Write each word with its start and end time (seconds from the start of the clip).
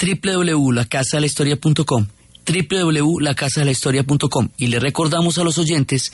www.lacasadelahistoria.com 0.00 2.06
www.lacasadelahistoria.com 2.46 4.48
y 4.56 4.68
le 4.68 4.80
recordamos 4.80 5.36
a 5.38 5.44
los 5.44 5.58
oyentes 5.58 6.12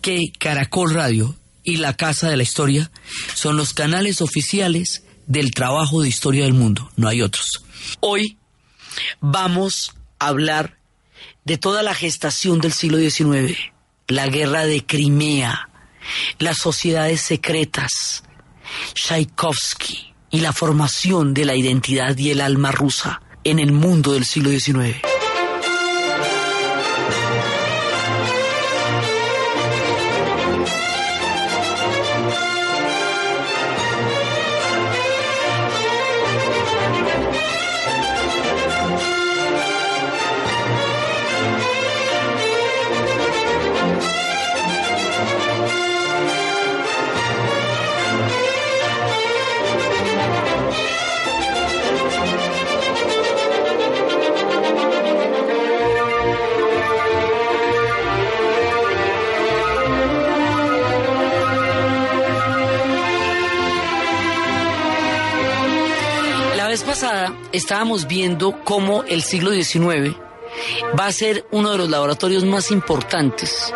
que 0.00 0.30
Caracol 0.38 0.94
Radio 0.94 1.34
y 1.64 1.76
La 1.76 1.96
Casa 1.96 2.28
de 2.28 2.36
la 2.36 2.42
Historia 2.42 2.90
son 3.34 3.56
los 3.56 3.72
canales 3.72 4.20
oficiales 4.20 5.04
del 5.26 5.52
trabajo 5.52 6.02
de 6.02 6.08
historia 6.08 6.42
del 6.44 6.54
mundo, 6.54 6.90
no 6.96 7.06
hay 7.08 7.22
otros. 7.22 7.62
Hoy 8.00 8.38
vamos 9.20 9.92
a 10.18 10.26
hablar 10.28 10.78
de 11.44 11.58
toda 11.58 11.82
la 11.82 11.94
gestación 11.94 12.60
del 12.60 12.72
siglo 12.72 12.98
XIX, 12.98 13.56
la 14.08 14.28
guerra 14.28 14.66
de 14.66 14.84
Crimea, 14.84 15.68
las 16.38 16.58
sociedades 16.58 17.22
secretas, 17.22 18.24
Tchaikovsky 18.94 20.11
y 20.32 20.40
la 20.40 20.52
formación 20.52 21.34
de 21.34 21.44
la 21.44 21.54
identidad 21.54 22.16
y 22.18 22.30
el 22.30 22.40
alma 22.40 22.72
rusa 22.72 23.22
en 23.44 23.60
el 23.60 23.70
mundo 23.70 24.14
del 24.14 24.24
siglo 24.24 24.50
XIX. 24.50 25.00
Estábamos 67.52 68.06
viendo 68.06 68.62
cómo 68.64 69.04
el 69.04 69.22
siglo 69.22 69.50
XIX 69.52 70.16
va 70.98 71.06
a 71.06 71.12
ser 71.12 71.46
uno 71.50 71.72
de 71.72 71.78
los 71.78 71.90
laboratorios 71.90 72.44
más 72.44 72.70
importantes 72.70 73.72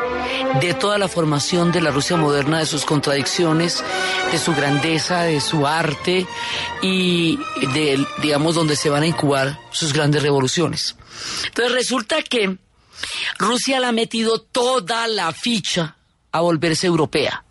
de 0.61 0.75
toda 0.75 0.99
la 0.99 1.09
formación 1.09 1.73
de 1.73 1.81
la 1.81 1.91
Rusia 1.91 2.17
moderna, 2.17 2.59
de 2.59 2.67
sus 2.67 2.85
contradicciones, 2.85 3.83
de 4.31 4.39
su 4.39 4.55
grandeza, 4.55 5.23
de 5.23 5.41
su 5.41 5.67
arte 5.67 6.27
y 6.83 7.39
de, 7.75 8.05
digamos, 8.23 8.55
donde 8.55 8.77
se 8.77 8.91
van 8.91 9.03
a 9.03 9.07
incubar 9.07 9.59
sus 9.71 9.93
grandes 9.93 10.23
revoluciones. 10.23 10.97
Entonces 11.47 11.73
resulta 11.73 12.23
que 12.23 12.59
Rusia 13.39 13.81
le 13.81 13.87
ha 13.87 13.93
metido 13.93 14.41
toda 14.41 15.07
la 15.07 15.33
ficha 15.33 15.97
a 16.33 16.41
volverse 16.41 16.87
europea. 16.87 17.46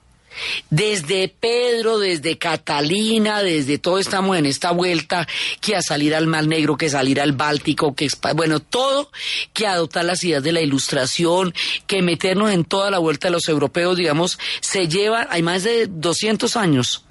Desde 0.69 1.28
Pedro, 1.28 2.00
desde 2.00 2.38
Catalina, 2.38 3.41
desde 3.41 3.78
todo 3.78 4.00
estamos 4.00 4.38
en 4.38 4.46
esta 4.46 4.72
vuelta 4.72 5.28
que 5.62 5.75
a 5.75 5.81
salir 5.81 6.16
al 6.16 6.28
Mar 6.28 6.47
Negro, 6.47 6.78
que 6.78 6.90
salir 6.90 7.22
al 7.22 7.34
Báltico, 7.34 7.96
que 7.96 8.09
bueno, 8.35 8.59
todo 8.59 9.12
que 9.53 9.68
adoptar 9.68 10.06
las 10.06 10.24
ideas 10.24 10.44
de 10.44 10.51
la 10.51 10.62
ilustración, 10.62 11.53
que 11.88 12.01
meternos 12.01 12.51
en 12.51 12.66
toda 12.66 12.91
la 12.91 13.00
vuelta 13.00 13.28
de 13.28 13.34
los 13.34 13.47
europeos, 13.47 13.97
digamos, 13.97 14.40
se 14.62 14.88
lleva, 14.88 15.28
hay 15.29 15.41
más 15.41 15.63
de 15.63 15.88
200 15.88 16.56
años 16.56 17.06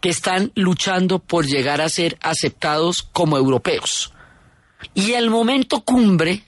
que 0.00 0.08
están 0.08 0.50
luchando 0.56 1.20
por 1.20 1.46
llegar 1.46 1.80
a 1.80 1.88
ser 1.88 2.18
aceptados 2.20 3.02
como 3.02 3.36
europeos. 3.36 4.12
Y 4.94 5.12
el 5.12 5.30
momento 5.30 5.82
cumbre 5.82 6.44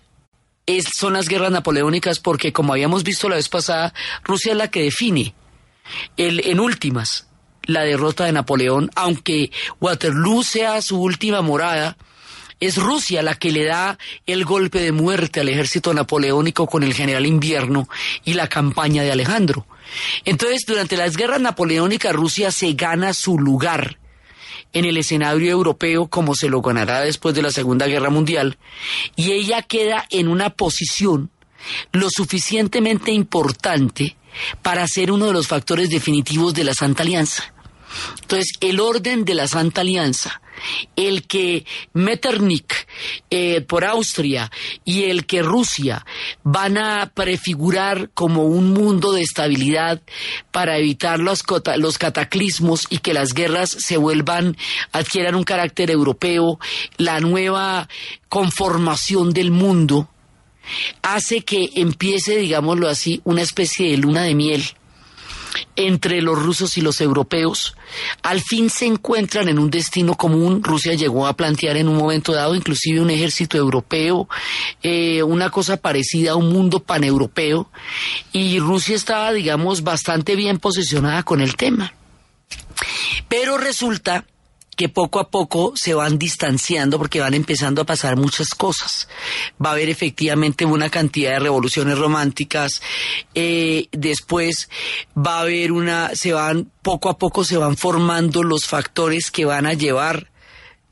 es, 0.66 0.86
son 0.98 1.12
las 1.12 1.28
guerras 1.28 1.52
napoleónicas 1.52 2.18
porque, 2.18 2.52
como 2.52 2.72
habíamos 2.72 3.04
visto 3.04 3.28
la 3.28 3.36
vez 3.36 3.48
pasada, 3.48 3.94
Rusia 4.24 4.52
es 4.52 4.58
la 4.58 4.70
que 4.70 4.82
define 4.82 5.34
el, 6.16 6.46
en 6.46 6.60
últimas, 6.60 7.28
la 7.64 7.82
derrota 7.82 8.24
de 8.24 8.32
Napoleón, 8.32 8.90
aunque 8.94 9.50
Waterloo 9.80 10.42
sea 10.42 10.82
su 10.82 11.00
última 11.00 11.42
morada, 11.42 11.96
es 12.60 12.76
Rusia 12.76 13.22
la 13.22 13.34
que 13.34 13.50
le 13.50 13.64
da 13.64 13.98
el 14.26 14.44
golpe 14.44 14.80
de 14.80 14.92
muerte 14.92 15.40
al 15.40 15.48
ejército 15.48 15.92
napoleónico 15.92 16.66
con 16.66 16.82
el 16.82 16.94
general 16.94 17.26
invierno 17.26 17.88
y 18.24 18.34
la 18.34 18.48
campaña 18.48 19.02
de 19.02 19.12
Alejandro. 19.12 19.66
Entonces, 20.24 20.64
durante 20.66 20.96
las 20.96 21.16
guerras 21.16 21.40
napoleónicas, 21.40 22.14
Rusia 22.14 22.50
se 22.50 22.72
gana 22.72 23.12
su 23.12 23.38
lugar 23.38 23.98
en 24.72 24.84
el 24.84 24.96
escenario 24.96 25.50
europeo 25.50 26.08
como 26.08 26.34
se 26.34 26.48
lo 26.48 26.60
ganará 26.60 27.00
después 27.00 27.34
de 27.34 27.42
la 27.42 27.50
Segunda 27.50 27.86
Guerra 27.86 28.10
Mundial, 28.10 28.58
y 29.14 29.32
ella 29.32 29.62
queda 29.62 30.04
en 30.10 30.28
una 30.28 30.50
posición 30.50 31.30
lo 31.92 32.08
suficientemente 32.10 33.12
importante 33.12 34.16
para 34.62 34.86
ser 34.88 35.10
uno 35.10 35.26
de 35.26 35.32
los 35.32 35.46
factores 35.46 35.90
definitivos 35.90 36.54
de 36.54 36.64
la 36.64 36.74
Santa 36.74 37.02
Alianza. 37.02 37.54
Entonces, 38.22 38.52
el 38.60 38.80
orden 38.80 39.24
de 39.24 39.34
la 39.34 39.46
Santa 39.46 39.82
Alianza, 39.82 40.40
el 40.96 41.26
que 41.26 41.66
Metternich 41.92 42.86
eh, 43.30 43.60
por 43.60 43.84
Austria 43.84 44.50
y 44.84 45.04
el 45.04 45.26
que 45.26 45.42
Rusia 45.42 46.04
van 46.42 46.78
a 46.78 47.10
prefigurar 47.14 48.10
como 48.14 48.44
un 48.44 48.72
mundo 48.72 49.12
de 49.12 49.22
estabilidad 49.22 50.00
para 50.50 50.78
evitar 50.78 51.20
los, 51.20 51.44
los 51.76 51.98
cataclismos 51.98 52.86
y 52.90 52.98
que 52.98 53.14
las 53.14 53.34
guerras 53.34 53.70
se 53.70 53.96
vuelvan, 53.96 54.56
adquieran 54.92 55.34
un 55.34 55.44
carácter 55.44 55.90
europeo, 55.90 56.58
la 56.96 57.20
nueva 57.20 57.88
conformación 58.28 59.32
del 59.32 59.50
mundo, 59.50 60.08
hace 61.02 61.42
que 61.42 61.70
empiece, 61.74 62.36
digámoslo 62.36 62.88
así, 62.88 63.20
una 63.24 63.42
especie 63.42 63.90
de 63.90 63.96
luna 63.98 64.22
de 64.22 64.34
miel 64.34 64.64
entre 65.76 66.20
los 66.22 66.40
rusos 66.40 66.76
y 66.78 66.80
los 66.80 67.00
europeos, 67.00 67.76
al 68.22 68.40
fin 68.40 68.70
se 68.70 68.86
encuentran 68.86 69.48
en 69.48 69.58
un 69.58 69.70
destino 69.70 70.14
común. 70.14 70.62
Rusia 70.62 70.94
llegó 70.94 71.26
a 71.26 71.36
plantear 71.36 71.76
en 71.76 71.88
un 71.88 71.96
momento 71.96 72.32
dado 72.32 72.54
inclusive 72.54 73.00
un 73.00 73.10
ejército 73.10 73.56
europeo, 73.56 74.28
eh, 74.82 75.22
una 75.22 75.50
cosa 75.50 75.76
parecida 75.76 76.32
a 76.32 76.36
un 76.36 76.52
mundo 76.52 76.80
paneuropeo, 76.80 77.70
y 78.32 78.58
Rusia 78.58 78.96
estaba, 78.96 79.32
digamos, 79.32 79.82
bastante 79.82 80.36
bien 80.36 80.58
posicionada 80.58 81.22
con 81.22 81.40
el 81.40 81.56
tema. 81.56 81.94
Pero 83.28 83.58
resulta 83.58 84.24
que 84.74 84.88
poco 84.88 85.20
a 85.20 85.30
poco 85.30 85.72
se 85.76 85.94
van 85.94 86.18
distanciando 86.18 86.98
porque 86.98 87.20
van 87.20 87.34
empezando 87.34 87.82
a 87.82 87.86
pasar 87.86 88.16
muchas 88.16 88.50
cosas. 88.50 89.08
Va 89.64 89.70
a 89.70 89.72
haber 89.72 89.88
efectivamente 89.88 90.64
una 90.64 90.90
cantidad 90.90 91.32
de 91.32 91.40
revoluciones 91.40 91.98
románticas, 91.98 92.80
eh, 93.34 93.88
después 93.92 94.68
va 95.16 95.38
a 95.38 95.42
haber 95.42 95.72
una, 95.72 96.14
se 96.14 96.32
van, 96.32 96.70
poco 96.82 97.08
a 97.08 97.18
poco 97.18 97.44
se 97.44 97.56
van 97.56 97.76
formando 97.76 98.42
los 98.42 98.66
factores 98.66 99.30
que 99.30 99.44
van 99.44 99.66
a 99.66 99.74
llevar 99.74 100.33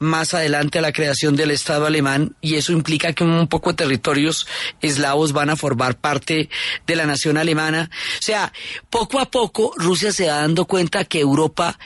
más 0.02 0.34
adelante 0.34 0.78
a 0.78 0.82
la 0.82 0.93
creación 0.93 1.37
del 1.37 1.50
Estado 1.50 1.87
alemán 1.87 2.37
y 2.40 2.56
eso 2.56 2.72
implica 2.72 3.12
que 3.12 3.25
un 3.25 3.49
poco 3.49 3.70
de 3.70 3.76
territorios 3.76 4.46
eslavos 4.81 5.32
van 5.32 5.50
a 5.50 5.56
formar 5.56 5.96
parte 5.96 6.49
de 6.87 6.96
la 6.96 7.06
nación 7.06 7.37
alemana. 7.37 7.90
O 8.19 8.22
sea, 8.22 8.52
poco 8.90 9.20
a 9.20 9.31
poco 9.31 9.72
Rusia 9.76 10.12
se 10.12 10.26
va 10.26 10.37
dando 10.37 10.66
cuenta 10.66 11.04
que 11.04 11.20
Europa 11.20 11.78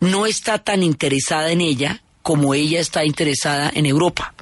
no 0.00 0.26
está 0.26 0.58
tan 0.58 0.82
interesada 0.82 1.50
en 1.50 1.60
ella 1.60 2.02
como 2.22 2.54
ella 2.54 2.80
está 2.80 3.04
interesada 3.04 3.70
en 3.74 3.86
Europa. 3.86 4.34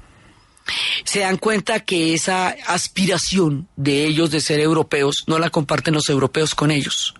Se 1.04 1.20
dan 1.20 1.38
cuenta 1.38 1.80
que 1.80 2.14
esa 2.14 2.48
aspiración 2.66 3.68
de 3.76 4.04
ellos 4.04 4.30
de 4.30 4.40
ser 4.40 4.60
europeos 4.60 5.24
no 5.26 5.38
la 5.38 5.50
comparten 5.50 5.94
los 5.94 6.08
europeos 6.08 6.54
con 6.54 6.70
ellos. 6.70 7.14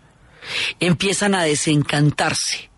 Empiezan 0.78 1.34
a 1.34 1.42
desencantarse 1.44 2.69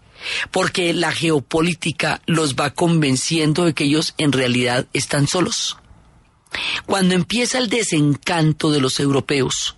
porque 0.50 0.92
la 0.92 1.12
geopolítica 1.12 2.22
los 2.26 2.54
va 2.54 2.70
convenciendo 2.70 3.64
de 3.64 3.74
que 3.74 3.84
ellos 3.84 4.14
en 4.18 4.32
realidad 4.32 4.86
están 4.92 5.26
solos. 5.26 5.76
Cuando 6.86 7.14
empieza 7.14 7.58
el 7.58 7.68
desencanto 7.68 8.70
de 8.70 8.80
los 8.80 9.00
europeos, 9.00 9.76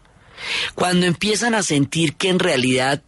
cuando 0.75 1.06
empiezan 1.06 1.55
a 1.55 1.62
sentir 1.62 2.14
que 2.14 2.29
en 2.29 2.38
realidad 2.38 3.02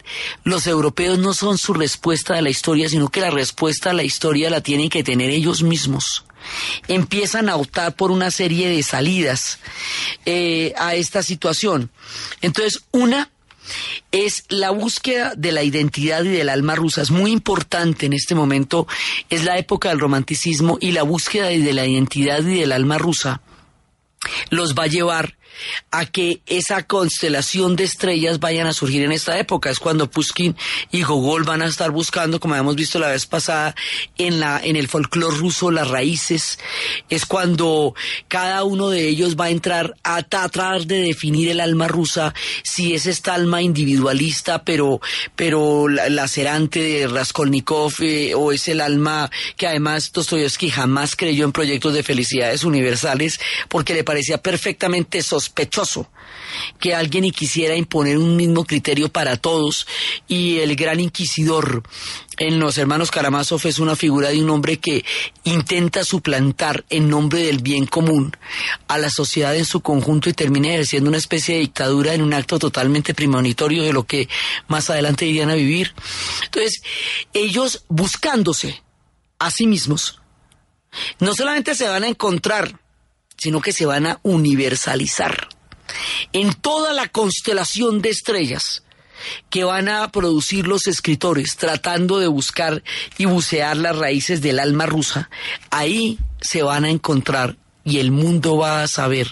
los 0.45 0.67
europeos 0.67 1.19
no 1.19 1.35
son 1.35 1.59
su 1.59 1.75
respuesta 1.75 2.37
a 2.37 2.43
la 2.43 2.51
historia, 2.51 2.89
sino 2.89 3.09
que 3.09 3.21
la 3.21 3.31
respuesta 3.31 3.91
a 3.91 3.95
la 3.95 4.05
historia 4.05 4.51
la 4.51 4.63
tienen 4.63 4.89
que 4.89 5.05
tener 5.05 5.31
ellos 5.31 5.63
mismos. 5.63 6.25
empiezan 6.87 7.49
a 7.49 7.57
optar 7.57 7.97
por 7.97 8.13
una 8.13 8.31
serie 8.31 8.69
de 8.69 8.81
salidas 8.85 9.59
eh, 10.25 10.75
a 10.79 10.95
esta 10.95 11.25
situación. 11.25 11.91
Entonces, 12.41 12.85
una 12.93 13.31
es 14.13 14.45
la 14.49 14.71
búsqueda 14.71 15.35
de 15.37 15.53
la 15.53 15.63
identidad 15.63 16.25
y 16.25 16.29
del 16.29 16.49
alma 16.49 16.75
rusa. 16.75 17.03
Es 17.03 17.11
muy 17.11 17.33
importante 17.33 18.07
en 18.07 18.13
este 18.13 18.35
momento, 18.35 18.87
es 19.31 19.45
la 19.45 19.59
época 19.59 19.89
del 19.89 20.01
romanticismo 20.01 20.79
y 20.81 20.93
la 20.93 21.03
búsqueda 21.03 21.47
de 21.47 21.73
la 21.73 21.87
identidad 21.87 22.41
y 22.41 22.61
del 22.61 22.73
alma 22.73 22.99
rusa 22.99 23.41
los 24.51 24.75
va 24.75 24.85
a 24.85 24.89
llevar 24.89 25.36
a 25.91 26.07
que 26.07 26.41
esa 26.47 26.83
constelación 26.85 27.77
de 27.77 27.85
estrellas 27.85 28.41
vayan 28.41 28.67
a 28.67 28.73
surgir 28.73 29.03
en 29.03 29.13
esta 29.13 29.39
época. 29.39 29.71
Es 29.71 29.79
cuando 29.79 30.11
Pushkin 30.11 30.57
y 30.91 31.03
Gogol 31.03 31.45
van 31.45 31.63
a 31.63 31.67
estar 31.67 31.91
buscando, 31.91 32.41
como 32.41 32.55
habíamos 32.55 32.77
visto 32.77 32.99
la 32.99 33.09
vez 33.09 33.27
pasada, 33.27 33.75
en, 34.19 34.41
la, 34.41 34.61
en 34.63 34.77
el 34.77 34.89
folclore 34.89 35.37
ruso 35.37 35.71
las 35.71 35.89
raíces. 35.89 36.59
Es 37.09 37.27
cuando 37.27 37.95
cada 38.29 38.65
uno 38.65 38.91
de 38.91 39.09
ellos 39.09 39.37
va 39.37 39.47
a 39.47 39.51
entrar 39.51 39.95
a, 40.03 40.23
tratar 40.23 40.87
de 40.87 41.03
definir 41.03 41.49
el 41.49 41.61
alma 41.61 41.89
rusa, 41.89 42.35
si 42.63 42.95
es 42.95 43.07
esta 43.07 43.35
alma 43.35 43.63
individualista, 43.63 44.65
pero, 44.65 45.01
pero 45.35 45.89
lacerante 45.89 46.81
de 46.81 47.09
Raskolnikov, 47.09 47.93
eh, 48.01 48.35
o 48.35 48.53
es 48.53 48.69
el 48.69 48.81
alma 48.81 49.31
que 49.57 49.67
además 49.67 50.13
Dostoyevsky 50.13 50.71
jamás 50.71 51.17
creyó 51.17 51.45
en 51.45 51.53
proyectos 51.53 51.95
de 51.95 52.03
felicidades 52.03 52.65
universales, 52.65 53.41
porque 53.69 53.95
le 53.95 54.05
parecía 54.05 54.39
perfectamente 54.39 55.23
sospechoso 55.23 55.46
que 56.79 56.95
alguien 56.95 57.31
quisiera 57.31 57.77
imponer 57.77 58.19
un 58.19 58.37
mismo 58.37 58.65
criterio 58.65 59.09
para 59.09 59.37
todos 59.37 59.87
y 60.29 60.59
el 60.59 60.77
gran 60.77 61.01
inquisidor 61.01 61.83
en 62.39 62.59
los 62.59 62.77
hermanos 62.77 63.11
Karamazov 63.11 63.61
es 63.65 63.79
una 63.79 63.97
figura 63.97 64.29
de 64.29 64.43
un 64.43 64.51
hombre 64.51 64.79
que 64.79 65.05
intenta 65.45 66.05
suplantar 66.05 66.85
en 66.91 67.09
nombre 67.09 67.43
del 67.43 67.63
bien 67.63 67.87
común 67.87 68.37
a 68.89 68.99
la 68.99 69.11
sociedad 69.11 69.57
en 69.57 69.65
su 69.65 69.81
conjunto 69.81 70.29
y 70.29 70.35
termina 70.35 70.69
ejerciendo 70.69 71.09
una 71.09 71.19
especie 71.19 71.55
de 71.55 71.63
dictadura 71.63 72.15
en 72.15 72.23
un 72.23 72.35
acto 72.35 72.59
totalmente 72.59 73.15
premonitorio 73.15 73.83
de 73.83 73.93
lo 73.93 74.05
que 74.05 74.29
más 74.69 74.91
adelante 74.91 75.27
irían 75.27 75.51
a 75.51 75.55
vivir. 75.55 75.95
Entonces, 76.45 76.83
ellos 77.33 77.85
buscándose 77.89 78.83
a 79.39 79.51
sí 79.51 79.67
mismos, 79.67 80.21
no 81.21 81.35
solamente 81.35 81.75
se 81.75 81.89
van 81.89 82.05
a 82.05 82.09
encontrar 82.09 82.79
sino 83.37 83.61
que 83.61 83.73
se 83.73 83.87
van 83.87 84.07
a 84.07 84.21
universalizar 84.23 85.49
en 86.33 86.53
toda 86.55 86.93
la 86.93 87.09
constelación 87.09 88.03
de 88.03 88.11
estrellas 88.11 88.83
que 89.51 89.65
van 89.65 89.89
a 89.89 90.11
producir 90.13 90.67
los 90.67 90.87
escritores 90.87 91.57
tratando 91.57 92.19
de 92.19 92.27
buscar 92.27 92.83
y 93.19 93.25
bucear 93.25 93.77
las 93.77 93.97
raíces 93.97 94.43
del 94.43 94.59
alma 94.59 94.87
rusa, 94.87 95.31
ahí 95.71 96.19
se 96.41 96.63
van 96.63 96.85
a 96.85 96.91
encontrar 96.91 97.57
y 97.87 97.99
el 97.99 98.11
mundo 98.11 98.57
va 98.57 98.83
a 98.83 98.89
saber 98.89 99.29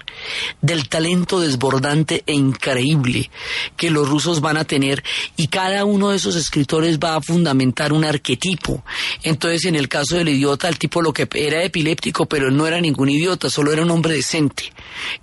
del 0.63 0.89
talento 0.89 1.41
desbordante 1.41 2.23
e 2.25 2.35
increíble 2.35 3.31
que 3.77 3.91
los 3.91 4.09
rusos 4.09 4.41
van 4.41 4.57
a 4.57 4.65
tener 4.65 5.03
y 5.37 5.49
cada 5.49 5.85
uno 5.85 6.11
de 6.11 6.17
esos 6.17 6.37
escritores 6.37 7.01
va 7.01 7.17
a 7.17 7.21
fundamentar 7.21 7.93
un 7.93 8.05
arquetipo. 8.05 8.85
Entonces, 9.25 9.65
en 9.65 9.75
el 9.75 9.89
caso 9.89 10.17
del 10.17 10.29
idiota, 10.29 10.69
el 10.69 10.79
tipo 10.79 11.03
lo 11.03 11.13
que 11.13 11.29
era 11.35 11.65
epiléptico, 11.65 12.27
pero 12.27 12.53
no 12.53 12.67
era 12.67 12.81
ningún 12.81 13.11
idiota, 13.11 13.51
solo 13.51 13.73
era 13.73 13.83
un 13.83 13.91
hombre 13.91 14.15
decente 14.15 14.73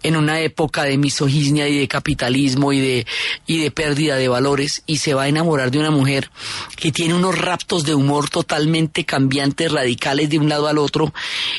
en 0.04 0.18
una 0.18 0.42
época 0.42 0.84
de 0.84 0.98
misoginia 0.98 1.70
y 1.70 1.80
de 1.80 1.88
capitalismo 1.88 2.74
y 2.74 2.82
de, 2.82 3.08
y 3.48 3.60
de 3.60 3.72
pérdida 3.72 4.18
de 4.18 4.28
valores 4.28 4.84
y 4.86 4.98
se 4.98 5.14
va 5.14 5.24
a 5.24 5.28
enamorar 5.30 5.72
de 5.72 5.80
una 5.80 5.92
mujer 5.92 6.30
que 6.76 6.92
tiene 6.92 7.14
unos 7.14 7.38
raptos 7.38 7.86
de 7.86 7.96
humor 7.96 8.30
totalmente 8.30 9.06
cambiantes, 9.06 9.72
radicales 9.72 10.30
de 10.30 10.38
un 10.38 10.50
lado 10.50 10.68
al 10.68 10.78
otro, 10.78 11.14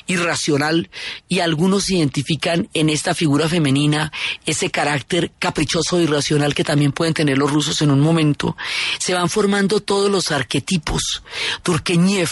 irracional 0.07 0.91
y 1.29 1.41
algo 1.41 1.62
algunos 1.63 1.91
identifican 1.91 2.69
en 2.75 2.91
esta 2.91 3.15
figura 3.15 3.49
femenina 3.49 4.11
ese 4.45 4.69
carácter 4.73 5.31
caprichoso 5.39 5.97
e 5.97 6.03
irracional 6.03 6.57
que 6.57 6.65
también 6.65 6.91
pueden 6.91 7.15
tener 7.15 7.39
los 7.39 7.53
rusos 7.53 7.81
en 7.83 7.93
un 7.93 8.01
momento. 8.01 8.57
Se 8.99 9.15
van 9.15 9.29
formando 9.29 9.79
todos 9.79 10.11
los 10.11 10.33
arquetipos. 10.33 11.23
Turgenev 11.63 12.31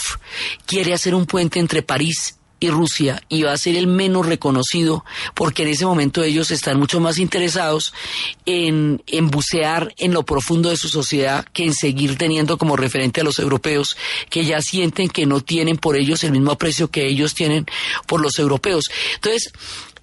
quiere 0.67 0.94
hacer 0.94 1.15
un 1.15 1.27
puente 1.27 1.61
entre 1.61 1.82
París 1.85 2.40
y 2.61 2.69
Rusia 2.69 3.23
y 3.29 3.43
va 3.43 3.53
a 3.53 3.59
ser 3.59 3.77
el 3.77 3.87
menos 3.87 4.27
reconocido 4.27 5.05
porque 5.35 5.62
en 5.62 5.69
ese 5.71 5.87
momento 5.87 6.23
ellos 6.23 6.51
están 6.51 6.79
mucho 6.79 7.01
más 7.01 7.19
interesados 7.19 7.95
en, 8.45 9.01
bucear 9.31 9.95
en 9.97 10.12
lo 10.12 10.25
profundo 10.25 10.69
de 10.69 10.77
su 10.77 10.89
sociedad 10.89 11.47
que 11.53 11.65
en 11.65 11.75
seguir 11.75 12.19
teniendo 12.19 12.59
como 12.59 12.77
referente 12.77 13.23
a 13.23 13.25
los 13.25 13.39
europeos 13.39 13.97
que 14.29 14.45
ya 14.45 14.61
sienten 14.61 15.09
que 15.09 15.27
no 15.27 15.41
tienen 15.41 15.79
por 15.79 15.97
ellos 15.97 16.23
el 16.23 16.33
mismo 16.33 16.53
aprecio 16.53 16.91
que 16.91 17.07
ellos 17.07 17.35
tienen 17.35 17.67
por 18.07 18.21
los 18.21 18.39
europeos. 18.39 18.85
Entonces, 19.15 19.53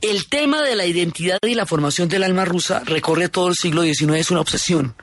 el 0.02 0.28
tema 0.28 0.62
de 0.62 0.76
la 0.76 0.86
identidad 0.86 1.40
y 1.44 1.56
la 1.56 1.66
formación 1.66 2.10
del 2.10 2.24
alma 2.24 2.46
rusa 2.46 2.82
recorre 2.86 3.30
todo 3.30 3.50
el 3.50 3.56
siglo 3.56 3.84
XIX, 3.84 4.14
es 4.16 4.32
una 4.32 4.42
obsesión 4.42 4.96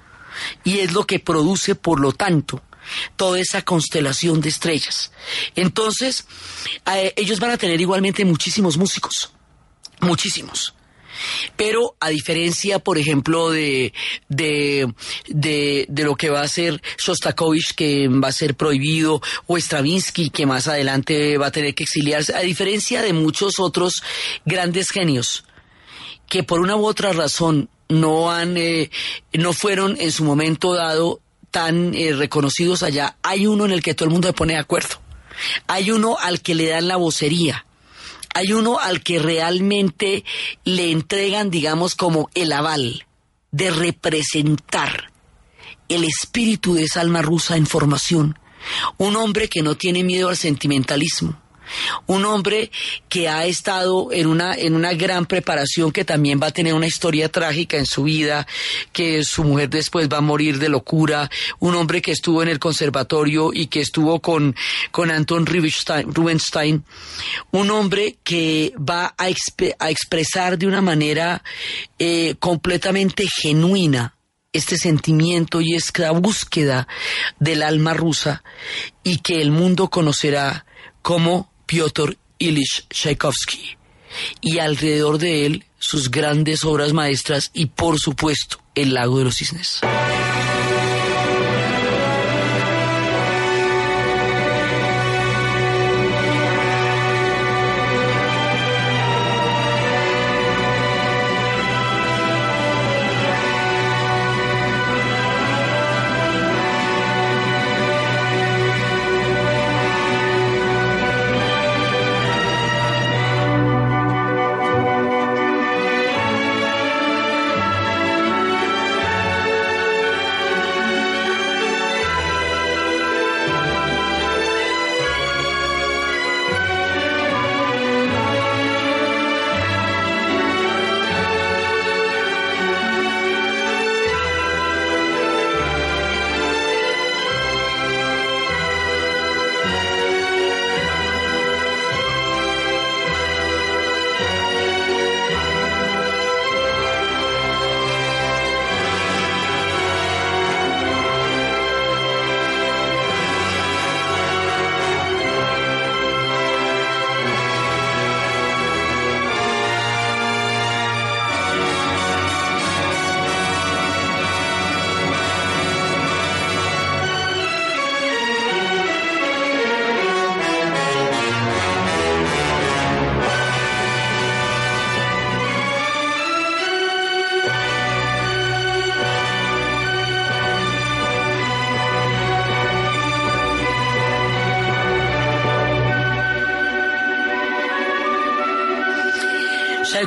y 0.65 0.79
es 0.79 0.93
lo 0.93 1.05
que 1.05 1.21
produce, 1.21 1.75
por 1.75 2.01
lo 2.01 2.13
tanto, 2.13 2.63
toda 3.17 3.41
esa 3.41 3.63
constelación 3.63 4.41
de 4.41 4.49
estrellas. 4.49 5.13
Entonces, 5.55 6.27
ellos 7.17 7.41
van 7.41 7.51
a 7.51 7.59
tener 7.59 7.81
igualmente 7.81 8.25
muchísimos 8.25 8.77
músicos, 8.77 9.33
muchísimos. 10.01 10.75
Pero 11.57 11.97
a 12.01 12.09
diferencia, 12.09 12.79
por 12.79 12.99
ejemplo, 12.99 13.51
de, 13.51 13.93
de, 14.29 14.93
de, 15.29 15.87
de, 15.89 16.05
lo 16.05 16.17
que 16.17 16.31
va 16.31 16.43
a 16.43 16.49
ser 16.49 16.83
Shostakovich, 16.99 17.75
que 17.75 18.09
va 18.09 18.29
a 18.29 18.33
ser 18.33 18.57
prohibido, 18.57 19.23
o 19.47 19.57
Stravinsky, 19.57 20.31
que 20.31 20.47
más 20.47 20.69
adelante 20.69 21.39
va 21.39 21.47
a 21.47 21.53
tener 21.53 21.75
que 21.75 21.85
exiliarse, 21.85 22.35
a 22.35 22.41
diferencia 22.41 23.03
de 23.03 23.13
muchos 23.13 23.55
otros 23.59 24.03
grandes 24.45 24.91
genios, 24.91 25.45
que 26.29 26.43
por 26.43 26.61
una 26.61 26.77
u 26.77 26.87
otra 26.87 27.13
razón 27.13 27.69
no 27.89 28.33
han, 28.33 28.57
eh, 28.57 28.91
no 29.33 29.53
fueron 29.53 29.97
en 30.01 30.11
su 30.11 30.25
momento 30.25 30.75
dado 30.75 31.21
tan 31.55 31.95
eh, 31.95 32.13
reconocidos 32.13 32.83
allá, 32.83 33.17
hay 33.23 33.47
uno 33.47 33.65
en 33.65 33.71
el 33.71 33.81
que 33.81 33.95
todo 33.95 34.09
el 34.09 34.13
mundo 34.13 34.27
se 34.27 34.35
pone 34.35 34.55
de 34.55 34.59
acuerdo. 34.59 34.97
Hay 35.69 35.93
uno 35.93 36.17
al 36.21 36.41
que 36.41 36.57
le 36.57 36.67
dan 36.67 36.89
la 36.89 36.97
vocería. 36.97 37.65
Hay 38.35 38.53
uno 38.53 38.81
al 38.81 39.05
que 39.05 39.21
realmente 39.21 40.25
le 40.65 40.91
entregan, 40.91 41.53
digamos, 41.53 41.95
como 41.95 42.29
el 42.35 42.51
aval 42.51 43.07
de 43.53 43.71
representar 43.71 45.13
el 45.89 46.03
espíritu 46.03 46.75
de 46.75 46.83
esa 46.83 47.03
alma 47.03 47.23
rusa 47.23 47.57
en 47.57 47.69
formación. 47.69 48.37
Un 48.99 49.15
hombre 49.15 49.49
que 49.49 49.63
no 49.63 49.77
tiene 49.77 50.03
miedo 50.03 50.31
al 50.31 50.37
sentimentalismo, 50.37 51.41
un 52.07 52.25
hombre 52.25 52.71
que 53.09 53.29
ha 53.29 53.47
estado 53.47 54.13
en 54.13 54.27
una, 54.27 54.55
en 54.55 54.75
una 54.75 54.93
gran 54.95 55.27
preparación, 55.27 55.93
que 55.93 56.05
también 56.05 56.41
va 56.43 56.49
a 56.49 56.53
tener 56.53 56.75
una 56.75 56.87
historia 56.87 57.29
trágica 57.29 57.77
en 57.77 57.87
su 57.87 58.05
vida, 58.05 58.47
que 58.93 59.25
su 59.25 59.45
mujer 59.45 59.71
después 59.71 60.09
va 60.09 60.19
a 60.19 60.23
morir 60.23 60.59
de 60.59 60.69
locura, 60.69 61.31
un 61.59 61.75
hombre 61.75 62.03
que 62.03 62.13
estuvo 62.13 62.43
en 62.43 62.49
el 62.49 62.59
conservatorio 62.59 63.53
y 63.53 63.67
que 63.67 63.81
estuvo 63.81 64.21
con, 64.21 64.55
con 64.91 65.11
Anton 65.11 65.47
Rubinstein, 65.47 66.85
un 67.51 67.71
hombre 67.71 68.17
que 68.23 68.73
va 68.79 69.15
a, 69.17 69.29
expresar 69.29 70.59
de 70.59 70.67
una 70.67 70.81
manera 70.81 71.43
eh, 71.99 72.35
completamente 72.39 73.27
genuina 73.43 74.15
este 74.53 74.77
sentimiento 74.77 75.61
y 75.61 75.75
esta 75.75 76.13
búsqueda 76.13 76.87
del 77.41 77.63
alma 77.63 77.93
rusa 77.93 78.43
y 79.03 79.19
que 79.19 79.43
el 79.43 79.51
mundo 79.51 79.91
conocerá 79.91 80.65
como 81.03 81.53
Piotr 81.67 82.17
Ilyich 82.39 82.87
Tchaikovsky 82.89 83.77
y 84.41 84.59
alrededor 84.59 85.19
de 85.19 85.47
él 85.47 85.65
sus 85.79 86.11
grandes 86.11 86.65
obras 86.65 86.93
maestras 86.93 87.51
y 87.53 87.67
por 87.67 87.99
supuesto 87.99 88.59
El 88.75 88.95
lago 88.95 89.19
de 89.19 89.25
los 89.25 89.37
cisnes. 89.37 89.81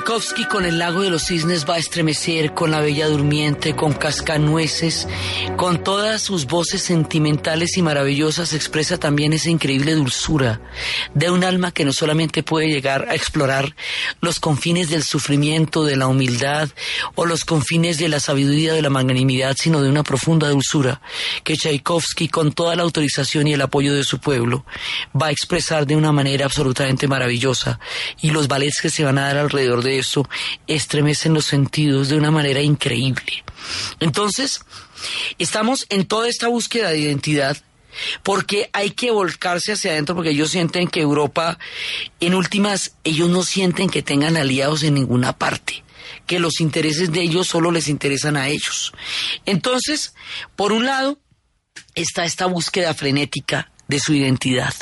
Tchaikovsky 0.08 0.46
con 0.46 0.64
el 0.64 0.80
lago 0.80 1.02
de 1.02 1.10
los 1.10 1.26
cisnes 1.26 1.66
va 1.70 1.76
a 1.76 1.80
estremecer 1.80 2.54
con 2.54 2.72
la 2.72 2.80
bella 2.80 3.10
durmiente, 3.10 3.76
con 3.76 3.92
cascanueces, 3.92 5.06
con 5.58 5.84
todas 5.84 6.22
sus 6.22 6.46
voces 6.46 6.82
sentimentales 6.82 7.76
y 7.76 7.82
maravillosas 7.82 8.54
expresa 8.54 8.98
también 8.98 9.34
esa 9.34 9.50
increíble 9.50 9.96
dulzura 9.96 10.62
de 11.14 11.30
un 11.30 11.44
alma 11.44 11.74
que 11.74 11.84
no 11.84 11.92
solamente 11.92 12.42
puede 12.42 12.70
llegar 12.70 13.10
a 13.10 13.16
explorar 13.16 13.76
los 14.22 14.40
confines 14.40 14.90
del 14.90 15.04
sufrimiento, 15.04 15.84
de 15.84 15.98
la 15.98 16.08
humildad 16.08 16.70
o 17.16 17.26
los 17.26 17.44
confines 17.44 17.98
de 17.98 18.08
la 18.08 18.22
sabiduría, 18.22 18.72
de 18.76 18.84
la 18.84 18.90
magnanimidad, 18.90 19.58
sino 19.60 19.82
de 19.82 19.90
una 19.90 20.04
profunda 20.04 20.48
dulzura 20.48 21.02
que 21.44 21.58
Tchaikovsky 21.58 22.30
con 22.30 22.54
toda 22.54 22.78
la 22.78 22.84
autorización 22.84 23.48
y 23.48 23.56
el 23.56 23.62
apoyo 23.62 23.94
de 23.94 24.06
su 24.06 24.20
pueblo 24.20 24.66
va 25.22 25.28
a 25.28 25.32
expresar 25.32 25.86
de 25.86 25.98
una 25.98 26.14
manera 26.14 26.46
absolutamente 26.46 27.10
maravillosa. 27.10 27.82
Y 28.22 28.32
los 28.32 28.48
ballets 28.48 28.80
que 28.82 28.90
se 28.90 29.04
van 29.04 29.18
a 29.18 29.28
dar 29.28 29.38
alrededor 29.40 29.84
de 29.84 29.97
eso 29.98 30.28
estremecen 30.68 31.34
los 31.34 31.46
sentidos 31.46 32.10
de 32.10 32.18
una 32.18 32.32
manera 32.32 32.62
increíble. 32.62 33.44
Entonces, 34.00 34.62
estamos 35.38 35.86
en 35.90 36.06
toda 36.06 36.28
esta 36.28 36.48
búsqueda 36.48 36.90
de 36.90 37.00
identidad 37.00 37.58
porque 38.24 38.70
hay 38.74 38.92
que 38.92 39.12
volcarse 39.12 39.74
hacia 39.74 39.92
adentro 39.92 40.16
porque 40.16 40.30
ellos 40.30 40.52
sienten 40.52 40.88
que 40.88 41.02
Europa, 41.02 41.58
en 42.20 42.36
últimas, 42.36 42.96
ellos 43.04 43.30
no 43.30 43.44
sienten 43.44 43.90
que 43.90 44.04
tengan 44.04 44.38
aliados 44.38 44.84
en 44.84 44.94
ninguna 44.94 45.38
parte 45.38 45.84
que 46.26 46.40
los 46.40 46.60
intereses 46.60 47.12
de 47.12 47.22
ellos 47.22 47.48
solo 47.48 47.72
les 47.72 47.88
interesan 47.88 48.36
a 48.36 48.50
ellos. 48.50 48.92
Entonces, 49.46 50.14
por 50.58 50.74
un 50.74 50.86
lado, 50.86 51.20
está 51.96 52.26
esta 52.26 52.46
búsqueda 52.48 52.94
frenética 52.94 53.72
de 53.88 54.00
su 54.00 54.14
identidad 54.14 54.74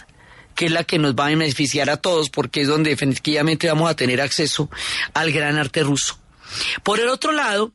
que 0.55 0.65
es 0.65 0.71
la 0.71 0.83
que 0.83 0.97
nos 0.97 1.15
va 1.15 1.27
a 1.27 1.29
beneficiar 1.29 1.89
a 1.89 1.97
todos, 1.97 2.29
porque 2.29 2.61
es 2.61 2.67
donde 2.67 2.91
definitivamente 2.91 3.67
vamos 3.67 3.89
a 3.89 3.95
tener 3.95 4.21
acceso 4.21 4.69
al 5.13 5.31
gran 5.31 5.57
arte 5.57 5.83
ruso. 5.83 6.17
Por 6.83 6.99
el 6.99 7.09
otro 7.09 7.31
lado, 7.31 7.73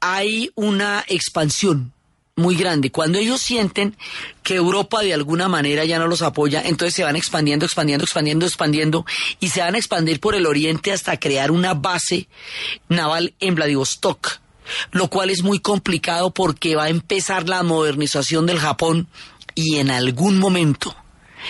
hay 0.00 0.50
una 0.54 1.04
expansión 1.08 1.92
muy 2.36 2.56
grande. 2.56 2.90
Cuando 2.90 3.18
ellos 3.18 3.40
sienten 3.40 3.96
que 4.42 4.56
Europa 4.56 5.02
de 5.02 5.14
alguna 5.14 5.48
manera 5.48 5.84
ya 5.84 5.98
no 5.98 6.06
los 6.06 6.22
apoya, 6.22 6.62
entonces 6.64 6.94
se 6.94 7.04
van 7.04 7.16
expandiendo, 7.16 7.66
expandiendo, 7.66 8.04
expandiendo, 8.04 8.46
expandiendo 8.46 9.06
y 9.38 9.50
se 9.50 9.60
van 9.60 9.74
a 9.74 9.78
expandir 9.78 10.20
por 10.20 10.34
el 10.34 10.46
oriente 10.46 10.92
hasta 10.92 11.18
crear 11.18 11.50
una 11.50 11.74
base 11.74 12.28
naval 12.88 13.34
en 13.40 13.54
Vladivostok, 13.54 14.40
lo 14.92 15.08
cual 15.08 15.30
es 15.30 15.42
muy 15.42 15.60
complicado 15.60 16.32
porque 16.32 16.76
va 16.76 16.84
a 16.84 16.90
empezar 16.90 17.48
la 17.48 17.62
modernización 17.62 18.46
del 18.46 18.58
Japón 18.58 19.08
y 19.54 19.76
en 19.76 19.90
algún 19.90 20.38
momento 20.38 20.96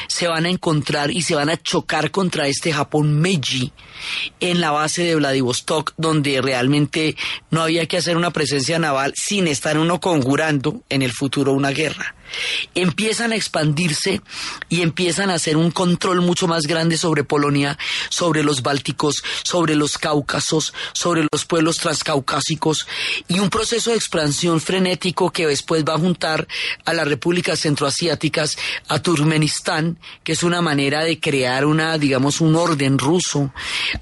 se 0.09 0.29
van 0.29 0.47
a 0.47 0.51
encontrar 0.51 1.11
y 1.11 1.23
se 1.23 1.35
van 1.35 1.51
a 1.51 1.57
chocar 1.57 2.11
contra 2.11 2.47
este 2.47 2.73
Japón 2.73 3.21
Meiji 3.21 3.73
en 4.41 4.61
la 4.61 4.71
base 4.71 5.03
de 5.05 5.17
Vladivostok, 5.17 5.95
donde 5.97 6.41
realmente 6.41 7.17
no 7.51 7.63
había 7.63 7.87
que 7.87 7.97
hacer 7.97 8.17
una 8.17 8.31
presencia 8.31 8.79
naval 8.79 9.13
sin 9.17 9.49
estar 9.49 9.79
uno 9.79 10.01
conjurando 10.01 10.83
en 10.89 11.03
el 11.03 11.13
futuro 11.13 11.53
una 11.53 11.71
guerra 11.71 12.15
empiezan 12.75 13.33
a 13.33 13.37
expandirse 13.37 14.21
y 14.69 14.83
empiezan 14.83 15.31
a 15.31 15.35
hacer 15.35 15.57
un 15.57 15.71
control 15.71 16.21
mucho 16.21 16.47
más 16.47 16.65
grande 16.65 16.97
sobre 16.97 17.25
Polonia, 17.25 17.79
sobre 18.09 18.43
los 18.43 18.63
Bálticos, 18.63 19.23
sobre 19.43 19.75
los 19.75 19.99
Cáucasos, 19.99 20.73
sobre 20.93 21.27
los 21.31 21.45
pueblos 21.45 21.77
transcaucásicos 21.77 22.87
y 23.29 23.39
un 23.39 23.51
proceso 23.51 23.91
de 23.91 23.97
expansión 23.97 24.61
frenético 24.61 25.31
que 25.31 25.47
después 25.47 25.85
va 25.85 25.95
a 25.95 25.99
juntar 25.99 26.47
a 26.85 26.93
las 26.93 27.07
repúblicas 27.07 27.61
centroasiáticas, 27.61 28.57
a 28.89 29.01
Turkmenistán, 29.01 29.99
que 30.25 30.33
es 30.33 30.43
una 30.43 30.63
manera 30.63 31.05
de 31.05 31.21
crear 31.21 31.65
una, 31.65 31.99
digamos, 31.99 32.41
un 32.41 32.57
orden 32.57 32.99
ruso, 32.99 33.53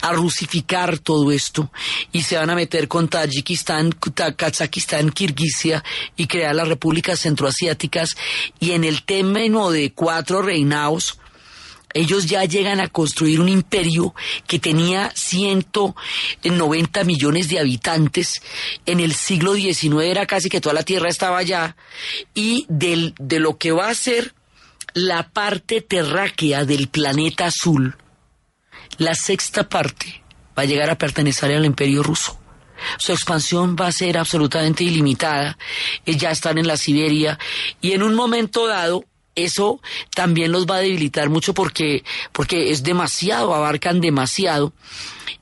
a 0.00 0.12
rusificar 0.12 0.98
todo 0.98 1.32
esto 1.32 1.70
y 2.12 2.22
se 2.22 2.36
van 2.36 2.50
a 2.50 2.54
meter 2.54 2.88
con 2.88 3.08
Tayikistán, 3.08 3.92
Kazakistán, 4.36 5.10
Kirguisia 5.10 5.84
y 6.16 6.26
crear 6.26 6.54
las 6.54 6.68
repúblicas 6.68 7.20
centroasiáticas 7.20 8.16
y 8.60 8.72
en 8.72 8.84
el 8.84 9.02
término 9.02 9.70
de 9.70 9.92
cuatro 9.92 10.42
reinados, 10.42 11.18
ellos 11.94 12.26
ya 12.26 12.44
llegan 12.44 12.80
a 12.80 12.88
construir 12.88 13.40
un 13.40 13.48
imperio 13.48 14.14
que 14.46 14.58
tenía 14.58 15.10
190 15.14 17.04
millones 17.04 17.48
de 17.48 17.58
habitantes. 17.58 18.42
En 18.84 19.00
el 19.00 19.14
siglo 19.14 19.54
XIX 19.54 20.04
era 20.04 20.26
casi 20.26 20.50
que 20.50 20.60
toda 20.60 20.74
la 20.74 20.82
tierra 20.82 21.08
estaba 21.08 21.38
allá. 21.38 21.76
Y 22.34 22.66
del, 22.68 23.14
de 23.18 23.40
lo 23.40 23.56
que 23.56 23.72
va 23.72 23.88
a 23.88 23.94
ser 23.94 24.34
la 24.92 25.30
parte 25.30 25.80
terráquea 25.80 26.64
del 26.64 26.88
planeta 26.88 27.46
azul, 27.46 27.96
la 28.98 29.14
sexta 29.14 29.68
parte 29.68 30.22
va 30.56 30.62
a 30.62 30.66
llegar 30.66 30.90
a 30.90 30.98
pertenecer 30.98 31.52
al 31.52 31.64
imperio 31.64 32.02
ruso. 32.02 32.37
Su 32.98 33.12
expansión 33.12 33.76
va 33.78 33.88
a 33.88 33.92
ser 33.92 34.18
absolutamente 34.18 34.84
ilimitada. 34.84 35.56
Ya 36.06 36.30
están 36.30 36.58
en 36.58 36.66
la 36.66 36.76
Siberia 36.76 37.38
y 37.80 37.92
en 37.92 38.02
un 38.02 38.14
momento 38.14 38.66
dado 38.66 39.04
eso 39.44 39.80
también 40.14 40.52
los 40.52 40.66
va 40.66 40.76
a 40.76 40.80
debilitar 40.80 41.28
mucho 41.30 41.54
porque, 41.54 42.04
porque 42.32 42.70
es 42.70 42.82
demasiado, 42.82 43.54
abarcan 43.54 44.00
demasiado. 44.00 44.72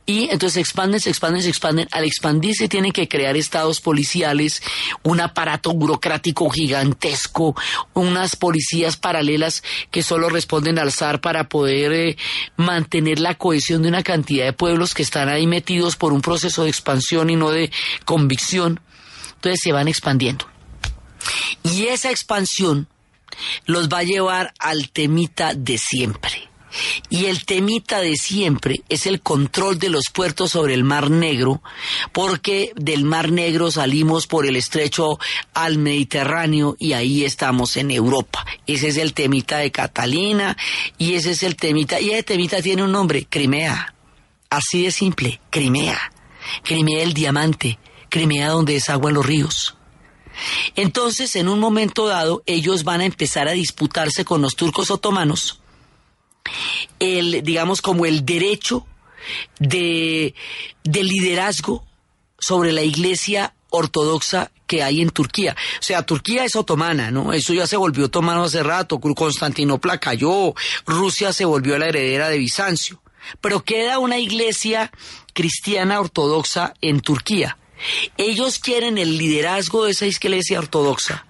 Y 0.09 0.25
entonces 0.31 0.53
se 0.53 0.61
expanden, 0.61 1.01
se 1.01 1.11
expanden, 1.11 1.43
se 1.43 1.49
expanden. 1.49 1.89
Al 1.91 2.05
expandirse 2.05 2.69
tienen 2.69 2.93
que 2.93 3.09
crear 3.09 3.37
estados 3.37 3.81
policiales, 3.81 4.63
un 5.03 5.21
aparato 5.21 5.73
burocrático 5.73 6.49
gigantesco, 6.49 7.57
unas 7.93 8.37
policías 8.37 8.97
paralelas 8.97 9.65
que 9.91 10.05
solo 10.05 10.29
responden 10.29 10.79
al 10.79 10.93
zar 10.93 11.21
para 11.21 11.49
poder 11.49 11.93
eh, 11.93 12.17
mantener 12.57 13.19
la 13.19 13.35
cohesión 13.35 13.83
de 13.83 13.89
una 13.89 14.05
cantidad 14.05 14.45
de 14.45 14.53
pueblos 14.53 14.95
que 14.95 15.03
están 15.03 15.29
ahí 15.29 15.49
metidos 15.49 15.97
por 15.97 16.13
un 16.13 16.21
proceso 16.21 16.63
de 16.63 16.71
expansión 16.71 17.29
y 17.29 17.35
no 17.35 17.51
de 17.51 17.73
convicción. 18.05 18.81
Entonces 19.35 19.61
se 19.61 19.73
van 19.73 19.89
expandiendo. 19.89 20.47
Y 21.65 21.87
esa 21.87 22.13
expansión 22.13 22.87
los 23.65 23.89
va 23.89 23.99
a 23.99 24.05
llevar 24.05 24.55
al 24.59 24.91
temita 24.91 25.55
de 25.55 25.79
siempre. 25.79 26.49
Y 27.09 27.27
el 27.27 27.45
temita 27.45 28.01
de 28.01 28.17
siempre 28.17 28.83
es 28.89 29.07
el 29.07 29.21
control 29.21 29.79
de 29.79 29.89
los 29.89 30.05
puertos 30.13 30.53
sobre 30.53 30.75
el 30.75 30.85
Mar 30.85 31.11
Negro, 31.11 31.63
porque 32.13 32.73
del 32.77 33.05
Mar 33.05 33.31
Negro 33.31 33.71
salimos 33.71 34.27
por 34.27 34.47
el 34.47 34.57
estrecho 34.57 35.19
al 35.55 35.79
Mediterráneo 35.79 36.77
y 36.79 36.93
ahí 36.93 37.25
estamos 37.25 37.77
en 37.77 37.91
Europa. 37.91 38.45
Ese 38.67 38.89
es 38.89 38.97
el 38.97 39.15
temita 39.15 39.59
de 39.59 39.71
Catalina 39.71 40.57
y 40.99 41.15
ese 41.15 41.33
es 41.33 41.43
el 41.43 41.57
temita, 41.57 42.01
y 42.01 42.11
ese 42.11 42.23
temita 42.23 42.61
tiene 42.61 42.83
un 42.83 42.93
nombre, 42.93 43.27
Crimea. 43.29 43.95
Así 44.51 44.85
de 44.85 44.91
simple, 44.91 45.41
Crimea. 45.51 46.13
Crimea 46.63 47.03
el 47.03 47.15
diamante, 47.15 47.79
Crimea 48.09 48.51
donde 48.51 48.75
desagua 48.75 49.11
los 49.11 49.27
ríos. 49.27 49.76
Entonces, 50.75 51.37
en 51.37 51.49
un 51.49 51.59
momento 51.59 52.07
dado, 52.07 52.43
ellos 52.47 52.85
van 52.85 53.01
a 53.01 53.07
empezar 53.07 53.49
a 53.49 53.53
disputarse 53.53 54.25
con 54.25 54.43
los 54.43 54.57
turcos 54.57 54.91
otomanos 54.91 55.61
el, 56.99 57.43
digamos, 57.43 57.83
como 57.83 58.07
el 58.07 58.25
derecho 58.25 58.87
de, 59.59 60.35
de 60.85 61.05
liderazgo 61.05 61.85
sobre 62.39 62.73
la 62.73 62.83
iglesia 62.83 63.55
ortodoxa 63.71 64.51
que 64.67 64.83
hay 64.83 65.01
en 65.01 65.11
Turquía. 65.11 65.57
O 65.81 65.83
sea, 65.83 66.05
Turquía 66.05 66.45
es 66.45 66.57
otomana, 66.57 67.11
¿no? 67.11 67.33
Eso 67.33 67.55
ya 67.55 67.67
se 67.67 67.77
volvió 67.77 68.07
otomano 68.07 68.45
hace 68.45 68.63
rato, 68.63 68.99
Constantinopla 68.99 69.99
cayó, 69.99 70.55
Rusia 70.87 71.33
se 71.33 71.45
volvió 71.45 71.79
la 71.79 71.89
heredera 71.89 72.29
de 72.29 72.39
Bizancio. 72.39 73.03
Pero 73.41 73.65
queda 73.65 73.99
una 73.99 74.19
iglesia 74.19 74.93
cristiana 75.35 76.01
ortodoxa 76.01 76.75
en 76.81 77.01
Turquía. 77.01 77.59
Ellos 78.17 78.59
quieren 78.59 78.99
el 78.99 79.19
liderazgo 79.19 79.85
de 79.85 79.93
esa 79.93 80.07
iglesia 80.07 80.59
ortodoxa 80.59 81.27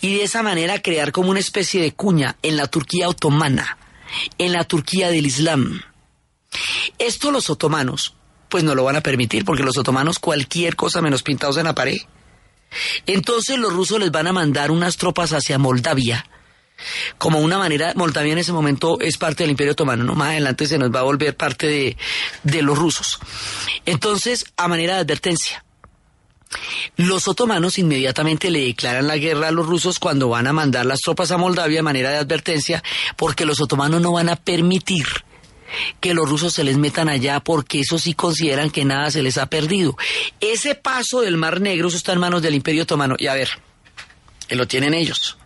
y 0.00 0.16
de 0.16 0.22
esa 0.24 0.42
manera 0.42 0.80
crear 0.80 1.12
como 1.12 1.30
una 1.30 1.40
especie 1.40 1.80
de 1.80 1.92
cuña 1.92 2.36
en 2.42 2.56
la 2.56 2.66
Turquía 2.66 3.08
otomana 3.08 3.78
en 4.38 4.52
la 4.52 4.64
Turquía 4.64 5.10
del 5.10 5.26
Islam. 5.26 5.82
Esto 6.98 7.30
los 7.30 7.50
otomanos, 7.50 8.14
pues 8.48 8.64
no 8.64 8.74
lo 8.74 8.84
van 8.84 8.96
a 8.96 9.02
permitir, 9.02 9.44
porque 9.44 9.62
los 9.62 9.76
otomanos 9.76 10.18
cualquier 10.18 10.76
cosa 10.76 11.02
menos 11.02 11.22
pintados 11.22 11.56
en 11.58 11.64
la 11.64 11.74
pared. 11.74 11.98
Entonces 13.06 13.58
los 13.58 13.72
rusos 13.72 13.98
les 13.98 14.10
van 14.10 14.26
a 14.26 14.32
mandar 14.32 14.70
unas 14.70 14.96
tropas 14.96 15.32
hacia 15.32 15.58
Moldavia, 15.58 16.28
como 17.16 17.40
una 17.40 17.58
manera, 17.58 17.92
Moldavia 17.96 18.32
en 18.32 18.38
ese 18.38 18.52
momento 18.52 19.00
es 19.00 19.18
parte 19.18 19.42
del 19.42 19.50
Imperio 19.50 19.72
Otomano, 19.72 20.04
¿no? 20.04 20.14
Más 20.14 20.30
adelante 20.30 20.66
se 20.66 20.78
nos 20.78 20.94
va 20.94 21.00
a 21.00 21.04
volver 21.04 21.36
parte 21.36 21.66
de, 21.66 21.96
de 22.44 22.62
los 22.62 22.78
rusos. 22.78 23.18
Entonces, 23.84 24.44
a 24.56 24.68
manera 24.68 24.94
de 24.94 25.00
advertencia, 25.00 25.64
los 26.96 27.28
otomanos 27.28 27.78
inmediatamente 27.78 28.50
le 28.50 28.64
declaran 28.64 29.06
la 29.06 29.16
guerra 29.16 29.48
a 29.48 29.52
los 29.52 29.66
rusos 29.66 29.98
cuando 29.98 30.28
van 30.28 30.46
a 30.46 30.52
mandar 30.52 30.86
las 30.86 31.00
tropas 31.00 31.30
a 31.30 31.36
Moldavia 31.36 31.78
de 31.78 31.82
manera 31.82 32.10
de 32.10 32.18
advertencia, 32.18 32.82
porque 33.16 33.44
los 33.44 33.60
otomanos 33.60 34.00
no 34.00 34.12
van 34.12 34.28
a 34.28 34.36
permitir 34.36 35.06
que 36.00 36.14
los 36.14 36.28
rusos 36.28 36.54
se 36.54 36.64
les 36.64 36.78
metan 36.78 37.08
allá 37.08 37.40
porque 37.40 37.80
eso 37.80 37.98
sí 37.98 38.14
consideran 38.14 38.70
que 38.70 38.84
nada 38.84 39.10
se 39.10 39.22
les 39.22 39.38
ha 39.38 39.46
perdido. 39.46 39.96
Ese 40.40 40.74
paso 40.74 41.20
del 41.20 41.36
Mar 41.36 41.60
Negro 41.60 41.88
está 41.88 42.12
en 42.12 42.20
manos 42.20 42.42
del 42.42 42.54
Imperio 42.54 42.84
Otomano. 42.84 43.16
Y 43.18 43.26
a 43.26 43.34
ver, 43.34 43.50
lo 44.48 44.66
tienen 44.66 44.94
ellos. 44.94 45.36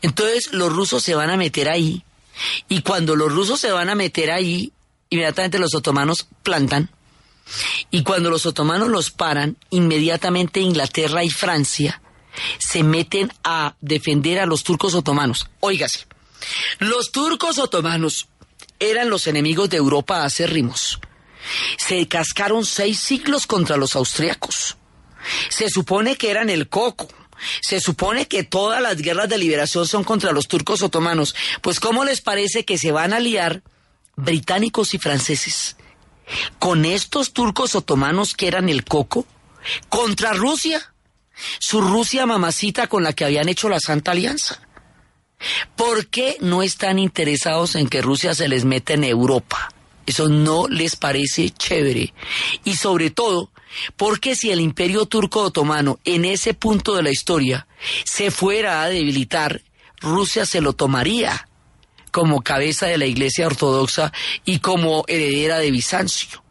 Entonces 0.00 0.52
los 0.52 0.72
rusos 0.72 1.02
se 1.02 1.14
van 1.14 1.30
a 1.30 1.36
meter 1.36 1.68
ahí 1.68 2.04
y 2.68 2.82
cuando 2.82 3.16
los 3.16 3.32
rusos 3.32 3.60
se 3.60 3.72
van 3.72 3.90
a 3.90 3.94
meter 3.94 4.30
ahí, 4.30 4.72
inmediatamente 5.10 5.58
los 5.58 5.74
otomanos 5.74 6.28
plantan 6.42 6.90
Y 7.90 8.02
cuando 8.02 8.30
los 8.30 8.46
otomanos 8.46 8.88
los 8.88 9.10
paran, 9.10 9.56
inmediatamente 9.70 10.60
Inglaterra 10.60 11.24
y 11.24 11.30
Francia 11.30 12.00
se 12.58 12.82
meten 12.82 13.32
a 13.42 13.74
defender 13.80 14.38
a 14.40 14.46
los 14.46 14.62
turcos 14.62 14.94
otomanos. 14.94 15.48
Óigase, 15.60 16.06
los 16.78 17.10
turcos 17.10 17.58
otomanos 17.58 18.28
eran 18.78 19.10
los 19.10 19.26
enemigos 19.26 19.70
de 19.70 19.76
Europa 19.76 20.24
acérrimos. 20.24 21.00
Se 21.78 22.06
cascaron 22.06 22.64
seis 22.64 23.00
siglos 23.00 23.46
contra 23.46 23.76
los 23.76 23.96
austriacos. 23.96 24.76
Se 25.48 25.68
supone 25.68 26.16
que 26.16 26.30
eran 26.30 26.50
el 26.50 26.68
coco. 26.68 27.08
Se 27.60 27.80
supone 27.80 28.26
que 28.26 28.42
todas 28.42 28.82
las 28.82 28.96
guerras 28.96 29.28
de 29.28 29.38
liberación 29.38 29.86
son 29.86 30.04
contra 30.04 30.32
los 30.32 30.48
turcos 30.48 30.82
otomanos. 30.82 31.34
Pues 31.62 31.80
¿cómo 31.80 32.04
les 32.04 32.20
parece 32.20 32.64
que 32.64 32.78
se 32.78 32.92
van 32.92 33.12
a 33.12 33.20
liar 33.20 33.62
británicos 34.16 34.94
y 34.94 34.98
franceses 34.98 35.76
con 36.58 36.84
estos 36.84 37.32
turcos 37.32 37.74
otomanos 37.74 38.34
que 38.34 38.48
eran 38.48 38.68
el 38.68 38.84
coco 38.84 39.26
contra 39.88 40.32
Rusia? 40.32 40.92
Su 41.58 41.80
Rusia 41.80 42.26
mamacita 42.26 42.88
con 42.88 43.02
la 43.02 43.12
que 43.12 43.24
habían 43.24 43.48
hecho 43.48 43.68
la 43.68 43.80
Santa 43.80 44.10
Alianza. 44.10 44.60
¿Por 45.76 46.08
qué 46.08 46.36
no 46.40 46.62
están 46.62 46.98
interesados 46.98 47.76
en 47.76 47.88
que 47.88 48.02
Rusia 48.02 48.34
se 48.34 48.48
les 48.48 48.64
meta 48.64 48.94
en 48.94 49.04
Europa? 49.04 49.72
Eso 50.04 50.28
no 50.28 50.66
les 50.68 50.96
parece 50.96 51.50
chévere. 51.50 52.12
Y 52.64 52.76
sobre 52.76 53.10
todo, 53.10 53.50
porque 53.96 54.34
si 54.34 54.50
el 54.50 54.60
imperio 54.60 55.06
turco 55.06 55.42
otomano 55.42 56.00
en 56.04 56.24
ese 56.24 56.54
punto 56.54 56.96
de 56.96 57.02
la 57.02 57.10
historia 57.10 57.66
se 58.04 58.30
fuera 58.30 58.82
a 58.82 58.88
debilitar, 58.88 59.62
Rusia 60.00 60.46
se 60.46 60.60
lo 60.60 60.72
tomaría 60.72 61.47
como 62.10 62.42
cabeza 62.42 62.86
de 62.86 62.98
la 62.98 63.06
Iglesia 63.06 63.46
Ortodoxa 63.46 64.12
y 64.44 64.58
como 64.58 65.04
heredera 65.06 65.58
de 65.58 65.70
Bizancio. 65.70 66.42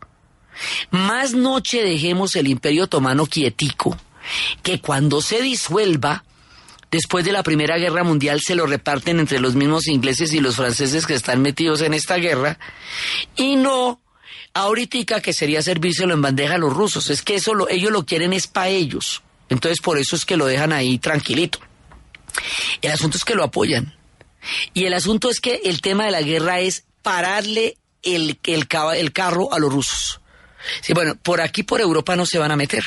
Más 0.89 1.33
noche 1.33 1.83
dejemos 1.83 2.35
el 2.35 2.47
imperio 2.47 2.85
otomano 2.85 3.25
quietico, 3.25 3.97
que 4.63 4.79
cuando 4.79 5.21
se 5.21 5.41
disuelva, 5.41 6.23
después 6.91 7.25
de 7.25 7.31
la 7.31 7.43
Primera 7.43 7.77
Guerra 7.77 8.03
Mundial 8.03 8.41
se 8.41 8.55
lo 8.55 8.65
reparten 8.65 9.19
entre 9.19 9.39
los 9.39 9.55
mismos 9.55 9.87
ingleses 9.87 10.33
y 10.33 10.39
los 10.39 10.55
franceses 10.55 11.05
que 11.05 11.13
están 11.13 11.41
metidos 11.41 11.81
en 11.81 11.93
esta 11.93 12.15
guerra, 12.15 12.59
y 13.35 13.55
no 13.55 14.01
ahorita 14.53 15.21
que 15.21 15.33
sería 15.33 15.61
servírselo 15.61 16.13
en 16.13 16.21
bandeja 16.21 16.55
a 16.55 16.59
los 16.59 16.73
rusos. 16.73 17.09
Es 17.09 17.21
que 17.21 17.35
eso 17.35 17.53
lo, 17.53 17.69
ellos 17.69 17.91
lo 17.91 18.05
quieren 18.05 18.33
es 18.33 18.47
para 18.47 18.69
ellos. 18.69 19.21
Entonces 19.49 19.79
por 19.81 19.97
eso 19.97 20.15
es 20.15 20.25
que 20.25 20.37
lo 20.37 20.45
dejan 20.45 20.73
ahí 20.73 20.97
tranquilito. 20.97 21.59
El 22.81 22.91
asunto 22.91 23.17
es 23.17 23.25
que 23.25 23.35
lo 23.35 23.43
apoyan. 23.43 23.93
Y 24.73 24.85
el 24.85 24.93
asunto 24.93 25.29
es 25.29 25.39
que 25.39 25.61
el 25.65 25.81
tema 25.81 26.05
de 26.05 26.11
la 26.11 26.21
guerra 26.21 26.59
es 26.59 26.85
pararle 27.01 27.77
el, 28.03 28.39
el, 28.43 28.67
el 28.95 29.13
carro 29.13 29.53
a 29.53 29.59
los 29.59 29.71
rusos. 29.71 30.21
Sí, 30.81 30.93
bueno, 30.93 31.15
por 31.15 31.41
aquí, 31.41 31.63
por 31.63 31.81
Europa, 31.81 32.15
no 32.15 32.25
se 32.25 32.39
van 32.39 32.51
a 32.51 32.57
meter. 32.57 32.83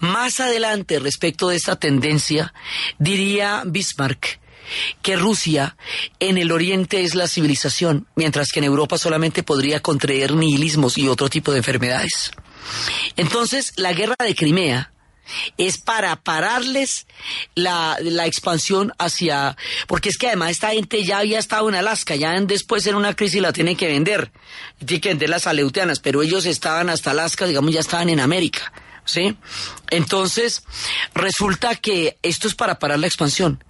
Más 0.00 0.40
adelante, 0.40 0.98
respecto 0.98 1.48
de 1.48 1.56
esta 1.56 1.76
tendencia, 1.76 2.52
diría 2.98 3.62
Bismarck 3.66 4.40
que 5.02 5.16
Rusia 5.16 5.76
en 6.20 6.38
el 6.38 6.52
Oriente 6.52 7.02
es 7.02 7.14
la 7.14 7.26
civilización, 7.26 8.06
mientras 8.14 8.52
que 8.52 8.60
en 8.60 8.64
Europa 8.64 8.98
solamente 8.98 9.42
podría 9.42 9.80
contraer 9.80 10.34
nihilismos 10.34 10.96
y 10.96 11.08
otro 11.08 11.28
tipo 11.28 11.52
de 11.52 11.58
enfermedades. 11.58 12.30
Entonces, 13.16 13.72
la 13.76 13.92
guerra 13.92 14.14
de 14.18 14.34
Crimea 14.34 14.92
es 15.56 15.78
para 15.78 16.16
pararles 16.16 17.06
la, 17.54 17.96
la, 18.00 18.26
expansión 18.26 18.92
hacia... 18.98 19.56
Porque 19.86 20.08
es 20.08 20.18
que 20.18 20.28
además 20.28 20.52
esta 20.52 20.70
gente 20.70 21.04
ya 21.04 21.18
había 21.18 21.38
estado 21.38 21.68
en 21.68 21.74
Alaska, 21.74 22.16
ya 22.16 22.38
después 22.40 22.86
en 22.86 22.94
una 22.94 23.14
crisis 23.14 23.40
la 23.40 23.52
tienen 23.52 23.76
que 23.76 23.88
vender, 23.88 24.32
tienen 24.78 25.00
que 25.00 25.08
vender 25.10 25.30
las 25.30 25.46
aleutianas, 25.46 26.00
pero 26.00 26.22
ellos 26.22 26.46
estaban 26.46 26.90
hasta 26.90 27.10
Alaska, 27.10 27.46
digamos, 27.46 27.72
ya 27.72 27.80
estaban 27.80 28.08
en 28.08 28.20
América. 28.20 28.72
¿Sí? 29.06 29.36
Entonces, 29.88 30.62
resulta 31.14 31.74
que 31.74 32.18
esto 32.22 32.46
es 32.46 32.54
para 32.54 32.78
parar 32.78 32.98
la 32.98 33.08
expansión. 33.08 33.64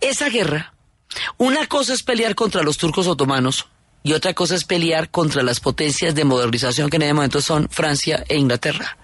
Esa 0.00 0.28
guerra, 0.28 0.74
una 1.36 1.66
cosa 1.66 1.92
es 1.92 2.02
pelear 2.02 2.34
contra 2.34 2.62
los 2.62 2.78
turcos 2.78 3.06
otomanos 3.06 3.68
y 4.02 4.14
otra 4.14 4.34
cosa 4.34 4.54
es 4.54 4.64
pelear 4.64 5.10
contra 5.10 5.42
las 5.42 5.60
potencias 5.60 6.14
de 6.14 6.24
modernización 6.24 6.90
que 6.90 6.96
en 6.96 7.02
ese 7.02 7.14
momento 7.14 7.40
son 7.40 7.68
Francia 7.68 8.24
e 8.28 8.36
Inglaterra. 8.36 8.96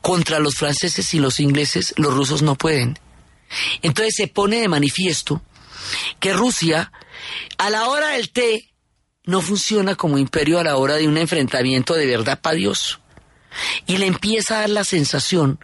Contra 0.00 0.38
los 0.38 0.54
franceses 0.54 1.12
y 1.14 1.18
los 1.18 1.40
ingleses 1.40 1.94
los 1.96 2.14
rusos 2.14 2.42
no 2.42 2.56
pueden. 2.56 2.98
Entonces 3.82 4.14
se 4.16 4.28
pone 4.28 4.60
de 4.60 4.68
manifiesto 4.68 5.42
que 6.20 6.32
Rusia, 6.32 6.92
a 7.58 7.70
la 7.70 7.88
hora 7.88 8.10
del 8.10 8.30
té, 8.30 8.72
no 9.24 9.40
funciona 9.40 9.96
como 9.96 10.18
imperio 10.18 10.58
a 10.58 10.64
la 10.64 10.76
hora 10.76 10.96
de 10.96 11.08
un 11.08 11.18
enfrentamiento 11.18 11.94
de 11.94 12.06
verdad 12.06 12.40
para 12.40 12.56
Dios. 12.56 13.00
Y 13.86 13.96
le 13.96 14.06
empieza 14.06 14.56
a 14.56 14.60
dar 14.60 14.70
la 14.70 14.84
sensación 14.84 15.58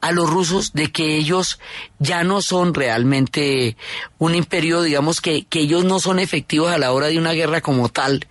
a 0.00 0.12
los 0.12 0.28
rusos 0.28 0.72
de 0.72 0.90
que 0.90 1.16
ellos 1.16 1.58
ya 1.98 2.24
no 2.24 2.42
son 2.42 2.74
realmente 2.74 3.76
un 4.18 4.34
imperio, 4.34 4.82
digamos 4.82 5.20
que, 5.20 5.44
que 5.44 5.60
ellos 5.60 5.84
no 5.84 6.00
son 6.00 6.18
efectivos 6.18 6.72
a 6.72 6.78
la 6.78 6.92
hora 6.92 7.08
de 7.08 7.18
una 7.18 7.32
guerra 7.32 7.60
como 7.60 7.88
tal. 7.88 8.26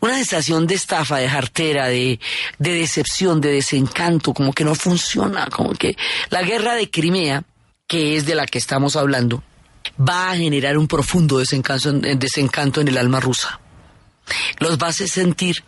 Una 0.00 0.14
sensación 0.14 0.66
de 0.66 0.74
estafa, 0.74 1.18
de 1.18 1.28
jartera, 1.28 1.88
de, 1.88 2.20
de 2.58 2.72
decepción, 2.72 3.40
de 3.40 3.52
desencanto, 3.52 4.34
como 4.34 4.52
que 4.52 4.64
no 4.64 4.74
funciona, 4.74 5.46
como 5.46 5.72
que 5.72 5.96
la 6.30 6.42
guerra 6.42 6.74
de 6.74 6.90
Crimea, 6.90 7.44
que 7.86 8.16
es 8.16 8.26
de 8.26 8.34
la 8.34 8.46
que 8.46 8.58
estamos 8.58 8.96
hablando, 8.96 9.42
va 9.98 10.30
a 10.30 10.36
generar 10.36 10.76
un 10.76 10.88
profundo 10.88 11.38
desencanto, 11.38 11.92
desencanto 11.92 12.80
en 12.80 12.88
el 12.88 12.98
alma 12.98 13.20
rusa. 13.20 13.60
Los 14.58 14.78
va 14.78 14.88
a 14.88 14.90
hacer 14.90 15.08
sentir 15.08 15.62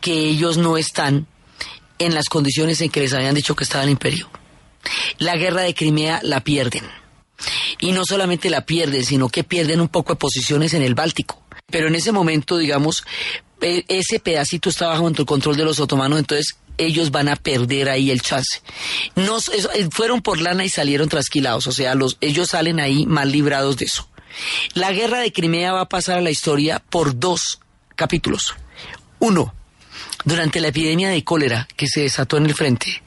que 0.00 0.12
ellos 0.12 0.56
no 0.56 0.76
están 0.76 1.26
en 1.98 2.14
las 2.14 2.28
condiciones 2.28 2.80
en 2.80 2.90
que 2.90 3.00
les 3.00 3.12
habían 3.12 3.34
dicho 3.34 3.56
que 3.56 3.64
estaba 3.64 3.82
el 3.84 3.90
imperio 3.90 4.28
la 5.18 5.36
guerra 5.36 5.62
de 5.62 5.74
Crimea 5.74 6.20
la 6.22 6.40
pierden. 6.40 6.84
Y 7.80 7.92
no 7.92 8.04
solamente 8.04 8.50
la 8.50 8.64
pierden, 8.64 9.04
sino 9.04 9.28
que 9.28 9.44
pierden 9.44 9.80
un 9.80 9.88
poco 9.88 10.14
de 10.14 10.18
posiciones 10.18 10.74
en 10.74 10.82
el 10.82 10.94
Báltico. 10.94 11.42
Pero 11.70 11.88
en 11.88 11.94
ese 11.94 12.12
momento, 12.12 12.56
digamos, 12.56 13.04
e, 13.60 13.84
ese 13.88 14.20
pedacito 14.20 14.68
está 14.68 14.88
bajo 14.88 15.08
el 15.08 15.26
control 15.26 15.56
de 15.56 15.64
los 15.64 15.80
otomanos, 15.80 16.18
entonces 16.18 16.56
ellos 16.78 17.10
van 17.10 17.28
a 17.28 17.36
perder 17.36 17.88
ahí 17.88 18.10
el 18.10 18.20
chance. 18.20 18.60
No, 19.16 19.38
eh, 19.38 19.88
fueron 19.90 20.22
por 20.22 20.40
lana 20.40 20.64
y 20.64 20.68
salieron 20.68 21.08
trasquilados, 21.08 21.66
o 21.66 21.72
sea, 21.72 21.94
los, 21.94 22.16
ellos 22.20 22.48
salen 22.48 22.80
ahí 22.80 23.06
mal 23.06 23.30
librados 23.30 23.76
de 23.76 23.86
eso. 23.86 24.08
La 24.74 24.92
guerra 24.92 25.20
de 25.20 25.32
Crimea 25.32 25.72
va 25.72 25.82
a 25.82 25.88
pasar 25.88 26.18
a 26.18 26.22
la 26.22 26.30
historia 26.30 26.82
por 26.90 27.18
dos 27.18 27.60
capítulos. 27.94 28.54
Uno, 29.20 29.54
durante 30.24 30.60
la 30.60 30.68
epidemia 30.68 31.10
de 31.10 31.22
cólera 31.22 31.68
que 31.76 31.86
se 31.86 32.02
desató 32.02 32.36
en 32.36 32.46
el 32.46 32.54
frente, 32.54 33.02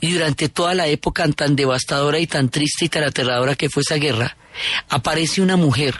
y 0.00 0.12
durante 0.12 0.48
toda 0.48 0.74
la 0.74 0.86
época 0.86 1.26
tan 1.28 1.56
devastadora 1.56 2.18
y 2.18 2.26
tan 2.26 2.48
triste 2.48 2.86
y 2.86 2.88
tan 2.88 3.04
aterradora 3.04 3.54
que 3.54 3.70
fue 3.70 3.82
esa 3.82 3.96
guerra, 3.96 4.36
aparece 4.88 5.40
una 5.42 5.56
mujer 5.56 5.98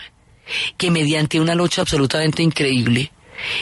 que 0.77 0.91
mediante 0.91 1.41
una 1.41 1.55
lucha 1.55 1.83
absolutamente 1.83 2.43
increíble 2.43 3.13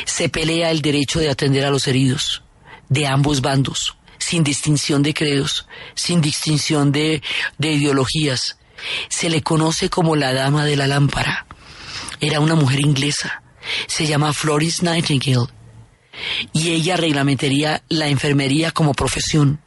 se 0.05 0.29
pelea 0.29 0.71
el 0.71 0.83
derecho 0.83 1.19
de 1.19 1.31
atender 1.31 1.65
a 1.65 1.71
los 1.71 1.87
heridos 1.87 2.43
de 2.89 3.07
ambos 3.07 3.41
bandos, 3.41 3.97
sin 4.19 4.45
distinción 4.45 5.03
de 5.03 5.15
credos, 5.15 5.67
sin 5.95 6.21
distinción 6.21 6.93
de, 6.93 7.23
de 7.59 7.73
ideologías. 7.73 8.59
Se 9.09 9.29
le 9.31 9.43
conoce 9.43 9.91
como 9.91 10.17
la 10.17 10.33
Dama 10.33 10.65
de 10.65 10.77
la 10.77 10.87
Lámpara. 10.87 11.47
Era 12.21 12.41
una 12.41 12.55
mujer 12.55 12.81
inglesa. 12.81 13.43
Se 13.87 14.07
llama 14.07 14.33
Florence 14.33 14.85
Nightingale. 14.85 15.49
Y 16.53 16.71
ella 16.71 16.97
reglamentaría 16.97 17.83
la 17.89 18.09
enfermería 18.09 18.71
como 18.71 18.95
profesión 18.95 19.61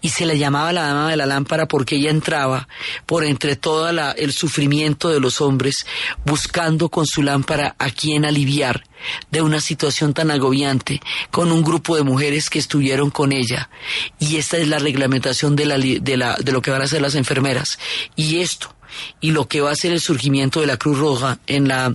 y 0.00 0.10
se 0.10 0.26
le 0.26 0.38
llamaba 0.38 0.72
la 0.72 0.82
dama 0.82 1.10
de 1.10 1.16
la 1.16 1.26
lámpara 1.26 1.66
porque 1.66 1.96
ella 1.96 2.10
entraba 2.10 2.68
por 3.06 3.24
entre 3.24 3.56
todo 3.56 3.88
el 3.88 4.32
sufrimiento 4.32 5.08
de 5.08 5.20
los 5.20 5.40
hombres 5.40 5.86
buscando 6.24 6.88
con 6.88 7.06
su 7.06 7.22
lámpara 7.22 7.74
a 7.78 7.90
quien 7.90 8.24
aliviar 8.24 8.84
de 9.30 9.42
una 9.42 9.60
situación 9.60 10.14
tan 10.14 10.30
agobiante 10.30 11.00
con 11.30 11.52
un 11.52 11.62
grupo 11.62 11.96
de 11.96 12.02
mujeres 12.02 12.50
que 12.50 12.58
estuvieron 12.58 13.10
con 13.10 13.32
ella. 13.32 13.70
Y 14.18 14.36
esta 14.36 14.58
es 14.58 14.68
la 14.68 14.78
reglamentación 14.78 15.56
de, 15.56 15.64
la, 15.66 15.78
la, 15.78 16.36
lo 16.44 16.62
que 16.62 16.70
van 16.70 16.82
a 16.82 16.84
hacer 16.84 17.00
las 17.00 17.14
enfermeras. 17.14 17.78
Y 18.16 18.40
esto 18.40 18.74
y 19.20 19.30
lo 19.30 19.46
que 19.46 19.60
va 19.60 19.70
a 19.70 19.76
ser 19.76 19.92
el 19.92 20.00
surgimiento 20.00 20.60
de 20.60 20.66
la 20.66 20.76
Cruz 20.76 20.98
Roja 20.98 21.38
en 21.46 21.68
la 21.68 21.94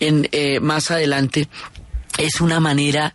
en 0.00 0.28
eh, 0.32 0.60
más 0.60 0.90
adelante 0.90 1.48
es 2.18 2.40
una 2.40 2.60
manera 2.60 3.14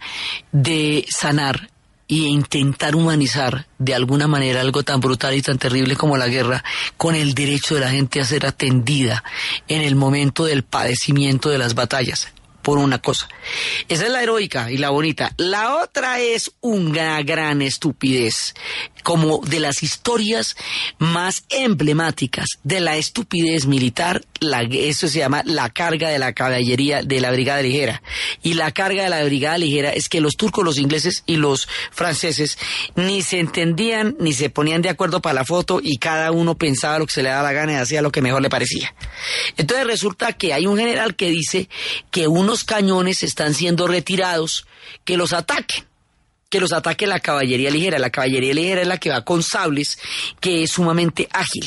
de 0.51 1.05
sanar 1.09 1.69
y 2.11 2.25
intentar 2.27 2.93
humanizar 2.93 3.67
de 3.79 3.95
alguna 3.95 4.27
manera 4.27 4.59
algo 4.59 4.83
tan 4.83 4.99
brutal 4.99 5.33
y 5.33 5.41
tan 5.41 5.57
terrible 5.57 5.95
como 5.95 6.17
la 6.17 6.27
guerra 6.27 6.61
con 6.97 7.15
el 7.15 7.33
derecho 7.33 7.75
de 7.75 7.81
la 7.81 7.89
gente 7.89 8.19
a 8.19 8.25
ser 8.25 8.45
atendida 8.45 9.23
en 9.69 9.81
el 9.81 9.95
momento 9.95 10.43
del 10.43 10.63
padecimiento 10.63 11.49
de 11.49 11.57
las 11.57 11.73
batallas. 11.73 12.27
Por 12.61 12.77
una 12.77 12.99
cosa. 12.99 13.27
Esa 13.87 14.05
es 14.05 14.11
la 14.11 14.23
heroica 14.23 14.71
y 14.71 14.77
la 14.77 14.89
bonita. 14.89 15.33
La 15.37 15.77
otra 15.77 16.19
es 16.19 16.51
una 16.61 17.21
gran 17.23 17.61
estupidez, 17.61 18.53
como 19.03 19.39
de 19.39 19.59
las 19.59 19.83
historias 19.83 20.55
más 20.99 21.43
emblemáticas 21.49 22.47
de 22.63 22.79
la 22.79 22.97
estupidez 22.97 23.65
militar, 23.65 24.23
eso 24.71 25.07
se 25.07 25.19
llama 25.19 25.43
la 25.45 25.69
carga 25.69 26.09
de 26.09 26.19
la 26.19 26.33
caballería 26.33 27.03
de 27.03 27.19
la 27.19 27.31
brigada 27.31 27.61
ligera. 27.61 28.01
Y 28.41 28.55
la 28.55 28.71
carga 28.71 29.03
de 29.03 29.09
la 29.09 29.23
brigada 29.23 29.57
ligera 29.57 29.91
es 29.91 30.09
que 30.09 30.21
los 30.21 30.35
turcos, 30.35 30.63
los 30.63 30.77
ingleses 30.77 31.23
y 31.25 31.35
los 31.35 31.67
franceses 31.91 32.57
ni 32.95 33.21
se 33.21 33.39
entendían 33.39 34.15
ni 34.19 34.33
se 34.33 34.49
ponían 34.49 34.81
de 34.81 34.89
acuerdo 34.89 35.21
para 35.21 35.33
la 35.33 35.45
foto 35.45 35.79
y 35.81 35.97
cada 35.97 36.31
uno 36.31 36.55
pensaba 36.55 36.99
lo 36.99 37.05
que 37.05 37.13
se 37.13 37.23
le 37.23 37.29
daba 37.29 37.43
la 37.43 37.53
gana 37.53 37.73
y 37.73 37.75
hacía 37.75 38.01
lo 38.01 38.11
que 38.11 38.21
mejor 38.21 38.41
le 38.41 38.49
parecía. 38.49 38.93
Entonces 39.57 39.85
resulta 39.85 40.33
que 40.33 40.53
hay 40.53 40.65
un 40.65 40.77
general 40.77 41.15
que 41.15 41.29
dice 41.29 41.69
que 42.09 42.27
unos 42.51 42.65
cañones 42.65 43.23
están 43.23 43.53
siendo 43.53 43.87
retirados, 43.87 44.67
que 45.05 45.15
los 45.15 45.31
ataquen 45.31 45.85
que 46.51 46.59
los 46.59 46.73
ataque 46.73 47.07
la 47.07 47.21
caballería 47.21 47.71
ligera. 47.71 47.97
La 47.97 48.09
caballería 48.09 48.53
ligera 48.53 48.81
es 48.81 48.87
la 48.87 48.97
que 48.97 49.09
va 49.09 49.23
con 49.23 49.41
sables, 49.41 49.97
que 50.41 50.63
es 50.63 50.71
sumamente 50.71 51.29
ágil. 51.31 51.65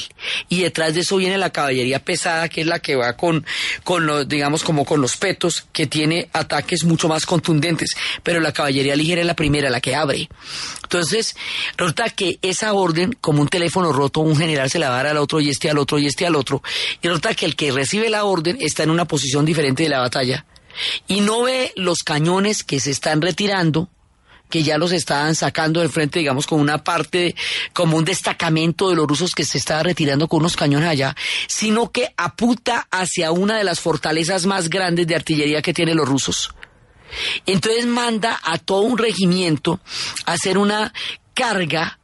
Y 0.50 0.60
detrás 0.60 0.92
de 0.92 1.00
eso 1.00 1.16
viene 1.16 1.38
la 1.38 1.50
caballería 1.50 2.04
pesada, 2.04 2.50
que 2.50 2.60
es 2.60 2.66
la 2.66 2.80
que 2.80 2.94
va 2.94 3.16
con, 3.16 3.46
con 3.82 4.04
los, 4.06 4.28
digamos, 4.28 4.62
como 4.62 4.84
con 4.84 5.00
los 5.00 5.16
petos, 5.16 5.64
que 5.72 5.86
tiene 5.86 6.28
ataques 6.34 6.84
mucho 6.84 7.08
más 7.08 7.24
contundentes. 7.24 7.92
Pero 8.22 8.40
la 8.40 8.52
caballería 8.52 8.94
ligera 8.94 9.22
es 9.22 9.26
la 9.26 9.34
primera, 9.34 9.70
la 9.70 9.80
que 9.80 9.94
abre. 9.94 10.28
Entonces, 10.82 11.34
resulta 11.78 12.10
que 12.10 12.38
esa 12.42 12.74
orden, 12.74 13.16
como 13.22 13.40
un 13.40 13.48
teléfono 13.48 13.90
roto, 13.90 14.20
un 14.20 14.36
general 14.36 14.68
se 14.68 14.78
la 14.78 14.90
va 14.90 14.96
a 14.96 15.04
dar 15.04 15.06
al 15.12 15.16
otro 15.16 15.40
y 15.40 15.48
este 15.48 15.70
al 15.70 15.78
otro 15.78 15.98
y 15.98 16.08
este 16.08 16.26
al 16.26 16.36
otro. 16.36 16.62
Y 17.00 17.08
resulta 17.08 17.32
que 17.32 17.46
el 17.46 17.56
que 17.56 17.72
recibe 17.72 18.10
la 18.10 18.24
orden 18.24 18.58
está 18.60 18.82
en 18.82 18.90
una 18.90 19.06
posición 19.06 19.46
diferente 19.46 19.84
de 19.84 19.88
la 19.88 20.00
batalla 20.00 20.44
y 21.06 21.20
no 21.20 21.42
ve 21.42 21.72
los 21.76 22.02
cañones 22.02 22.64
que 22.64 22.80
se 22.80 22.90
están 22.90 23.20
retirando 23.20 23.88
que 24.50 24.62
ya 24.62 24.78
los 24.78 24.92
estaban 24.92 25.34
sacando 25.34 25.80
del 25.80 25.88
frente, 25.88 26.20
digamos, 26.20 26.46
con 26.46 26.60
una 26.60 26.84
parte, 26.84 27.34
como 27.72 27.96
un 27.96 28.04
destacamento 28.04 28.88
de 28.88 28.94
los 28.94 29.08
rusos 29.08 29.34
que 29.34 29.44
se 29.44 29.58
estaba 29.58 29.82
retirando 29.82 30.28
con 30.28 30.40
unos 30.40 30.54
cañones 30.54 30.88
allá, 30.88 31.16
sino 31.48 31.90
que 31.90 32.14
apunta 32.16 32.87
hacia 32.90 33.32
una 33.32 33.58
de 33.58 33.64
las 33.64 33.80
fortalezas 33.80 34.46
más 34.46 34.68
grandes 34.70 35.06
de 35.08 35.16
artillería 35.16 35.62
que 35.62 35.74
tienen 35.74 35.96
los 35.96 36.08
rusos. 36.08 36.54
Entonces 37.46 37.87
manda 37.87 38.38
a 38.44 38.58
todo 38.58 38.82
un 38.82 38.98
regimiento 38.98 39.80
a 40.26 40.32
hacer 40.34 40.58
una 40.58 40.92
carga 41.34 41.98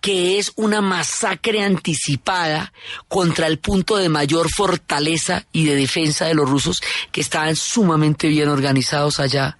que 0.00 0.38
es 0.38 0.52
una 0.56 0.80
masacre 0.80 1.62
anticipada 1.62 2.72
contra 3.08 3.46
el 3.46 3.58
punto 3.58 3.96
de 3.96 4.08
mayor 4.08 4.50
fortaleza 4.50 5.46
y 5.52 5.64
de 5.64 5.76
defensa 5.76 6.26
de 6.26 6.34
los 6.34 6.48
rusos 6.48 6.80
que 7.12 7.20
estaban 7.20 7.56
sumamente 7.56 8.28
bien 8.28 8.48
organizados 8.48 9.20
allá 9.20 9.58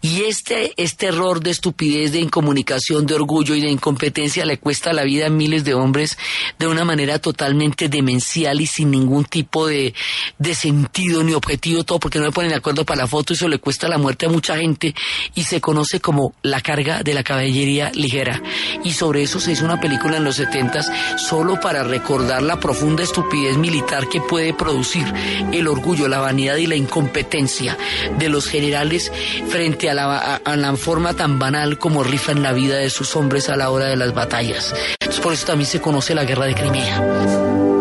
y 0.00 0.22
este, 0.22 0.72
este 0.76 1.06
error 1.06 1.40
de 1.40 1.50
estupidez, 1.50 2.12
de 2.12 2.20
incomunicación, 2.20 3.06
de 3.06 3.14
orgullo 3.14 3.54
y 3.54 3.60
de 3.60 3.70
incompetencia 3.70 4.44
le 4.44 4.58
cuesta 4.58 4.92
la 4.92 5.04
vida 5.04 5.26
a 5.26 5.30
miles 5.30 5.64
de 5.64 5.74
hombres 5.74 6.18
de 6.58 6.66
una 6.66 6.84
manera 6.84 7.18
totalmente 7.18 7.88
demencial 7.88 8.60
y 8.60 8.66
sin 8.66 8.90
ningún 8.90 9.24
tipo 9.24 9.66
de, 9.66 9.94
de 10.38 10.54
sentido 10.54 11.22
ni 11.22 11.34
objetivo, 11.34 11.84
todo 11.84 12.00
porque 12.00 12.18
no 12.18 12.26
le 12.26 12.32
ponen 12.32 12.50
de 12.50 12.56
acuerdo 12.56 12.84
para 12.84 13.02
la 13.02 13.06
foto, 13.06 13.34
eso 13.34 13.48
le 13.48 13.58
cuesta 13.58 13.88
la 13.88 13.98
muerte 13.98 14.26
a 14.26 14.28
mucha 14.28 14.56
gente 14.56 14.94
y 15.34 15.44
se 15.44 15.60
conoce 15.60 16.00
como 16.00 16.34
la 16.42 16.60
carga 16.60 17.02
de 17.02 17.14
la 17.14 17.22
caballería 17.22 17.90
ligera. 17.94 18.42
Y 18.84 18.92
sobre 18.92 19.22
eso 19.22 19.40
se 19.40 19.52
hizo 19.52 19.64
una 19.64 19.80
película 19.80 20.16
en 20.16 20.24
los 20.24 20.36
setentas 20.36 20.90
solo 21.16 21.60
para 21.60 21.84
recordar 21.84 22.42
la 22.42 22.58
profunda 22.58 23.02
estupidez 23.02 23.56
militar 23.56 24.08
que 24.08 24.20
puede 24.20 24.54
producir 24.54 25.04
el 25.52 25.68
orgullo, 25.68 26.08
la 26.08 26.20
vanidad 26.20 26.56
y 26.56 26.66
la 26.66 26.76
incompetencia 26.76 27.76
de 28.18 28.28
los 28.28 28.46
generales 28.46 29.12
frente 29.52 29.90
a 29.90 29.94
la, 29.94 30.76
forma 30.78 31.12
tan 31.12 31.38
banal 31.38 31.76
como 31.76 32.02
rifan 32.02 32.42
la 32.42 32.54
vida 32.54 32.78
de 32.78 32.88
sus 32.88 33.14
hombres 33.16 33.50
a 33.50 33.56
la 33.56 33.68
hora 33.68 33.84
de 33.84 33.96
las 33.96 34.14
batallas. 34.14 34.74
por 35.22 35.34
eso 35.34 35.46
también 35.46 35.68
se 35.68 35.78
conoce 35.78 36.14
la 36.14 36.24
guerra 36.24 36.46
de 36.46 36.54
Crimea. 36.54 37.71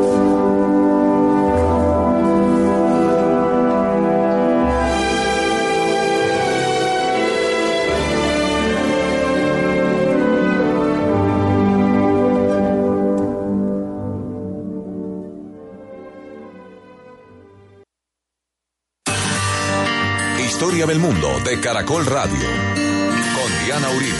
Del 20.87 20.99
mundo 20.99 21.39
de 21.41 21.59
Caracol 21.59 22.05
Radio. 22.05 22.39
Con 22.39 23.65
Diana 23.65 23.87
Uribe. 23.91 24.17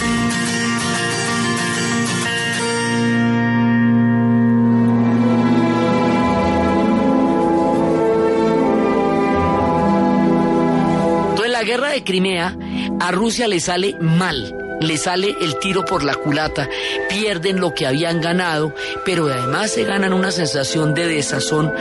Entonces 11.30 11.52
la 11.52 11.64
guerra 11.64 11.90
de 11.90 12.04
Crimea 12.04 12.56
a 13.00 13.12
Rusia 13.12 13.48
le 13.48 13.60
sale 13.60 13.98
mal 14.00 14.61
le 14.82 14.98
sale 14.98 15.36
el 15.40 15.58
tiro 15.60 15.86
por 15.86 16.04
la 16.04 16.16
culata, 16.16 16.68
pierden 17.10 17.60
lo 17.60 17.74
que 17.74 17.88
habían 17.88 18.22
ganado, 18.22 18.74
pero 19.06 19.28
además 19.28 19.72
se 19.72 19.84
ganan 19.84 20.14
una 20.14 20.32
sensación 20.32 20.94
de 20.94 21.08
desazón 21.08 21.74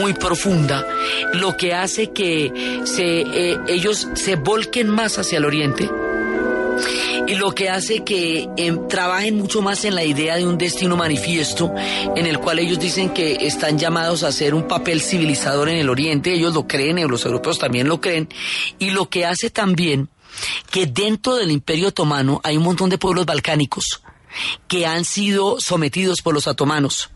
muy 0.00 0.14
profunda, 0.14 0.84
lo 1.34 1.56
que 1.56 1.74
hace 1.74 2.10
que 2.10 2.52
eh, 2.98 3.58
ellos 3.68 4.08
se 4.14 4.36
volquen 4.36 4.88
más 4.88 5.18
hacia 5.18 5.38
el 5.38 5.44
oriente 5.44 5.88
y 7.26 7.34
lo 7.34 7.52
que 7.52 7.68
hace 7.68 8.04
que 8.04 8.48
em, 8.56 8.88
trabajen 8.88 9.36
mucho 9.36 9.62
más 9.62 9.84
en 9.84 9.94
la 9.94 10.04
idea 10.04 10.36
de 10.36 10.46
un 10.46 10.58
destino 10.58 10.96
manifiesto 10.96 11.74
en 12.14 12.26
el 12.26 12.38
cual 12.38 12.58
ellos 12.58 12.78
dicen 12.78 13.10
que 13.10 13.38
están 13.40 13.78
llamados 13.78 14.22
a 14.22 14.28
hacer 14.28 14.54
un 14.54 14.68
papel 14.68 15.00
civilizador 15.00 15.68
en 15.68 15.78
el 15.78 15.88
Oriente, 15.88 16.32
ellos 16.32 16.54
lo 16.54 16.66
creen, 16.66 16.96
los 17.08 17.24
europeos 17.24 17.58
también 17.58 17.88
lo 17.88 18.00
creen, 18.00 18.28
y 18.78 18.90
lo 18.90 19.08
que 19.08 19.26
hace 19.26 19.50
también 19.50 20.08
que 20.70 20.86
dentro 20.86 21.36
del 21.36 21.50
Imperio 21.50 21.88
Otomano 21.88 22.40
hay 22.44 22.56
un 22.56 22.64
montón 22.64 22.90
de 22.90 22.98
pueblos 22.98 23.26
balcánicos 23.26 24.02
que 24.68 24.86
han 24.86 25.04
sido 25.04 25.60
sometidos 25.60 26.22
por 26.22 26.34
los 26.34 26.46
otomanos 26.46 27.10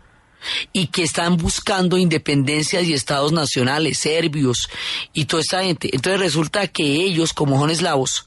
y 0.72 0.86
que 0.86 1.02
están 1.02 1.36
buscando 1.36 1.98
independencias 1.98 2.84
y 2.84 2.94
estados 2.94 3.32
nacionales, 3.32 3.98
serbios 3.98 4.68
y 5.12 5.26
toda 5.26 5.42
esta 5.42 5.62
gente. 5.62 5.90
Entonces 5.92 6.20
resulta 6.20 6.66
que 6.68 6.82
ellos, 6.82 7.32
como 7.32 7.58
son 7.58 7.70
eslavos, 7.70 8.24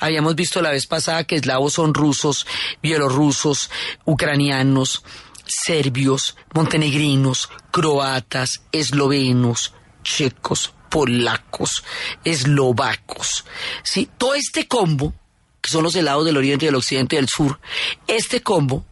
habíamos 0.00 0.34
visto 0.34 0.60
la 0.60 0.70
vez 0.70 0.86
pasada 0.86 1.24
que 1.24 1.36
eslavos 1.36 1.74
son 1.74 1.94
rusos, 1.94 2.46
bielorrusos, 2.82 3.70
ucranianos, 4.04 5.04
serbios, 5.46 6.36
montenegrinos, 6.54 7.50
croatas, 7.70 8.62
eslovenos, 8.72 9.74
checos, 10.02 10.72
polacos, 10.94 11.82
eslovacos. 12.22 13.44
¿sí? 13.82 14.08
Todo 14.16 14.36
este 14.36 14.68
combo, 14.68 15.12
que 15.60 15.68
son 15.68 15.82
los 15.82 15.96
helados 15.96 16.24
del 16.24 16.36
oriente, 16.36 16.66
del 16.66 16.76
occidente 16.76 17.16
y 17.16 17.18
del 17.18 17.28
sur, 17.28 17.58
este 18.06 18.42
combo 18.42 18.84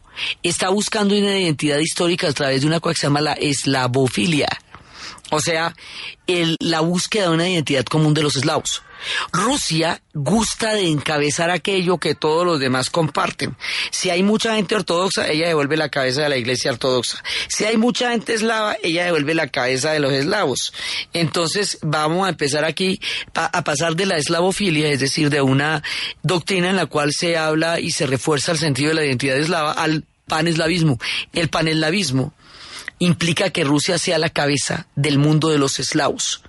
está 0.43 0.67
buscando 0.67 1.17
una 1.17 1.39
identidad 1.39 1.77
histórica 1.77 2.27
a 2.27 2.33
través 2.33 2.59
de 2.59 2.67
una 2.67 2.81
cosa 2.81 2.93
que 2.93 2.99
se 2.99 3.07
llama 3.07 3.21
la 3.21 3.33
eslavofilia. 3.33 4.49
O 5.31 5.39
sea, 5.39 5.75
la 6.59 6.81
búsqueda 6.81 7.29
de 7.29 7.35
una 7.35 7.49
identidad 7.49 7.85
común 7.85 8.13
de 8.13 8.23
los 8.23 8.35
eslavos. 8.35 8.83
Rusia 9.31 10.01
gusta 10.13 10.73
de 10.73 10.87
encabezar 10.87 11.49
aquello 11.49 11.97
que 11.97 12.15
todos 12.15 12.45
los 12.45 12.59
demás 12.59 12.89
comparten. 12.89 13.55
Si 13.91 14.09
hay 14.09 14.23
mucha 14.23 14.55
gente 14.55 14.75
ortodoxa, 14.75 15.27
ella 15.29 15.47
devuelve 15.47 15.77
la 15.77 15.89
cabeza 15.89 16.23
de 16.23 16.29
la 16.29 16.37
iglesia 16.37 16.71
ortodoxa. 16.71 17.23
Si 17.47 17.65
hay 17.65 17.77
mucha 17.77 18.11
gente 18.11 18.33
eslava, 18.33 18.77
ella 18.81 19.05
devuelve 19.05 19.33
la 19.33 19.47
cabeza 19.47 19.91
de 19.91 19.99
los 19.99 20.13
eslavos. 20.13 20.73
Entonces 21.13 21.79
vamos 21.81 22.25
a 22.25 22.29
empezar 22.29 22.65
aquí 22.65 22.99
a 23.33 23.63
pasar 23.63 23.95
de 23.95 24.05
la 24.05 24.17
eslavofilia, 24.17 24.89
es 24.89 24.99
decir, 24.99 25.29
de 25.29 25.41
una 25.41 25.83
doctrina 26.21 26.69
en 26.69 26.75
la 26.75 26.85
cual 26.85 27.11
se 27.11 27.37
habla 27.37 27.79
y 27.79 27.91
se 27.91 28.07
refuerza 28.07 28.51
el 28.51 28.57
sentido 28.57 28.89
de 28.89 28.95
la 28.95 29.05
identidad 29.05 29.37
eslava, 29.37 29.73
al 29.73 30.05
paneslavismo. 30.27 30.97
El 31.33 31.49
paneslavismo 31.49 32.33
implica 33.03 33.49
que 33.49 33.63
Rusia 33.63 33.97
sea 33.97 34.17
la 34.17 34.29
cabeza 34.29 34.87
del 34.95 35.17
mundo 35.17 35.49
de 35.49 35.57
los 35.57 35.79
eslavos. 35.79 36.41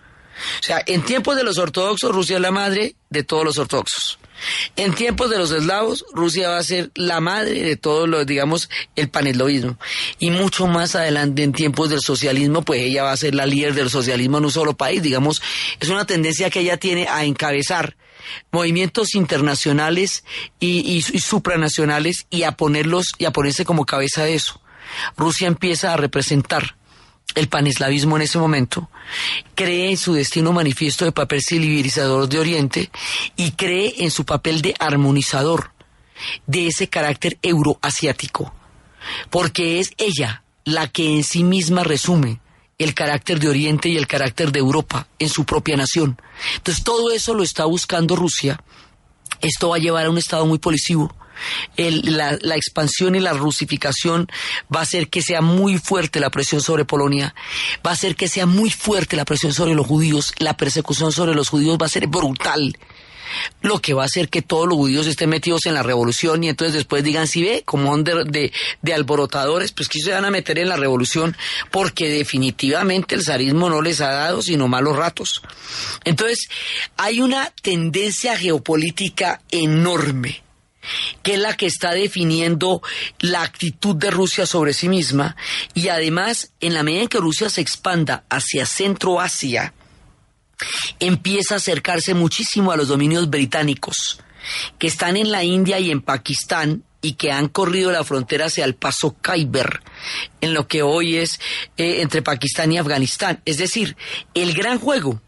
O 0.60 0.62
sea, 0.62 0.82
en 0.86 1.02
tiempos 1.02 1.36
de 1.36 1.44
los 1.44 1.58
ortodoxos, 1.58 2.12
Rusia 2.12 2.36
es 2.36 2.42
la 2.42 2.50
madre 2.50 2.96
de 3.10 3.22
todos 3.22 3.44
los 3.44 3.58
ortodoxos. 3.58 4.18
En 4.76 4.94
tiempos 4.94 5.30
de 5.30 5.38
los 5.38 5.52
eslavos, 5.52 6.04
Rusia 6.12 6.50
va 6.50 6.58
a 6.58 6.62
ser 6.62 6.90
la 6.96 7.20
madre 7.20 7.62
de 7.62 7.76
todos 7.76 8.08
los, 8.08 8.26
digamos, 8.26 8.68
el 8.96 9.08
paneslovismo. 9.08 9.78
Y 10.18 10.30
mucho 10.30 10.66
más 10.66 10.96
adelante, 10.96 11.42
en 11.42 11.52
tiempos 11.52 11.90
del 11.90 12.00
socialismo, 12.00 12.62
pues 12.62 12.82
ella 12.82 13.04
va 13.04 13.12
a 13.12 13.16
ser 13.16 13.34
la 13.34 13.46
líder 13.46 13.74
del 13.74 13.90
socialismo 13.90 14.38
en 14.38 14.44
un 14.44 14.50
solo 14.50 14.76
país. 14.76 15.02
Digamos, 15.02 15.40
es 15.80 15.88
una 15.88 16.04
tendencia 16.04 16.50
que 16.50 16.60
ella 16.60 16.76
tiene 16.76 17.06
a 17.08 17.24
encabezar 17.24 17.96
movimientos 18.50 19.14
internacionales 19.14 20.24
y, 20.58 20.96
y 20.96 21.02
supranacionales 21.02 22.26
y 22.30 22.42
a 22.42 22.52
ponerlos 22.52 23.12
y 23.18 23.26
a 23.26 23.32
ponerse 23.32 23.64
como 23.64 23.86
cabeza 23.86 24.24
de 24.24 24.34
eso. 24.34 24.60
Rusia 25.16 25.48
empieza 25.48 25.92
a 25.92 25.96
representar 25.96 26.76
el 27.34 27.48
paneslavismo 27.48 28.16
en 28.16 28.22
ese 28.22 28.38
momento, 28.38 28.88
cree 29.54 29.90
en 29.90 29.96
su 29.96 30.14
destino 30.14 30.52
manifiesto 30.52 31.04
de 31.04 31.12
papel 31.12 31.42
civilizador 31.42 32.28
de 32.28 32.38
Oriente 32.38 32.90
y 33.36 33.52
cree 33.52 33.94
en 33.98 34.10
su 34.10 34.24
papel 34.24 34.62
de 34.62 34.74
armonizador 34.78 35.72
de 36.46 36.68
ese 36.68 36.88
carácter 36.88 37.38
euroasiático, 37.42 38.54
porque 39.30 39.80
es 39.80 39.92
ella 39.98 40.44
la 40.64 40.88
que 40.88 41.16
en 41.16 41.24
sí 41.24 41.42
misma 41.42 41.82
resume 41.82 42.40
el 42.78 42.94
carácter 42.94 43.38
de 43.38 43.48
Oriente 43.48 43.88
y 43.88 43.96
el 43.96 44.06
carácter 44.06 44.52
de 44.52 44.60
Europa 44.60 45.08
en 45.18 45.28
su 45.28 45.44
propia 45.44 45.76
nación. 45.76 46.20
Entonces 46.56 46.84
todo 46.84 47.10
eso 47.12 47.34
lo 47.34 47.42
está 47.42 47.64
buscando 47.64 48.16
Rusia. 48.16 48.62
Esto 49.40 49.70
va 49.70 49.76
a 49.76 49.80
llevar 49.80 50.06
a 50.06 50.10
un 50.10 50.18
estado 50.18 50.46
muy 50.46 50.58
policivo 50.58 51.14
la, 51.76 52.56
expansión 52.56 53.14
y 53.14 53.20
la 53.20 53.32
rusificación 53.32 54.28
va 54.74 54.80
a 54.80 54.84
hacer 54.84 55.08
que 55.08 55.22
sea 55.22 55.40
muy 55.40 55.78
fuerte 55.78 56.20
la 56.20 56.30
presión 56.30 56.60
sobre 56.60 56.84
Polonia, 56.84 57.34
va 57.84 57.90
a 57.90 57.94
hacer 57.94 58.16
que 58.16 58.28
sea 58.28 58.46
muy 58.46 58.70
fuerte 58.70 59.16
la 59.16 59.24
presión 59.24 59.52
sobre 59.52 59.74
los 59.74 59.86
judíos, 59.86 60.32
la 60.38 60.56
persecución 60.56 61.12
sobre 61.12 61.34
los 61.34 61.48
judíos 61.48 61.78
va 61.80 61.86
a 61.86 61.90
ser 61.90 62.06
brutal 62.06 62.76
lo 63.62 63.80
que 63.80 63.94
va 63.94 64.02
a 64.02 64.06
hacer 64.06 64.28
que 64.28 64.42
todos 64.42 64.68
los 64.68 64.76
judíos 64.76 65.06
estén 65.06 65.30
metidos 65.30 65.66
en 65.66 65.74
la 65.74 65.82
revolución 65.82 66.44
y 66.44 66.48
entonces 66.48 66.74
después 66.74 67.02
digan, 67.04 67.26
si 67.26 67.42
ve, 67.42 67.62
como 67.64 67.96
de, 67.98 68.52
de, 68.82 68.94
alborotadores, 68.94 69.72
pues 69.72 69.88
que 69.88 70.00
se 70.00 70.12
van 70.12 70.24
a 70.24 70.30
meter 70.30 70.58
en 70.58 70.68
la 70.68 70.76
revolución 70.76 71.36
porque 71.70 72.08
definitivamente 72.08 73.14
el 73.14 73.24
zarismo 73.24 73.68
no 73.68 73.82
les 73.82 74.00
ha 74.00 74.10
dado 74.10 74.42
sino 74.42 74.68
malos 74.68 74.96
ratos. 74.96 75.42
Entonces, 76.04 76.48
hay 76.96 77.20
una 77.20 77.50
tendencia 77.62 78.36
geopolítica 78.36 79.40
enorme 79.50 80.42
que 81.22 81.34
es 81.34 81.38
la 81.38 81.56
que 81.56 81.66
está 81.66 81.92
definiendo 81.92 82.82
la 83.20 83.42
actitud 83.42 83.96
de 83.96 84.10
Rusia 84.10 84.46
sobre 84.46 84.72
sí 84.72 84.88
misma 84.88 85.36
y 85.74 85.88
además 85.88 86.52
en 86.60 86.74
la 86.74 86.82
medida 86.82 87.02
en 87.02 87.08
que 87.08 87.18
Rusia 87.18 87.48
se 87.48 87.60
expanda 87.60 88.24
hacia 88.28 88.66
Centro 88.66 89.20
Asia, 89.20 89.74
empieza 91.00 91.54
a 91.54 91.56
acercarse 91.58 92.14
muchísimo 92.14 92.72
a 92.72 92.76
los 92.76 92.88
dominios 92.88 93.28
británicos 93.28 94.20
que 94.78 94.86
están 94.86 95.16
en 95.16 95.30
la 95.30 95.42
India 95.42 95.78
y 95.78 95.90
en 95.90 96.02
Pakistán 96.02 96.84
y 97.00 97.14
que 97.14 97.32
han 97.32 97.48
corrido 97.48 97.92
la 97.92 98.04
frontera 98.04 98.46
hacia 98.46 98.64
el 98.64 98.74
paso 98.74 99.16
Khyber, 99.20 99.82
en 100.40 100.54
lo 100.54 100.66
que 100.68 100.82
hoy 100.82 101.18
es 101.18 101.38
eh, 101.76 102.00
entre 102.00 102.22
Pakistán 102.22 102.72
y 102.72 102.78
Afganistán. 102.78 103.42
Es 103.44 103.58
decir, 103.58 103.96
el 104.32 104.54
gran 104.54 104.78
juego 104.78 105.20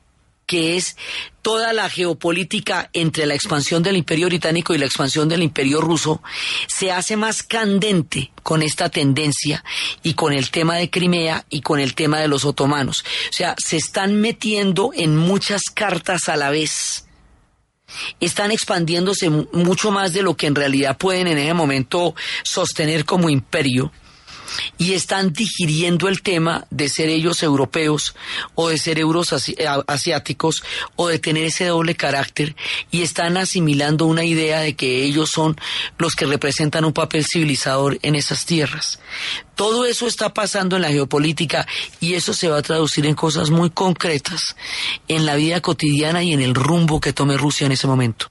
que 0.46 0.76
es 0.76 0.96
toda 1.42 1.72
la 1.72 1.90
geopolítica 1.90 2.88
entre 2.92 3.26
la 3.26 3.34
expansión 3.34 3.82
del 3.82 3.96
imperio 3.96 4.26
británico 4.26 4.74
y 4.74 4.78
la 4.78 4.86
expansión 4.86 5.28
del 5.28 5.42
imperio 5.42 5.80
ruso, 5.80 6.22
se 6.66 6.92
hace 6.92 7.16
más 7.16 7.42
candente 7.42 8.32
con 8.42 8.62
esta 8.62 8.88
tendencia 8.88 9.64
y 10.02 10.14
con 10.14 10.32
el 10.32 10.50
tema 10.50 10.76
de 10.76 10.90
Crimea 10.90 11.44
y 11.50 11.60
con 11.60 11.80
el 11.80 11.94
tema 11.94 12.20
de 12.20 12.28
los 12.28 12.44
otomanos. 12.44 13.04
O 13.30 13.32
sea, 13.32 13.54
se 13.58 13.76
están 13.76 14.20
metiendo 14.20 14.92
en 14.94 15.16
muchas 15.16 15.62
cartas 15.74 16.28
a 16.28 16.36
la 16.36 16.50
vez 16.50 17.02
están 18.20 18.50
expandiéndose 18.50 19.30
mucho 19.30 19.90
más 19.90 20.12
de 20.12 20.22
lo 20.22 20.36
que 20.36 20.48
en 20.48 20.56
realidad 20.56 20.98
pueden 20.98 21.28
en 21.28 21.38
ese 21.38 21.54
momento 21.54 22.14
sostener 22.42 23.04
como 23.04 23.30
imperio 23.30 23.92
y 24.78 24.92
están 24.92 25.32
digiriendo 25.32 26.08
el 26.08 26.22
tema 26.22 26.66
de 26.70 26.88
ser 26.88 27.08
ellos 27.08 27.42
europeos 27.42 28.14
o 28.54 28.68
de 28.68 28.78
ser 28.78 28.98
euros 28.98 29.34
asiáticos 29.86 30.62
o 30.96 31.08
de 31.08 31.18
tener 31.18 31.44
ese 31.44 31.66
doble 31.66 31.94
carácter 31.94 32.56
y 32.90 33.02
están 33.02 33.36
asimilando 33.36 34.06
una 34.06 34.24
idea 34.24 34.60
de 34.60 34.74
que 34.74 35.04
ellos 35.04 35.30
son 35.30 35.56
los 35.98 36.14
que 36.14 36.26
representan 36.26 36.84
un 36.84 36.92
papel 36.92 37.24
civilizador 37.24 37.98
en 38.02 38.14
esas 38.14 38.46
tierras. 38.46 39.00
Todo 39.54 39.86
eso 39.86 40.06
está 40.06 40.34
pasando 40.34 40.76
en 40.76 40.82
la 40.82 40.90
geopolítica 40.90 41.66
y 42.00 42.14
eso 42.14 42.34
se 42.34 42.48
va 42.48 42.58
a 42.58 42.62
traducir 42.62 43.06
en 43.06 43.14
cosas 43.14 43.50
muy 43.50 43.70
concretas 43.70 44.56
en 45.08 45.24
la 45.24 45.34
vida 45.34 45.60
cotidiana 45.60 46.22
y 46.22 46.32
en 46.32 46.40
el 46.40 46.54
rumbo 46.54 47.00
que 47.00 47.12
tome 47.12 47.36
Rusia 47.36 47.66
en 47.66 47.72
ese 47.72 47.86
momento. 47.86 48.28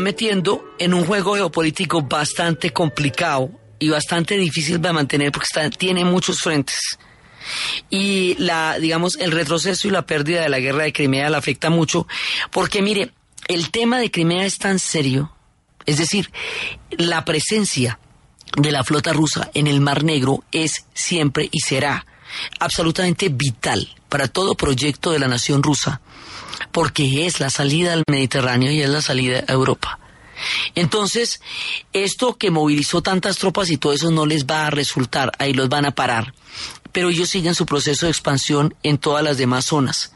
Metiendo 0.00 0.74
en 0.78 0.94
un 0.94 1.04
juego 1.04 1.34
geopolítico 1.34 2.02
bastante 2.02 2.70
complicado 2.70 3.50
y 3.78 3.88
bastante 3.88 4.36
difícil 4.36 4.80
de 4.80 4.92
mantener 4.92 5.32
porque 5.32 5.46
está, 5.50 5.68
tiene 5.70 6.04
muchos 6.04 6.40
frentes. 6.40 6.98
Y 7.90 8.34
la, 8.38 8.78
digamos, 8.78 9.16
el 9.16 9.32
retroceso 9.32 9.88
y 9.88 9.90
la 9.90 10.06
pérdida 10.06 10.42
de 10.42 10.48
la 10.48 10.60
guerra 10.60 10.84
de 10.84 10.92
Crimea 10.92 11.28
la 11.28 11.38
afecta 11.38 11.70
mucho 11.70 12.06
porque, 12.50 12.80
mire, 12.80 13.12
el 13.48 13.70
tema 13.70 13.98
de 13.98 14.10
Crimea 14.10 14.46
es 14.46 14.58
tan 14.58 14.78
serio, 14.78 15.32
es 15.84 15.98
decir, 15.98 16.30
la 16.90 17.24
presencia 17.24 17.98
de 18.56 18.72
la 18.72 18.84
flota 18.84 19.12
rusa 19.12 19.50
en 19.52 19.66
el 19.66 19.80
Mar 19.80 20.04
Negro 20.04 20.44
es 20.52 20.86
siempre 20.94 21.48
y 21.52 21.60
será 21.60 22.06
absolutamente 22.58 23.28
vital 23.28 23.88
para 24.14 24.28
todo 24.28 24.54
proyecto 24.54 25.10
de 25.10 25.18
la 25.18 25.26
nación 25.26 25.60
rusa 25.60 26.00
porque 26.70 27.26
es 27.26 27.40
la 27.40 27.50
salida 27.50 27.94
al 27.94 28.04
Mediterráneo 28.08 28.70
y 28.70 28.80
es 28.80 28.88
la 28.88 29.02
salida 29.02 29.42
a 29.48 29.52
Europa. 29.52 29.98
Entonces, 30.76 31.40
esto 31.92 32.36
que 32.36 32.52
movilizó 32.52 33.02
tantas 33.02 33.38
tropas 33.38 33.70
y 33.70 33.76
todo 33.76 33.92
eso 33.92 34.12
no 34.12 34.24
les 34.24 34.46
va 34.46 34.68
a 34.68 34.70
resultar, 34.70 35.32
ahí 35.40 35.52
los 35.52 35.68
van 35.68 35.84
a 35.84 35.96
parar. 35.96 36.32
Pero 36.92 37.10
ellos 37.10 37.28
siguen 37.28 37.56
su 37.56 37.66
proceso 37.66 38.06
de 38.06 38.12
expansión 38.12 38.76
en 38.84 38.98
todas 38.98 39.24
las 39.24 39.36
demás 39.36 39.64
zonas. 39.64 40.12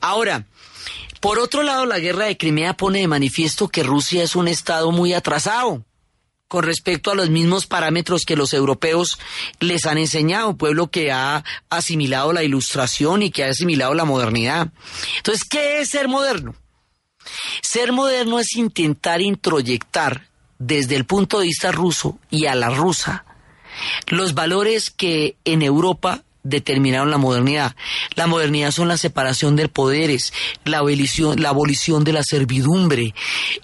Ahora, 0.00 0.46
por 1.20 1.38
otro 1.38 1.62
lado, 1.62 1.84
la 1.84 1.98
guerra 1.98 2.24
de 2.24 2.38
Crimea 2.38 2.74
pone 2.74 3.00
de 3.00 3.06
manifiesto 3.06 3.68
que 3.68 3.82
Rusia 3.82 4.22
es 4.22 4.34
un 4.34 4.48
Estado 4.48 4.90
muy 4.92 5.12
atrasado 5.12 5.84
con 6.48 6.62
respecto 6.62 7.10
a 7.10 7.14
los 7.14 7.30
mismos 7.30 7.66
parámetros 7.66 8.24
que 8.24 8.36
los 8.36 8.52
europeos 8.52 9.18
les 9.60 9.84
han 9.86 9.98
enseñado, 9.98 10.56
pueblo 10.56 10.90
que 10.90 11.10
ha 11.10 11.44
asimilado 11.70 12.32
la 12.32 12.44
ilustración 12.44 13.22
y 13.22 13.30
que 13.30 13.44
ha 13.44 13.50
asimilado 13.50 13.94
la 13.94 14.04
modernidad. 14.04 14.68
Entonces, 15.16 15.44
¿qué 15.48 15.80
es 15.80 15.90
ser 15.90 16.08
moderno? 16.08 16.54
Ser 17.62 17.92
moderno 17.92 18.38
es 18.38 18.54
intentar 18.54 19.20
introyectar 19.20 20.28
desde 20.58 20.96
el 20.96 21.04
punto 21.04 21.40
de 21.40 21.46
vista 21.46 21.72
ruso 21.72 22.18
y 22.30 22.46
a 22.46 22.54
la 22.54 22.70
rusa 22.70 23.24
los 24.06 24.34
valores 24.34 24.90
que 24.90 25.36
en 25.44 25.62
Europa 25.62 26.22
determinaron 26.48 27.10
la 27.10 27.18
modernidad. 27.18 27.74
La 28.14 28.26
modernidad 28.26 28.70
son 28.70 28.88
la 28.88 28.96
separación 28.96 29.56
de 29.56 29.68
poderes, 29.68 30.32
la 30.64 30.78
abolición, 30.78 32.04
de 32.04 32.12
la 32.12 32.22
servidumbre. 32.22 33.14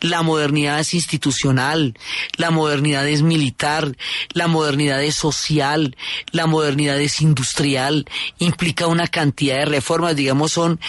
La 0.01 0.23
modernidad 0.23 0.81
es 0.81 0.95
institucional, 0.95 1.95
la 2.37 2.51
modernidad 2.51 3.09
es 3.09 3.23
militar, 3.23 3.97
la 4.33 4.47
modernidad 4.47 5.03
es 5.03 5.15
social, 5.15 5.97
la 6.31 6.47
modernidad 6.47 7.01
es 7.01 7.21
industrial, 7.21 8.07
implica 8.39 8.87
una 8.87 9.07
cantidad 9.07 9.59
de 9.59 9.65
reformas, 9.67 10.17
digamos, 10.17 10.53
son 10.53 10.81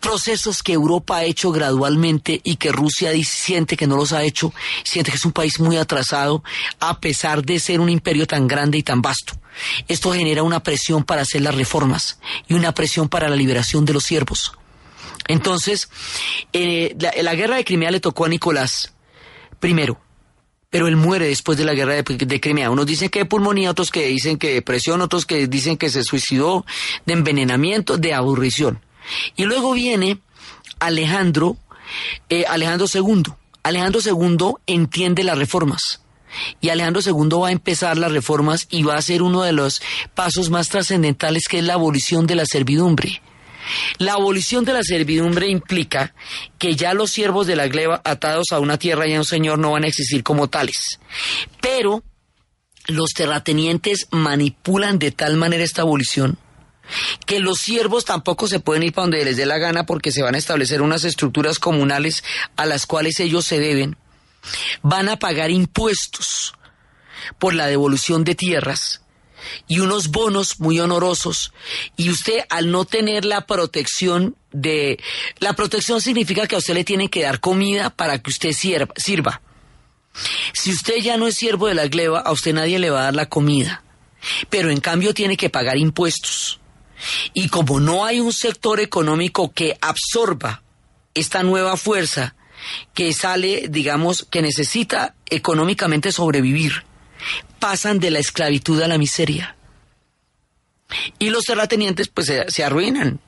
procesos 0.00 0.62
que 0.62 0.72
Europa 0.72 1.18
ha 1.18 1.24
hecho 1.24 1.52
gradualmente 1.52 2.40
y 2.42 2.56
que 2.56 2.72
Rusia 2.72 3.12
siente 3.22 3.76
que 3.76 3.86
no 3.86 3.96
los 3.96 4.12
ha 4.12 4.22
hecho, 4.22 4.52
siente 4.82 5.10
que 5.10 5.18
es 5.18 5.24
un 5.24 5.32
país 5.32 5.60
muy 5.60 5.76
atrasado 5.76 6.42
a 6.80 6.98
pesar 7.00 7.44
de 7.44 7.60
ser 7.60 7.80
un 7.80 7.90
imperio 7.90 8.26
tan 8.26 8.48
grande 8.48 8.78
y 8.78 8.82
tan 8.82 9.02
vasto. 9.02 9.39
Esto 9.88 10.12
genera 10.12 10.42
una 10.42 10.62
presión 10.62 11.04
para 11.04 11.22
hacer 11.22 11.42
las 11.42 11.54
reformas 11.54 12.18
y 12.48 12.54
una 12.54 12.72
presión 12.72 13.08
para 13.08 13.28
la 13.28 13.36
liberación 13.36 13.84
de 13.84 13.92
los 13.92 14.04
siervos. 14.04 14.52
Entonces, 15.28 15.88
eh, 16.52 16.96
la, 16.98 17.34
guerra 17.34 17.56
de 17.56 17.64
Crimea 17.64 17.90
le 17.90 18.00
tocó 18.00 18.24
a 18.24 18.28
Nicolás 18.28 18.92
primero, 19.60 20.00
pero 20.70 20.88
él 20.88 20.96
muere 20.96 21.28
después 21.28 21.56
de 21.58 21.64
la 21.64 21.74
guerra 21.74 21.94
de, 21.94 22.40
Crimea. 22.40 22.70
Unos 22.70 22.86
dicen 22.86 23.10
que 23.10 23.20
de 23.20 23.24
pulmonía, 23.26 23.70
otros 23.70 23.90
que 23.90 24.06
dicen 24.06 24.38
que 24.38 24.48
de 24.48 24.54
depresión, 24.54 25.00
otros 25.00 25.26
que 25.26 25.46
dicen 25.46 25.76
que 25.76 25.90
se 25.90 26.02
suicidó 26.02 26.64
de 27.06 27.12
envenenamiento, 27.12 27.96
de 27.96 28.14
aburrición. 28.14 28.80
Y 29.36 29.44
luego 29.44 29.72
viene 29.72 30.18
Alejandro, 30.80 31.56
eh, 32.28 32.44
Alejandro 32.48 32.86
II. 32.92 33.32
Alejandro 33.62 34.00
II 34.04 34.54
entiende 34.66 35.22
las 35.22 35.38
reformas. 35.38 36.00
Y 36.60 36.68
Alejandro 36.68 37.02
II 37.04 37.38
va 37.40 37.48
a 37.48 37.52
empezar 37.52 37.98
las 37.98 38.12
reformas 38.12 38.66
y 38.70 38.82
va 38.82 38.96
a 38.96 39.02
ser 39.02 39.22
uno 39.22 39.42
de 39.42 39.52
los 39.52 39.82
pasos 40.14 40.50
más 40.50 40.68
trascendentales 40.68 41.44
que 41.48 41.58
es 41.58 41.64
la 41.64 41.74
abolición 41.74 42.26
de 42.26 42.36
la 42.36 42.46
servidumbre. 42.46 43.22
La 43.98 44.14
abolición 44.14 44.64
de 44.64 44.72
la 44.72 44.82
servidumbre 44.82 45.48
implica 45.48 46.14
que 46.58 46.74
ya 46.74 46.94
los 46.94 47.10
siervos 47.10 47.46
de 47.46 47.56
la 47.56 47.68
gleba 47.68 48.00
atados 48.04 48.46
a 48.52 48.58
una 48.58 48.78
tierra 48.78 49.06
y 49.06 49.14
a 49.14 49.18
un 49.18 49.24
señor 49.24 49.58
no 49.58 49.72
van 49.72 49.84
a 49.84 49.88
existir 49.88 50.22
como 50.22 50.48
tales. 50.48 50.98
Pero 51.60 52.02
los 52.86 53.10
terratenientes 53.12 54.08
manipulan 54.10 54.98
de 54.98 55.12
tal 55.12 55.36
manera 55.36 55.62
esta 55.62 55.82
abolición 55.82 56.38
que 57.26 57.40
los 57.40 57.58
siervos 57.58 58.04
tampoco 58.04 58.48
se 58.48 58.60
pueden 58.60 58.82
ir 58.82 58.92
para 58.92 59.04
donde 59.04 59.24
les 59.24 59.36
dé 59.36 59.46
la 59.46 59.58
gana 59.58 59.86
porque 59.86 60.12
se 60.12 60.22
van 60.22 60.34
a 60.34 60.38
establecer 60.38 60.82
unas 60.82 61.04
estructuras 61.04 61.58
comunales 61.58 62.24
a 62.56 62.66
las 62.66 62.86
cuales 62.86 63.20
ellos 63.20 63.44
se 63.44 63.60
deben, 63.60 63.96
van 64.82 65.08
a 65.08 65.18
pagar 65.18 65.50
impuestos 65.50 66.54
por 67.38 67.54
la 67.54 67.66
devolución 67.66 68.24
de 68.24 68.34
tierras 68.34 69.02
y 69.68 69.80
unos 69.80 70.08
bonos 70.08 70.60
muy 70.60 70.80
honorosos 70.80 71.52
y 71.96 72.10
usted 72.10 72.44
al 72.50 72.70
no 72.70 72.84
tener 72.84 73.24
la 73.24 73.46
protección 73.46 74.36
de 74.52 74.98
la 75.38 75.54
protección 75.54 76.00
significa 76.00 76.46
que 76.46 76.56
a 76.56 76.58
usted 76.58 76.74
le 76.74 76.84
tienen 76.84 77.08
que 77.08 77.22
dar 77.22 77.40
comida 77.40 77.90
para 77.90 78.18
que 78.18 78.30
usted 78.30 78.52
sirva, 78.52 78.92
sirva. 78.96 79.40
Si 80.52 80.72
usted 80.72 80.96
ya 80.96 81.16
no 81.16 81.26
es 81.28 81.36
siervo 81.36 81.68
de 81.68 81.74
la 81.74 81.86
gleba, 81.86 82.20
a 82.20 82.32
usted 82.32 82.52
nadie 82.52 82.78
le 82.78 82.90
va 82.90 83.00
a 83.00 83.04
dar 83.04 83.14
la 83.14 83.28
comida, 83.28 83.84
pero 84.48 84.70
en 84.70 84.80
cambio 84.80 85.14
tiene 85.14 85.36
que 85.36 85.50
pagar 85.50 85.76
impuestos. 85.76 86.60
Y 87.32 87.48
como 87.48 87.80
no 87.80 88.04
hay 88.04 88.20
un 88.20 88.32
sector 88.32 88.80
económico 88.80 89.52
que 89.52 89.78
absorba 89.80 90.62
esta 91.14 91.42
nueva 91.42 91.76
fuerza 91.76 92.34
que 92.94 93.12
sale, 93.12 93.66
digamos, 93.68 94.26
que 94.30 94.42
necesita 94.42 95.14
económicamente 95.26 96.12
sobrevivir, 96.12 96.84
pasan 97.58 97.98
de 97.98 98.10
la 98.10 98.18
esclavitud 98.18 98.80
a 98.82 98.88
la 98.88 98.98
miseria. 98.98 99.56
Y 101.18 101.30
los 101.30 101.44
terratenientes 101.44 102.08
pues 102.08 102.32
se, 102.48 102.64
arruinan. 102.64 103.20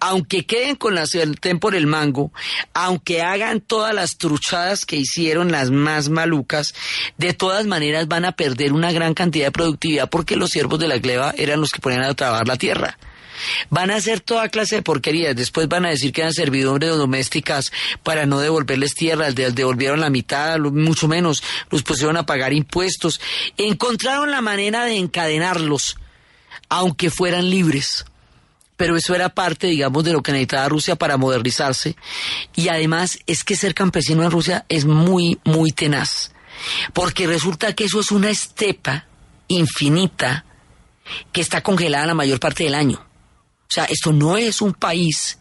Aunque 0.00 0.44
queden 0.44 0.76
con 0.76 0.94
la 0.94 1.06
sartén 1.06 1.58
por 1.58 1.74
el 1.74 1.86
mango, 1.86 2.30
aunque 2.74 3.22
hagan 3.22 3.60
todas 3.60 3.94
las 3.94 4.18
truchadas 4.18 4.84
que 4.84 4.96
hicieron 4.96 5.50
las 5.50 5.70
más 5.70 6.10
malucas, 6.10 6.74
de 7.16 7.32
todas 7.32 7.66
maneras 7.66 8.06
van 8.06 8.26
a 8.26 8.32
perder 8.32 8.74
una 8.74 8.92
gran 8.92 9.14
cantidad 9.14 9.46
de 9.46 9.52
productividad 9.52 10.10
porque 10.10 10.36
los 10.36 10.50
siervos 10.50 10.78
de 10.78 10.88
la 10.88 10.98
gleba 10.98 11.34
eran 11.38 11.60
los 11.60 11.70
que 11.70 11.80
ponían 11.80 12.04
a 12.04 12.14
trabajar 12.14 12.46
la 12.46 12.58
tierra. 12.58 12.98
Van 13.70 13.90
a 13.90 13.96
hacer 13.96 14.20
toda 14.20 14.48
clase 14.48 14.76
de 14.76 14.82
porquerías. 14.82 15.36
Después 15.36 15.68
van 15.68 15.86
a 15.86 15.90
decir 15.90 16.12
que 16.12 16.20
eran 16.22 16.32
servidumbres 16.32 16.96
domésticas 16.96 17.72
para 18.02 18.26
no 18.26 18.40
devolverles 18.40 18.94
tierras. 18.94 19.34
devolvieron 19.34 20.00
la 20.00 20.10
mitad, 20.10 20.58
mucho 20.58 21.08
menos. 21.08 21.42
Los 21.70 21.82
pusieron 21.82 22.16
a 22.16 22.26
pagar 22.26 22.52
impuestos. 22.52 23.20
Encontraron 23.56 24.30
la 24.30 24.40
manera 24.40 24.84
de 24.84 24.96
encadenarlos, 24.96 25.96
aunque 26.68 27.10
fueran 27.10 27.50
libres 27.50 28.04
pero 28.82 28.96
eso 28.96 29.14
era 29.14 29.28
parte, 29.28 29.68
digamos, 29.68 30.02
de 30.02 30.12
lo 30.12 30.24
que 30.24 30.32
necesitaba 30.32 30.68
Rusia 30.68 30.96
para 30.96 31.16
modernizarse. 31.16 31.94
Y 32.56 32.66
además 32.66 33.20
es 33.28 33.44
que 33.44 33.54
ser 33.54 33.74
campesino 33.74 34.24
en 34.24 34.30
Rusia 34.32 34.66
es 34.68 34.86
muy, 34.86 35.38
muy 35.44 35.70
tenaz, 35.70 36.32
porque 36.92 37.28
resulta 37.28 37.76
que 37.76 37.84
eso 37.84 38.00
es 38.00 38.10
una 38.10 38.30
estepa 38.30 39.06
infinita 39.46 40.44
que 41.30 41.40
está 41.40 41.62
congelada 41.62 42.06
la 42.06 42.14
mayor 42.14 42.40
parte 42.40 42.64
del 42.64 42.74
año. 42.74 43.04
O 43.72 43.74
sea, 43.74 43.84
esto 43.84 44.12
no 44.12 44.36
es 44.36 44.60
un 44.60 44.74
país 44.74 45.38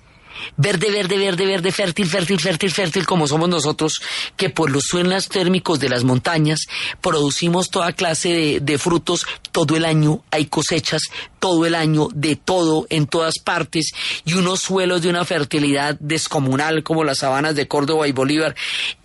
verde, 0.55 0.89
verde, 0.89 1.17
verde, 1.17 1.45
verde, 1.45 1.71
fértil, 1.73 2.07
fértil, 2.07 2.39
fértil, 2.39 2.71
fértil, 2.71 3.05
como 3.05 3.27
somos 3.27 3.49
nosotros, 3.49 4.01
que 4.37 4.49
por 4.49 4.71
los 4.71 4.83
suelos 4.85 5.27
térmicos 5.27 5.81
de 5.81 5.89
las 5.89 6.05
montañas 6.05 6.61
producimos 7.01 7.69
toda 7.69 7.91
clase 7.91 8.59
de, 8.61 8.77
frutos 8.77 9.25
todo 9.51 9.75
el 9.75 9.83
año, 9.83 10.23
hay 10.31 10.45
cosechas 10.45 11.01
todo 11.39 11.65
el 11.65 11.75
año, 11.75 12.07
de 12.13 12.37
todo, 12.37 12.87
en 12.89 13.05
todas 13.05 13.37
partes, 13.39 13.91
y 14.23 14.35
unos 14.35 14.61
suelos 14.61 15.01
de 15.01 15.09
una 15.09 15.25
fertilidad 15.25 15.97
descomunal 15.99 16.83
como 16.83 17.03
las 17.03 17.17
sabanas 17.17 17.55
de 17.55 17.67
Córdoba 17.67 18.07
y 18.07 18.13
Bolívar. 18.13 18.55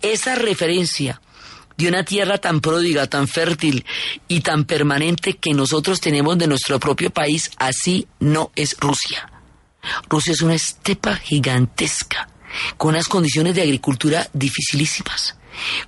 Esa 0.01 0.35
referencia 0.35 1.19
de 1.77 1.87
una 1.87 2.03
tierra 2.03 2.39
tan 2.39 2.59
pródiga, 2.59 3.07
tan 3.07 3.27
fértil 3.27 3.85
y 4.27 4.41
tan 4.41 4.65
permanente 4.65 5.33
que 5.33 5.53
nosotros 5.53 6.01
tenemos 6.01 6.37
de 6.37 6.47
nuestro 6.47 6.79
propio 6.79 7.11
país, 7.11 7.51
así 7.57 8.07
no 8.19 8.51
es 8.55 8.75
Rusia. 8.79 9.31
Rusia 10.09 10.33
es 10.33 10.41
una 10.41 10.55
estepa 10.55 11.15
gigantesca, 11.15 12.29
con 12.77 12.95
unas 12.95 13.07
condiciones 13.07 13.55
de 13.55 13.61
agricultura 13.61 14.27
dificilísimas 14.33 15.36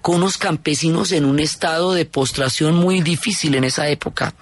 con 0.02 0.16
unos 0.16 0.38
campesinos 0.38 1.12
en 1.12 1.26
un 1.26 1.40
estado 1.40 1.94
de 1.94 2.06
postración 2.06 2.76
muy 2.76 3.02
difícil 3.02 3.56
en 3.56 3.64
esa 3.64 3.88
época. 3.90 4.34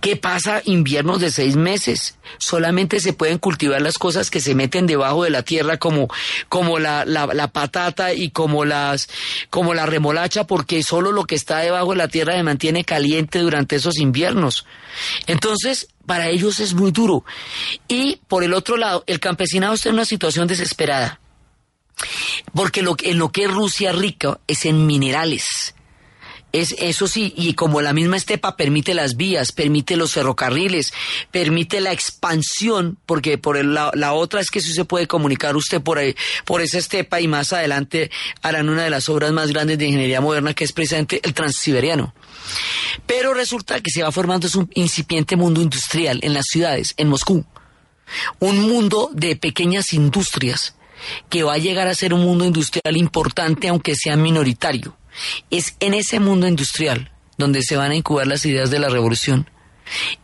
¿Qué 0.00 0.16
pasa 0.16 0.62
inviernos 0.64 1.20
de 1.20 1.30
seis 1.30 1.56
meses? 1.56 2.16
Solamente 2.38 3.00
se 3.00 3.12
pueden 3.12 3.38
cultivar 3.38 3.82
las 3.82 3.98
cosas 3.98 4.30
que 4.30 4.40
se 4.40 4.54
meten 4.54 4.86
debajo 4.86 5.24
de 5.24 5.30
la 5.30 5.42
tierra 5.42 5.78
como, 5.78 6.08
como 6.48 6.78
la, 6.78 7.04
la, 7.04 7.48
patata 7.48 8.12
y 8.12 8.30
como 8.30 8.64
las, 8.64 9.08
como 9.50 9.74
la 9.74 9.86
remolacha 9.86 10.44
porque 10.44 10.82
solo 10.82 11.12
lo 11.12 11.24
que 11.24 11.34
está 11.34 11.58
debajo 11.58 11.90
de 11.90 11.96
la 11.96 12.08
tierra 12.08 12.34
se 12.34 12.42
mantiene 12.42 12.84
caliente 12.84 13.38
durante 13.38 13.76
esos 13.76 13.98
inviernos. 13.98 14.66
Entonces, 15.26 15.88
para 16.06 16.28
ellos 16.28 16.60
es 16.60 16.74
muy 16.74 16.90
duro. 16.90 17.24
Y 17.88 18.20
por 18.28 18.44
el 18.44 18.54
otro 18.54 18.76
lado, 18.76 19.04
el 19.06 19.20
campesinado 19.20 19.74
está 19.74 19.88
en 19.88 19.96
una 19.96 20.04
situación 20.04 20.46
desesperada. 20.46 21.20
Porque 22.54 22.82
lo, 22.82 22.96
en 23.02 23.18
lo 23.18 23.30
que 23.30 23.44
es 23.44 23.50
Rusia 23.50 23.92
rica 23.92 24.40
es 24.46 24.64
en 24.64 24.86
minerales. 24.86 25.74
Es, 26.52 26.72
eso 26.78 27.08
sí, 27.08 27.34
y 27.36 27.54
como 27.54 27.80
la 27.80 27.92
misma 27.92 28.16
estepa 28.16 28.56
permite 28.56 28.94
las 28.94 29.16
vías, 29.16 29.50
permite 29.50 29.96
los 29.96 30.12
ferrocarriles, 30.12 30.92
permite 31.32 31.80
la 31.80 31.90
expansión, 31.90 32.96
porque 33.06 33.38
por 33.38 33.64
la, 33.64 33.90
la, 33.92 34.12
otra 34.12 34.40
es 34.40 34.50
que 34.50 34.60
sí 34.60 34.72
se 34.72 34.84
puede 34.84 35.08
comunicar 35.08 35.56
usted 35.56 35.82
por, 35.82 35.98
ahí, 35.98 36.14
por 36.44 36.60
esa 36.60 36.78
estepa 36.78 37.20
y 37.20 37.26
más 37.26 37.52
adelante 37.52 38.12
harán 38.40 38.68
una 38.68 38.84
de 38.84 38.90
las 38.90 39.08
obras 39.08 39.32
más 39.32 39.50
grandes 39.50 39.78
de 39.78 39.86
ingeniería 39.86 40.20
moderna 40.20 40.54
que 40.54 40.62
es 40.62 40.72
precisamente 40.72 41.20
el 41.24 41.34
transsiberiano. 41.34 42.14
Pero 43.04 43.34
resulta 43.34 43.80
que 43.80 43.90
se 43.90 44.04
va 44.04 44.12
formando 44.12 44.46
un 44.54 44.70
incipiente 44.74 45.34
mundo 45.34 45.60
industrial 45.60 46.20
en 46.22 46.34
las 46.34 46.46
ciudades, 46.46 46.94
en 46.98 47.08
Moscú. 47.08 47.44
Un 48.38 48.60
mundo 48.60 49.10
de 49.12 49.34
pequeñas 49.34 49.92
industrias 49.92 50.76
que 51.28 51.42
va 51.42 51.54
a 51.54 51.58
llegar 51.58 51.88
a 51.88 51.94
ser 51.94 52.14
un 52.14 52.22
mundo 52.22 52.44
industrial 52.44 52.96
importante 52.96 53.68
aunque 53.68 53.94
sea 53.94 54.16
minoritario. 54.16 54.96
Es 55.50 55.76
en 55.80 55.94
ese 55.94 56.20
mundo 56.20 56.46
industrial 56.48 57.12
donde 57.36 57.62
se 57.62 57.76
van 57.76 57.90
a 57.90 57.96
incubar 57.96 58.26
las 58.26 58.44
ideas 58.46 58.70
de 58.70 58.78
la 58.78 58.88
revolución. 58.88 59.48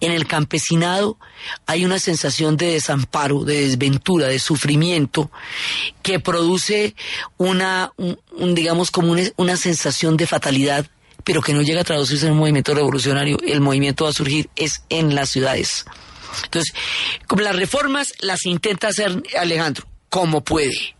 En 0.01 0.13
el 0.13 0.27
campesinado 0.27 1.19
hay 1.67 1.85
una 1.85 1.99
sensación 1.99 2.57
de 2.57 2.73
desamparo, 2.73 3.45
de 3.45 3.67
desventura, 3.67 4.27
de 4.27 4.39
sufrimiento, 4.39 5.31
que 6.03 6.19
produce 6.19 6.95
una, 7.37 7.93
digamos, 8.55 8.91
como 8.91 9.13
una, 9.13 9.23
una 9.37 9.57
sensación 9.57 10.17
de 10.17 10.27
fatalidad, 10.27 10.87
pero 11.25 11.43
que 11.43 11.53
no 11.53 11.63
llega 11.63 11.83
a 11.83 11.85
traducirse 11.85 12.27
en 12.27 12.33
un 12.33 12.39
movimiento 12.39 12.75
revolucionario. 12.75 13.39
El 13.47 13.61
movimiento 13.61 14.05
va 14.05 14.11
a 14.11 14.15
surgir 14.15 14.49
es 14.57 14.83
en 14.89 15.15
las 15.15 15.29
ciudades. 15.29 15.85
Entonces, 16.45 16.75
como 17.27 17.43
las 17.43 17.57
reformas 17.57 18.15
las 18.21 18.47
intenta 18.47 18.89
hacer 18.89 19.23
Alejandro, 19.39 19.90
como 20.11 20.43
puede. 20.43 20.95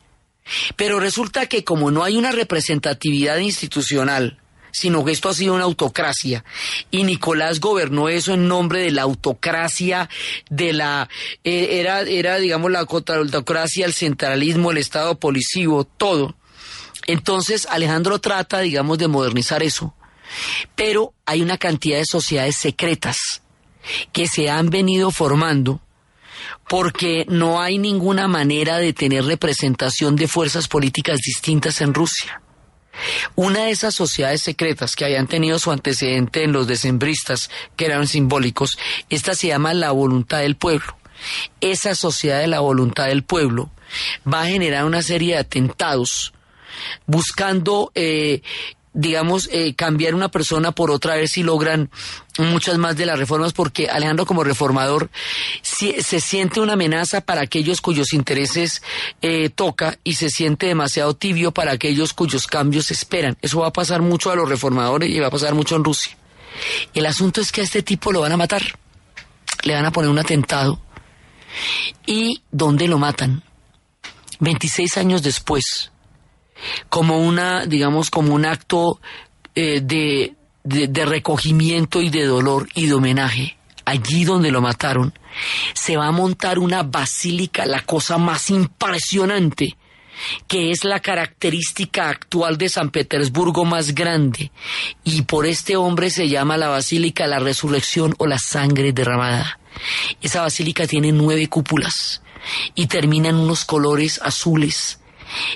Pero 0.77 0.99
resulta 0.99 1.47
que 1.47 1.63
como 1.65 1.91
no 1.91 2.03
hay 2.03 2.17
una 2.17 2.33
representatividad 2.33 3.39
institucional 3.39 4.41
sino 4.73 5.05
que 5.05 5.13
esto 5.13 5.29
ha 5.29 5.35
sido 5.35 5.55
una 5.55 5.65
autocracia. 5.65 6.45
Y 6.91 7.03
Nicolás 7.03 7.61
gobernó 7.61 8.09
eso 8.09 8.35
en 8.35 8.49
nombre 8.49 8.83
de 8.83 8.91
la 8.91 9.03
autocracia, 9.03 10.09
de 10.49 10.73
la, 10.73 11.09
eh, 11.45 11.81
era, 11.81 12.03
era, 12.03 12.39
digamos, 12.39 12.71
la 12.71 12.81
autocracia, 12.81 13.87
el 13.87 13.93
centralismo, 13.93 14.71
el 14.71 14.79
Estado 14.79 15.19
policivo, 15.19 15.85
todo. 15.85 16.37
Entonces 17.07 17.67
Alejandro 17.71 18.21
trata, 18.21 18.61
digamos, 18.61 18.99
de 18.99 19.09
modernizar 19.09 19.63
eso. 19.63 19.95
Pero 20.77 21.13
hay 21.27 21.43
una 21.43 21.59
cantidad 21.59 21.99
de 21.99 22.05
sociedades 22.05 22.57
secretas 22.57 23.43
que 24.13 24.29
se 24.29 24.51
han 24.51 24.71
venido 24.71 25.11
formando 25.11 25.81
porque 26.69 27.27
no 27.29 27.61
hay 27.61 27.79
ninguna 27.79 28.29
manera 28.29 28.79
de 28.79 28.93
tener 28.93 29.25
representación 29.25 30.17
de 30.17 30.29
fuerzas 30.29 30.69
políticas 30.69 31.19
distintas 31.19 31.81
en 31.81 31.95
Rusia. 31.95 32.43
Una 33.35 33.65
de 33.65 33.71
esas 33.71 33.95
sociedades 33.95 34.43
secretas 34.43 34.97
que 34.97 35.05
habían 35.05 35.27
tenido 35.27 35.59
su 35.59 35.71
antecedente 35.71 36.45
en 36.45 36.53
los 36.53 36.67
decembristas, 36.67 37.51
que 37.77 37.87
eran 37.87 38.07
simbólicos, 38.07 38.79
esta 39.09 39.35
se 39.35 39.49
llama 39.49 39.75
la 39.75 39.91
voluntad 39.91 40.41
del 40.41 40.57
pueblo. 40.57 40.97
Esa 41.61 41.95
sociedad 41.95 42.41
de 42.41 42.47
la 42.47 42.61
voluntad 42.61 43.07
del 43.07 43.25
pueblo 43.25 43.71
va 44.31 44.43
a 44.43 44.47
generar 44.47 44.85
una 44.85 45.03
serie 45.03 45.35
de 45.35 45.41
atentados 45.41 46.33
buscando 47.07 47.93
eh, 47.95 48.43
digamos, 48.93 49.49
eh, 49.53 49.75
cambiar 49.75 50.15
una 50.15 50.31
persona 50.31 50.73
por 50.73 50.91
otra, 50.91 51.13
a 51.13 51.17
ver 51.17 51.29
si 51.29 51.43
logran 51.43 51.91
muchas 52.39 52.79
más 52.79 52.97
de 52.97 53.07
las 53.07 53.19
reformas, 53.19 53.53
porque 53.53 53.89
Alejandro 53.89 54.27
como 54.27 54.43
reformador 54.43 55.11
se 55.63 56.21
siente 56.21 56.61
una 56.61 56.73
amenaza 56.73 57.21
para 57.21 57.43
aquellos 57.43 57.81
cuyos 57.81 58.13
intereses 58.13 58.83
eh, 59.23 59.51
toca 59.51 59.99
y 60.03 60.15
se 60.15 60.31
siente 60.31 60.67
demasiado 60.67 61.15
tibio 61.15 61.53
para 61.53 61.73
aquellos 61.73 62.13
cuyos 62.13 62.47
cambios 62.47 62.91
esperan. 62.91 63.37
Eso 63.43 63.61
va 63.61 63.69
a 63.69 63.73
pasar 63.73 64.03
mucho 64.03 64.31
a 64.31 64.37
los 64.37 64.49
reformadores 64.49 65.11
y 65.11 65.21
va 65.21 65.29
a 65.29 65.31
pasar 65.31 65.55
mucho 65.55 65.77
en 65.77 65.85
Rusia. 65.85 66.17
El 66.95 67.07
asunto 67.07 67.41
es 67.41 67.53
que 67.53 67.61
a 67.61 67.65
este 67.65 67.83
tipo 67.83 68.13
lo 68.13 68.21
van 68.21 68.33
a 68.33 68.37
matar, 68.37 68.63
le 69.63 69.75
van 69.75 69.87
a 69.87 69.93
poner 69.93 70.11
un 70.11 70.19
atentado. 70.19 70.81
¿Y 72.07 72.43
dónde 72.51 72.89
lo 72.89 72.99
matan? 72.99 73.43
26 74.41 74.97
años 74.97 75.23
después 75.23 75.91
como 76.89 77.19
una, 77.19 77.67
digamos, 77.67 78.11
como 78.11 78.35
un 78.35 78.45
acto 78.45 79.01
eh, 79.55 79.81
de, 79.83 80.35
de, 80.65 81.07
recogimiento 81.07 82.01
y 82.01 82.11
de 82.11 82.25
dolor 82.25 82.69
y 82.75 82.87
de 82.87 82.95
homenaje. 82.95 83.57
Allí 83.85 84.25
donde 84.25 84.51
lo 84.51 84.61
mataron, 84.61 85.13
se 85.75 85.97
va 85.97 86.07
a 86.07 86.13
montar 86.13 86.59
una 86.59 86.83
basílica, 86.83 87.67
la 87.67 87.81
cosa 87.83 88.19
más 88.19 88.51
impresionante, 88.51 89.77
que 90.47 90.71
es 90.71 90.85
la 90.85 91.01
característica 91.01 92.09
actual 92.09 92.57
de 92.59 92.69
San 92.69 92.91
Petersburgo 92.91 93.65
más 93.65 93.95
grande, 93.95 94.53
y 95.03 95.23
por 95.23 95.47
este 95.47 95.77
hombre 95.77 96.11
se 96.11 96.29
llama 96.29 96.57
la 96.57 96.69
Basílica 96.69 97.27
la 97.27 97.39
Resurrección 97.39 98.15
o 98.19 98.27
la 98.27 98.39
Sangre 98.39 98.93
Derramada. 98.93 99.59
Esa 100.21 100.43
basílica 100.43 100.87
tiene 100.87 101.11
nueve 101.11 101.49
cúpulas 101.49 102.23
y 102.75 102.87
termina 102.87 103.31
en 103.31 103.37
unos 103.37 103.65
colores 103.65 104.21
azules 104.23 105.01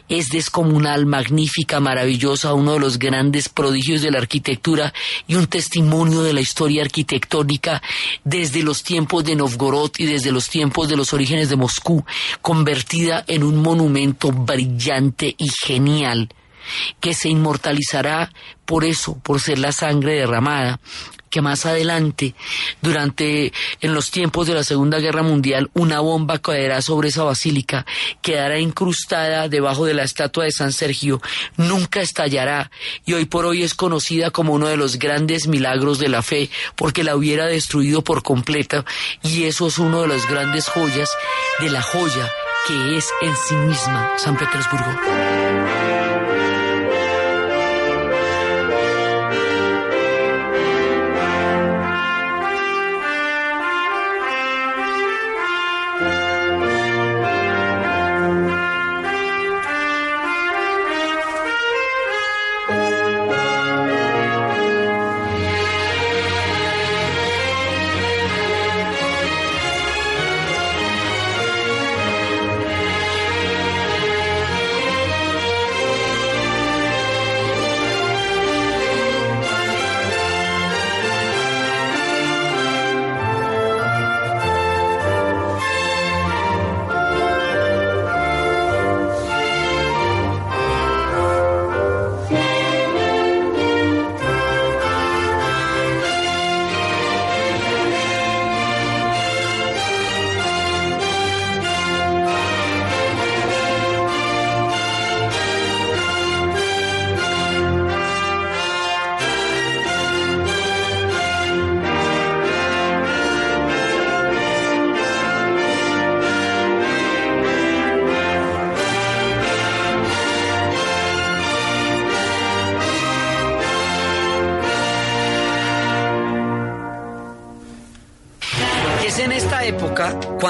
es 0.09 0.29
descomunal, 0.29 1.07
magnífica, 1.07 1.81
maravillosa, 1.81 2.55
uno 2.55 2.75
de 2.75 2.81
los 2.81 2.99
grandes 2.99 3.49
prodigios 3.49 4.03
de 4.03 4.11
la 4.11 4.19
arquitectura 4.19 4.93
y 5.27 5.35
un 5.35 5.47
testimonio 5.47 6.23
de 6.23 6.33
la 6.33 6.41
historia 6.41 6.83
arquitectónica 6.83 7.83
desde 8.25 8.63
los 8.63 8.83
tiempos 8.83 9.25
de 9.25 9.37
Novgorod 9.37 9.93
y 9.99 10.07
desde 10.07 10.33
los 10.33 10.49
tiempos 10.49 10.89
de 10.89 10.97
los 10.97 11.13
orígenes 11.13 11.49
de 11.49 11.57
Moscú, 11.57 12.05
convertida 12.43 13.25
en 13.27 13.43
un 13.43 13.57
monumento 13.57 14.31
brillante 14.31 15.35
y 15.39 15.49
genial 15.49 16.29
que 17.01 17.15
se 17.15 17.29
inmortalizará 17.29 18.33
por 18.65 18.85
eso, 18.85 19.19
por 19.23 19.41
ser 19.41 19.59
la 19.59 19.73
sangre 19.73 20.15
derramada, 20.15 20.81
que 21.35 21.43
más 21.43 21.67
adelante, 21.67 22.33
durante 22.81 23.53
en 23.81 23.93
los 23.93 24.13
tiempos 24.13 24.47
de 24.47 24.55
la 24.55 24.63
Segunda 24.63 25.01
Guerra 25.01 25.25
Mundial, 25.25 25.69
una 25.75 25.99
bomba 25.99 26.39
caerá 26.39 26.81
sobre 26.81 27.09
esa 27.09 27.25
basílica, 27.25 27.85
quedará 28.23 28.61
incrustada 28.61 29.49
debajo 29.49 29.85
de 29.85 29.95
la 29.95 30.05
estatua 30.05 30.45
de 30.45 30.53
San 30.53 30.71
Sergio, 30.71 31.21
nunca 31.57 32.03
estallará 32.03 32.71
y 33.05 33.15
hoy 33.15 33.25
por 33.25 33.47
hoy 33.47 33.65
es 33.65 33.75
conocida 33.75 34.31
como 34.31 34.53
uno 34.53 34.69
de 34.69 34.77
los 34.77 34.97
grandes 34.97 35.49
milagros 35.49 35.99
de 35.99 36.09
la 36.09 36.23
fe 36.23 36.51
porque 36.77 37.03
la 37.03 37.17
hubiera 37.17 37.47
destruido 37.47 38.05
por 38.05 38.23
completo 38.23 38.85
y 39.25 39.43
eso 39.43 39.67
es 39.67 39.79
uno 39.79 40.03
de 40.03 40.07
las 40.07 40.31
grandes 40.31 40.69
joyas 40.69 41.11
de 41.59 41.69
la 41.69 41.83
joya 41.83 42.31
que 42.69 42.97
es 42.97 43.09
en 43.23 43.35
sí 43.49 43.57
misma 43.57 44.13
San 44.19 44.37
Petersburgo. 44.37 45.84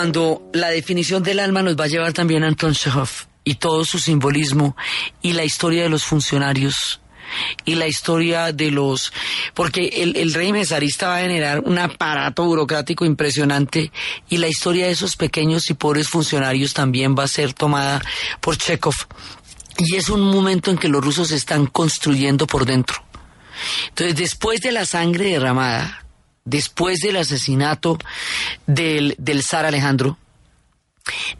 Cuando 0.04 0.50
la 0.52 0.68
definición 0.68 1.22
del 1.22 1.40
alma 1.40 1.62
nos 1.62 1.80
va 1.80 1.84
a 1.84 1.88
llevar 1.88 2.12
también 2.12 2.44
a 2.44 2.48
Anton 2.48 2.74
Chekhov 2.74 3.08
y 3.42 3.54
todo 3.54 3.86
su 3.86 3.98
simbolismo 3.98 4.76
y 5.22 5.32
la 5.32 5.44
historia 5.44 5.84
de 5.84 5.88
los 5.88 6.04
funcionarios 6.04 7.00
y 7.64 7.76
la 7.76 7.86
historia 7.86 8.52
de 8.52 8.70
los 8.70 9.14
porque 9.54 9.86
el, 10.02 10.14
el 10.16 10.34
régimen 10.34 10.66
zarista 10.66 11.08
va 11.08 11.16
a 11.16 11.20
generar 11.22 11.60
un 11.60 11.78
aparato 11.78 12.44
burocrático 12.44 13.06
impresionante 13.06 13.90
y 14.28 14.36
la 14.36 14.46
historia 14.46 14.84
de 14.84 14.92
esos 14.92 15.16
pequeños 15.16 15.70
y 15.70 15.74
pobres 15.74 16.10
funcionarios 16.10 16.74
también 16.74 17.14
va 17.18 17.22
a 17.22 17.28
ser 17.28 17.54
tomada 17.54 18.02
por 18.42 18.58
Chekhov. 18.58 18.96
Y 19.78 19.96
es 19.96 20.10
un 20.10 20.20
momento 20.20 20.70
en 20.70 20.76
que 20.76 20.90
los 20.90 21.02
rusos 21.02 21.30
están 21.30 21.64
construyendo 21.66 22.46
por 22.46 22.66
dentro. 22.66 23.02
Entonces 23.88 24.16
después 24.16 24.60
de 24.60 24.72
la 24.72 24.84
sangre 24.84 25.30
derramada 25.30 26.03
después 26.44 26.98
del 27.00 27.16
asesinato 27.16 27.98
del, 28.66 29.14
del 29.18 29.42
zar 29.42 29.64
Alejandro, 29.64 30.18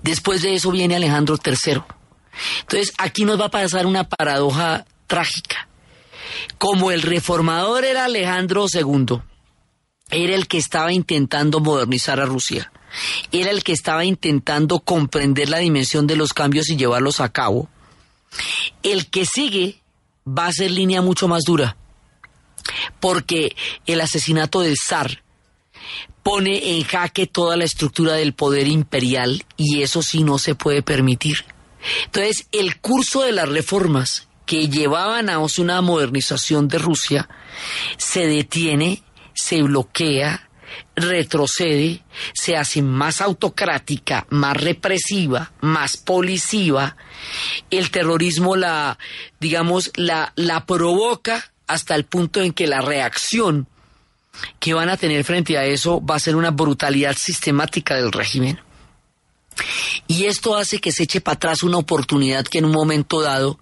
después 0.02 0.42
de 0.42 0.54
eso 0.54 0.70
viene 0.70 0.96
Alejandro 0.96 1.38
III. 1.44 1.82
Entonces 2.60 2.92
aquí 2.98 3.24
nos 3.24 3.40
va 3.40 3.46
a 3.46 3.50
pasar 3.50 3.86
una 3.86 4.08
paradoja 4.08 4.86
trágica. 5.06 5.68
Como 6.58 6.90
el 6.90 7.02
reformador 7.02 7.84
era 7.84 8.06
Alejandro 8.06 8.66
II, 8.72 9.20
era 10.10 10.34
el 10.34 10.48
que 10.48 10.58
estaba 10.58 10.92
intentando 10.92 11.60
modernizar 11.60 12.20
a 12.20 12.26
Rusia, 12.26 12.72
era 13.32 13.50
el 13.50 13.62
que 13.62 13.72
estaba 13.72 14.04
intentando 14.04 14.80
comprender 14.80 15.48
la 15.48 15.58
dimensión 15.58 16.06
de 16.06 16.16
los 16.16 16.32
cambios 16.32 16.68
y 16.70 16.76
llevarlos 16.76 17.20
a 17.20 17.30
cabo, 17.30 17.68
el 18.82 19.08
que 19.10 19.26
sigue 19.26 19.80
va 20.26 20.46
a 20.46 20.52
ser 20.52 20.70
línea 20.70 21.02
mucho 21.02 21.28
más 21.28 21.42
dura 21.44 21.76
porque 23.00 23.56
el 23.86 24.00
asesinato 24.00 24.60
del 24.60 24.76
zar 24.76 25.22
pone 26.22 26.76
en 26.76 26.84
jaque 26.84 27.26
toda 27.26 27.56
la 27.56 27.64
estructura 27.64 28.14
del 28.14 28.32
poder 28.32 28.66
imperial 28.66 29.44
y 29.56 29.82
eso 29.82 30.02
sí 30.02 30.24
no 30.24 30.38
se 30.38 30.54
puede 30.54 30.82
permitir. 30.82 31.44
Entonces, 32.06 32.46
el 32.52 32.80
curso 32.80 33.22
de 33.22 33.32
las 33.32 33.48
reformas 33.48 34.26
que 34.46 34.68
llevaban 34.68 35.28
a 35.28 35.38
una 35.38 35.80
modernización 35.82 36.68
de 36.68 36.78
Rusia 36.78 37.28
se 37.98 38.26
detiene, 38.26 39.02
se 39.34 39.62
bloquea, 39.62 40.48
retrocede, 40.96 42.02
se 42.32 42.56
hace 42.56 42.82
más 42.82 43.20
autocrática, 43.20 44.26
más 44.30 44.56
represiva, 44.56 45.52
más 45.60 45.96
policiva. 45.96 46.96
El 47.70 47.90
terrorismo 47.90 48.56
la, 48.56 48.98
digamos, 49.40 49.92
la, 49.96 50.32
la 50.36 50.66
provoca 50.66 51.52
hasta 51.66 51.94
el 51.94 52.04
punto 52.04 52.42
en 52.42 52.52
que 52.52 52.66
la 52.66 52.80
reacción 52.80 53.66
que 54.58 54.74
van 54.74 54.88
a 54.88 54.96
tener 54.96 55.24
frente 55.24 55.56
a 55.58 55.64
eso 55.64 56.04
va 56.04 56.16
a 56.16 56.20
ser 56.20 56.36
una 56.36 56.50
brutalidad 56.50 57.16
sistemática 57.16 57.94
del 57.94 58.12
régimen. 58.12 58.60
Y 60.08 60.24
esto 60.24 60.56
hace 60.56 60.80
que 60.80 60.90
se 60.90 61.04
eche 61.04 61.20
para 61.20 61.36
atrás 61.36 61.62
una 61.62 61.78
oportunidad 61.78 62.44
que 62.44 62.58
en 62.58 62.64
un 62.64 62.72
momento 62.72 63.20
dado 63.20 63.60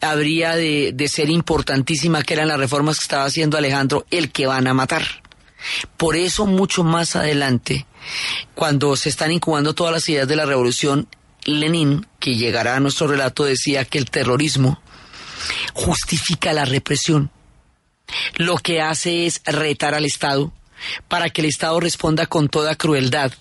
habría 0.00 0.56
de, 0.56 0.90
de, 0.92 1.08
ser 1.08 1.30
importantísima, 1.30 2.22
que 2.22 2.34
eran 2.34 2.48
las 2.48 2.58
reformas 2.58 2.98
que 2.98 3.04
estaba 3.04 3.24
haciendo 3.24 3.56
Alejandro, 3.56 4.04
el 4.10 4.32
que 4.32 4.46
van 4.46 4.66
a 4.66 4.74
matar. 4.74 5.04
Por 5.96 6.16
eso, 6.16 6.46
mucho 6.46 6.82
más 6.82 7.14
adelante, 7.14 7.86
cuando 8.54 8.96
se 8.96 9.08
están 9.08 9.30
incubando 9.30 9.74
todas 9.74 9.92
las 9.92 10.08
ideas 10.08 10.26
de 10.26 10.36
la 10.36 10.46
revolución, 10.46 11.06
Lenin, 11.44 12.06
que 12.18 12.34
llegará 12.34 12.76
a 12.76 12.80
nuestro 12.80 13.06
relato, 13.06 13.44
decía 13.44 13.84
que 13.84 13.98
el 13.98 14.10
terrorismo 14.10 14.80
justifica 15.74 16.52
la 16.52 16.64
represión. 16.64 17.30
Lo 18.36 18.56
que 18.56 18.80
hace 18.80 19.26
es 19.26 19.40
retar 19.44 19.94
al 19.94 20.04
Estado 20.04 20.52
para 21.08 21.30
que 21.30 21.42
el 21.42 21.48
Estado 21.48 21.78
responda 21.80 22.26
con 22.26 22.48
toda 22.48 22.74
crueldad 22.74 23.32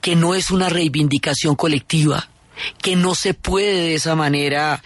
que 0.00 0.16
no 0.16 0.34
es 0.34 0.50
una 0.50 0.68
reivindicación 0.68 1.56
colectiva, 1.56 2.28
que 2.82 2.96
no 2.96 3.14
se 3.14 3.34
puede 3.34 3.82
de 3.82 3.94
esa 3.94 4.14
manera 4.14 4.82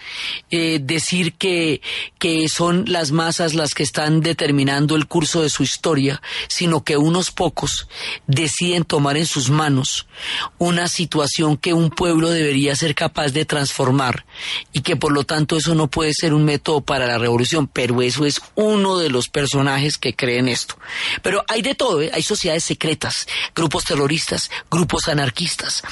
eh, 0.51 0.79
decir 0.81 1.33
que, 1.33 1.81
que 2.19 2.47
son 2.49 2.85
las 2.87 3.11
masas 3.11 3.53
las 3.53 3.73
que 3.73 3.83
están 3.83 4.21
determinando 4.21 4.95
el 4.95 5.07
curso 5.07 5.41
de 5.41 5.49
su 5.49 5.63
historia, 5.63 6.21
sino 6.47 6.83
que 6.83 6.97
unos 6.97 7.31
pocos 7.31 7.87
deciden 8.27 8.83
tomar 8.83 9.17
en 9.17 9.25
sus 9.25 9.49
manos 9.49 10.07
una 10.57 10.87
situación 10.87 11.57
que 11.57 11.73
un 11.73 11.89
pueblo 11.89 12.29
debería 12.29 12.75
ser 12.75 12.95
capaz 12.95 13.29
de 13.29 13.45
transformar 13.45 14.25
y 14.71 14.81
que 14.81 14.95
por 14.95 15.11
lo 15.11 15.23
tanto 15.23 15.57
eso 15.57 15.75
no 15.75 15.87
puede 15.87 16.13
ser 16.13 16.33
un 16.33 16.45
método 16.45 16.81
para 16.81 17.07
la 17.07 17.17
revolución, 17.17 17.67
pero 17.67 18.01
eso 18.01 18.25
es 18.25 18.41
uno 18.55 18.97
de 18.97 19.09
los 19.09 19.29
personajes 19.29 19.97
que 19.97 20.15
creen 20.15 20.47
esto. 20.47 20.77
Pero 21.21 21.43
hay 21.47 21.61
de 21.61 21.75
todo, 21.75 22.01
¿eh? 22.01 22.11
hay 22.13 22.23
sociedades 22.23 22.63
secretas, 22.63 23.27
grupos 23.55 23.85
terroristas, 23.85 24.49
grupos 24.69 25.07
anarquistas, 25.07 25.83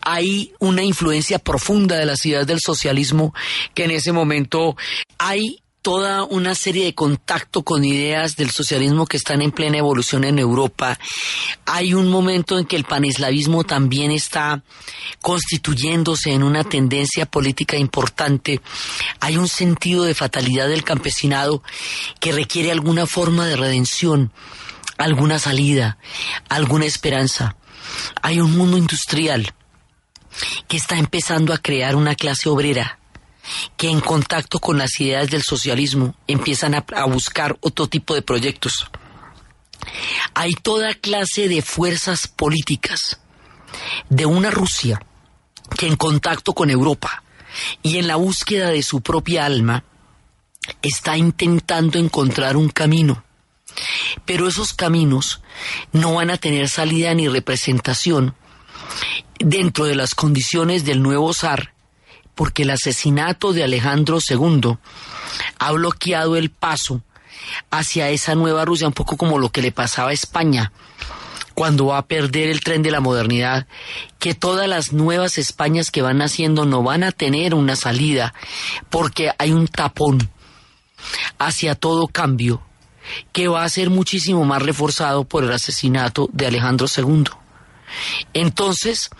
hay 0.00 0.52
una 0.58 0.82
influencia 0.82 1.27
profunda 1.38 1.96
de 1.96 2.06
las 2.06 2.24
ideas 2.24 2.46
del 2.46 2.60
socialismo 2.60 3.34
que 3.74 3.84
en 3.84 3.90
ese 3.90 4.12
momento 4.12 4.76
hay 5.18 5.60
toda 5.82 6.24
una 6.24 6.54
serie 6.54 6.84
de 6.84 6.94
contacto 6.94 7.62
con 7.62 7.84
ideas 7.84 8.36
del 8.36 8.50
socialismo 8.50 9.06
que 9.06 9.16
están 9.16 9.40
en 9.42 9.52
plena 9.52 9.78
evolución 9.78 10.24
en 10.24 10.38
Europa. 10.38 10.98
Hay 11.66 11.94
un 11.94 12.10
momento 12.10 12.58
en 12.58 12.66
que 12.66 12.76
el 12.76 12.84
paneslavismo 12.84 13.64
también 13.64 14.10
está 14.10 14.62
constituyéndose 15.22 16.32
en 16.32 16.42
una 16.42 16.64
tendencia 16.64 17.26
política 17.26 17.76
importante. 17.76 18.60
Hay 19.20 19.36
un 19.36 19.48
sentido 19.48 20.04
de 20.04 20.14
fatalidad 20.14 20.68
del 20.68 20.84
campesinado 20.84 21.62
que 22.20 22.32
requiere 22.32 22.72
alguna 22.72 23.06
forma 23.06 23.46
de 23.46 23.56
redención, 23.56 24.32
alguna 24.98 25.38
salida, 25.38 25.98
alguna 26.48 26.86
esperanza. 26.86 27.56
Hay 28.20 28.40
un 28.40 28.56
mundo 28.56 28.76
industrial 28.76 29.54
que 30.66 30.76
está 30.76 30.98
empezando 30.98 31.52
a 31.52 31.58
crear 31.58 31.96
una 31.96 32.14
clase 32.14 32.48
obrera 32.48 32.98
que 33.76 33.88
en 33.88 34.00
contacto 34.00 34.58
con 34.58 34.78
las 34.78 35.00
ideas 35.00 35.30
del 35.30 35.42
socialismo 35.42 36.14
empiezan 36.26 36.74
a, 36.74 37.04
buscar 37.06 37.56
otro 37.60 37.86
tipo 37.86 38.14
de 38.14 38.22
proyectos. 38.22 38.86
Hay 40.34 40.52
toda 40.52 40.94
clase 40.94 41.48
de 41.48 41.62
fuerzas 41.62 42.28
políticas 42.28 43.20
de 44.08 44.26
una 44.26 44.50
Rusia 44.50 45.00
que 45.76 45.86
en 45.86 45.96
contacto 45.96 46.52
con 46.52 46.70
Europa 46.70 47.22
y 47.82 47.98
en 47.98 48.06
la 48.06 48.16
búsqueda 48.16 48.68
de 48.68 48.82
su 48.82 49.00
propia 49.00 49.46
alma 49.46 49.84
está 50.82 51.16
intentando 51.16 51.98
encontrar 51.98 52.56
un 52.56 52.68
camino. 52.68 53.24
Pero 54.24 54.48
esos 54.48 54.72
caminos 54.72 55.40
no 55.92 56.14
van 56.14 56.30
a 56.30 56.38
tener 56.38 56.68
salida 56.68 57.14
ni 57.14 57.28
representación 57.28 58.34
dentro 59.38 59.84
de 59.84 59.94
las 59.94 60.14
condiciones 60.14 60.84
del 60.84 61.02
nuevo 61.02 61.32
zar, 61.32 61.74
porque 62.34 62.62
el 62.62 62.70
asesinato 62.70 63.52
de 63.52 63.64
Alejandro 63.64 64.18
II 64.28 64.78
ha 65.58 65.72
bloqueado 65.72 66.36
el 66.36 66.50
paso 66.50 67.02
hacia 67.70 68.10
esa 68.10 68.34
nueva 68.34 68.64
Rusia, 68.64 68.86
un 68.86 68.92
poco 68.92 69.16
como 69.16 69.38
lo 69.38 69.50
que 69.50 69.62
le 69.62 69.72
pasaba 69.72 70.10
a 70.10 70.14
España 70.14 70.72
cuando 71.54 71.86
va 71.86 71.98
a 71.98 72.06
perder 72.06 72.50
el 72.50 72.60
tren 72.60 72.84
de 72.84 72.92
la 72.92 73.00
modernidad, 73.00 73.66
que 74.20 74.32
todas 74.32 74.68
las 74.68 74.92
nuevas 74.92 75.38
Españas 75.38 75.90
que 75.90 76.02
van 76.02 76.18
naciendo 76.18 76.66
no 76.66 76.84
van 76.84 77.02
a 77.02 77.10
tener 77.10 77.52
una 77.52 77.74
salida, 77.74 78.32
porque 78.90 79.32
hay 79.38 79.50
un 79.50 79.66
tapón 79.66 80.30
hacia 81.36 81.74
todo 81.74 82.06
cambio 82.06 82.62
que 83.32 83.48
va 83.48 83.64
a 83.64 83.68
ser 83.68 83.90
muchísimo 83.90 84.44
más 84.44 84.62
reforzado 84.62 85.24
por 85.24 85.42
el 85.42 85.52
asesinato 85.52 86.28
de 86.32 86.46
Alejandro 86.46 86.86
II. 86.96 87.24
Entonces, 88.32 89.10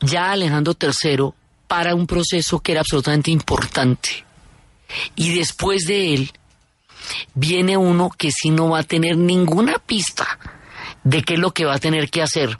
ya 0.00 0.32
Alejandro 0.32 0.76
III 0.80 1.30
para 1.66 1.94
un 1.94 2.06
proceso 2.06 2.60
que 2.60 2.72
era 2.72 2.82
absolutamente 2.82 3.30
importante. 3.30 4.24
Y 5.14 5.34
después 5.34 5.86
de 5.86 6.14
él, 6.14 6.32
viene 7.34 7.76
uno 7.76 8.10
que 8.10 8.30
sí 8.30 8.50
no 8.50 8.70
va 8.70 8.80
a 8.80 8.84
tener 8.84 9.16
ninguna 9.16 9.78
pista 9.78 10.38
de 11.04 11.22
qué 11.22 11.34
es 11.34 11.40
lo 11.40 11.52
que 11.52 11.64
va 11.64 11.74
a 11.74 11.80
tener 11.80 12.10
que 12.10 12.22
hacer, 12.22 12.58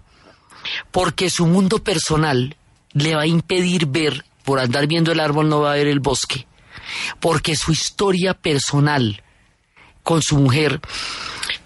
porque 0.91 1.31
su 1.31 1.47
mundo 1.47 1.83
personal 1.83 2.57
le 2.93 3.15
va 3.15 3.23
a 3.23 3.27
impedir 3.27 3.87
ver, 3.87 4.25
por 4.45 4.59
andar 4.59 4.87
viendo 4.87 5.13
el 5.13 5.21
árbol 5.21 5.49
no 5.49 5.61
va 5.61 5.73
a 5.73 5.77
ver 5.77 5.87
el 5.87 6.01
bosque, 6.01 6.47
porque 7.21 7.55
su 7.55 7.73
historia 7.73 8.35
personal 8.35 9.23
con 10.03 10.23
su 10.23 10.37
mujer 10.37 10.81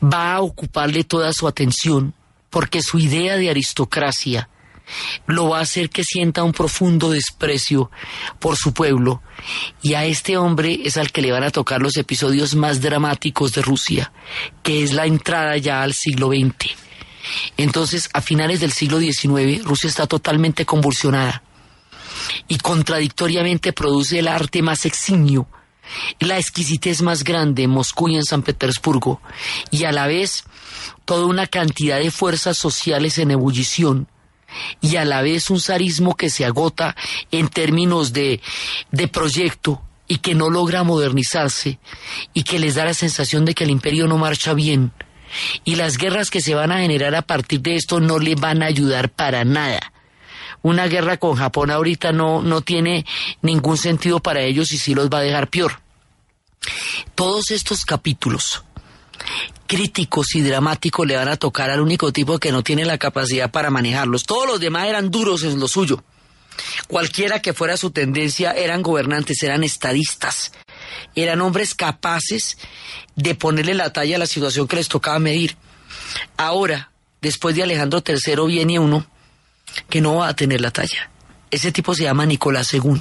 va 0.03 0.35
a 0.35 0.41
ocuparle 0.41 1.05
toda 1.05 1.33
su 1.33 1.49
atención 1.49 2.15
porque 2.57 2.81
su 2.81 2.99
idea 2.99 3.37
de 3.37 3.51
aristocracia 3.51 4.49
lo 5.27 5.51
va 5.51 5.59
a 5.59 5.61
hacer 5.61 5.91
que 5.91 6.03
sienta 6.03 6.43
un 6.43 6.53
profundo 6.53 7.11
desprecio 7.11 7.91
por 8.39 8.57
su 8.57 8.73
pueblo 8.73 9.21
y 9.83 9.93
a 9.93 10.07
este 10.07 10.39
hombre 10.39 10.81
es 10.83 10.97
al 10.97 11.13
que 11.13 11.21
le 11.21 11.33
van 11.33 11.43
a 11.43 11.51
tocar 11.51 11.83
los 11.83 11.99
episodios 11.99 12.55
más 12.55 12.81
dramáticos 12.81 13.53
de 13.53 13.61
Rusia, 13.61 14.11
que 14.63 14.83
es 14.83 14.95
la 14.95 15.05
entrada 15.05 15.59
ya 15.59 15.83
al 15.83 15.93
siglo 15.93 16.29
XX. 16.29 16.75
Entonces, 17.59 18.09
a 18.15 18.23
finales 18.23 18.61
del 18.61 18.73
siglo 18.73 19.01
XIX, 19.01 19.63
Rusia 19.63 19.91
está 19.91 20.07
totalmente 20.07 20.65
convulsionada 20.65 21.43
y 22.49 22.57
contradictoriamente 22.57 23.75
produce 23.75 24.21
el 24.21 24.29
arte 24.29 24.63
más 24.63 24.87
eximio, 24.87 25.47
la 26.21 26.39
exquisitez 26.39 27.03
más 27.03 27.25
grande 27.25 27.65
en 27.65 27.71
Moscú 27.71 28.09
y 28.09 28.17
en 28.17 28.25
San 28.25 28.43
Petersburgo, 28.43 29.21
y 29.71 29.85
a 29.85 29.93
la 29.93 30.07
vez 30.07 30.45
toda 31.05 31.27
una 31.27 31.47
cantidad 31.47 31.99
de 31.99 32.11
fuerzas 32.11 32.59
sociales 32.59 33.19
en 33.19 33.31
ebullición 33.31 34.09
y 34.81 34.97
a 34.97 35.05
la 35.05 35.23
vez 35.23 35.51
un 35.51 35.61
zarismo 35.61 36.17
que 36.17 36.31
se 36.31 36.45
agota 36.45 36.97
en 37.31 37.49
términos 37.49 38.13
de, 38.13 38.41
de 38.91 39.09
proyecto 39.09 39.83
y 40.09 40.19
que 40.19 40.35
no 40.35 40.51
logra 40.51 40.85
modernizarse 40.85 41.79
y 42.33 42.43
que 42.45 42.59
les 42.59 42.77
da 42.77 42.85
la 42.85 42.95
sensación 42.95 43.45
de 43.45 43.55
que 43.55 43.65
el 43.65 43.71
imperio 43.71 44.07
no 44.07 44.19
marcha 44.19 44.55
bien. 44.55 44.93
Y 45.65 45.75
las 45.75 45.99
guerras 45.99 46.31
que 46.31 46.41
se 46.41 46.55
van 46.55 46.71
a 46.71 46.79
generar 46.79 47.15
a 47.15 47.23
partir 47.23 47.61
de 47.61 47.75
esto 47.75 48.01
no 48.01 48.19
le 48.19 48.37
van 48.37 48.63
a 48.63 48.67
ayudar 48.67 49.11
para 49.11 49.45
nada. 49.45 49.93
Una 50.63 50.87
guerra 50.87 51.17
con 51.17 51.37
Japón 51.37 51.71
ahorita 51.71 52.13
no, 52.13 52.43
no 52.43 52.61
tiene 52.61 53.07
ningún 53.43 53.77
sentido 53.77 54.21
para 54.21 54.41
ellos 54.41 54.73
y 54.73 54.79
sí 54.79 54.95
los 54.95 55.09
va 55.09 55.19
a 55.19 55.23
dejar 55.23 55.49
peor. 55.49 55.81
Todos 57.15 57.51
estos 57.51 57.85
capítulos 57.85 58.63
críticos 59.67 60.35
y 60.35 60.43
dramáticos 60.43 61.07
le 61.07 61.17
van 61.17 61.29
a 61.29 61.37
tocar 61.37 61.71
al 61.71 61.81
único 61.81 62.13
tipo 62.13 62.39
que 62.39 62.53
no 62.53 62.63
tiene 62.63 62.85
la 62.85 62.99
capacidad 62.99 63.51
para 63.51 63.71
manejarlos. 63.71 64.25
Todos 64.25 64.47
los 64.47 64.61
demás 64.61 64.87
eran 64.87 65.11
duros 65.11 65.43
en 65.43 65.59
lo 65.59 65.69
suyo. 65.69 66.03
Cualquiera 66.89 67.43
que 67.43 67.53
fuera 67.53 67.77
su 67.77 67.91
tendencia 67.91 68.53
eran 68.53 68.83
gobernantes, 68.83 69.43
eran 69.43 69.63
estadistas, 69.63 70.53
eran 71.15 71.41
hombres 71.43 71.75
capaces 71.75 72.57
de 73.15 73.35
ponerle 73.35 73.75
la 73.75 73.93
talla 73.93 74.17
a 74.17 74.21
la 74.21 74.27
situación 74.27 74.67
que 74.67 74.77
les 74.77 74.89
tocaba 74.89 75.19
medir. 75.19 75.57
Ahora, 76.37 76.91
después 77.21 77.55
de 77.57 77.63
Alejandro 77.63 78.03
III, 78.07 78.47
viene 78.47 78.79
uno 78.79 79.07
que 79.89 80.01
no 80.01 80.17
va 80.17 80.29
a 80.29 80.37
tener 80.37 80.61
la 80.61 80.71
talla. 80.71 81.11
Ese 81.51 81.73
tipo 81.73 81.95
se 81.95 82.05
llama 82.05 82.27
Nicolás 82.27 82.73
II. 82.75 83.01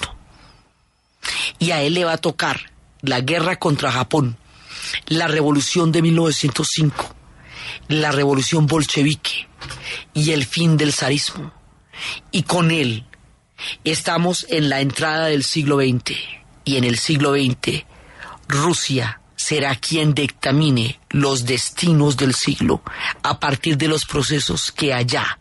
Y 1.60 1.72
a 1.72 1.82
él 1.82 1.96
le 1.96 2.06
va 2.06 2.14
a 2.14 2.18
tocar 2.18 2.72
la 3.02 3.22
guerra 3.22 3.58
contra 3.58 3.92
Japón, 3.92 4.38
la 5.08 5.28
revolución 5.28 5.92
de 5.92 6.02
1905, 6.02 7.16
la 7.88 8.12
revolución 8.12 8.68
bolchevique 8.68 9.48
y 10.14 10.32
el 10.32 10.46
fin 10.46 10.78
del 10.78 10.94
zarismo. 10.94 11.52
Y 12.32 12.44
con 12.44 12.72
él 12.72 13.06
estamos 13.84 14.46
en 14.50 14.70
la 14.70 14.82
entrada 14.82 15.28
del 15.28 15.44
siglo 15.44 15.78
XX. 15.78 16.18
y 16.68 16.78
en 16.78 16.84
el 16.84 16.98
siglo 16.98 17.34
XX 17.34 17.86
Rusia 18.48 19.22
será 19.36 19.76
quien 19.76 20.14
dictamine 20.14 21.00
los 21.10 21.46
destinos 21.46 22.18
del 22.18 22.34
siglo 22.34 22.82
a 23.24 23.40
partir 23.40 23.78
de 23.78 23.88
los 23.88 24.06
procesos 24.06 24.72
que 24.72 24.94
allá, 24.94 25.40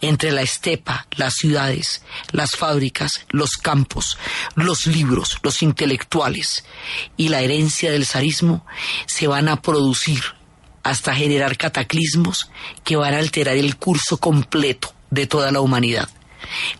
entre 0.00 0.32
la 0.32 0.42
estepa, 0.42 1.06
las 1.16 1.34
ciudades, 1.34 2.02
las 2.32 2.52
fábricas, 2.56 3.26
los 3.30 3.52
campos, 3.52 4.18
los 4.54 4.86
libros, 4.86 5.38
los 5.42 5.62
intelectuales 5.62 6.64
y 7.16 7.28
la 7.28 7.40
herencia 7.40 7.90
del 7.90 8.06
zarismo, 8.06 8.66
se 9.06 9.26
van 9.26 9.48
a 9.48 9.60
producir 9.62 10.22
hasta 10.82 11.14
generar 11.14 11.56
cataclismos 11.56 12.50
que 12.84 12.96
van 12.96 13.14
a 13.14 13.18
alterar 13.18 13.56
el 13.56 13.76
curso 13.76 14.18
completo 14.18 14.94
de 15.10 15.26
toda 15.26 15.50
la 15.50 15.60
humanidad. 15.60 16.08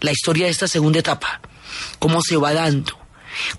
La 0.01 0.13
historia 0.13 0.47
de 0.47 0.53
esta 0.53 0.69
segunda 0.69 0.99
etapa, 0.99 1.41
cómo 1.99 2.23
se 2.23 2.37
va 2.37 2.53
dando, 2.53 2.99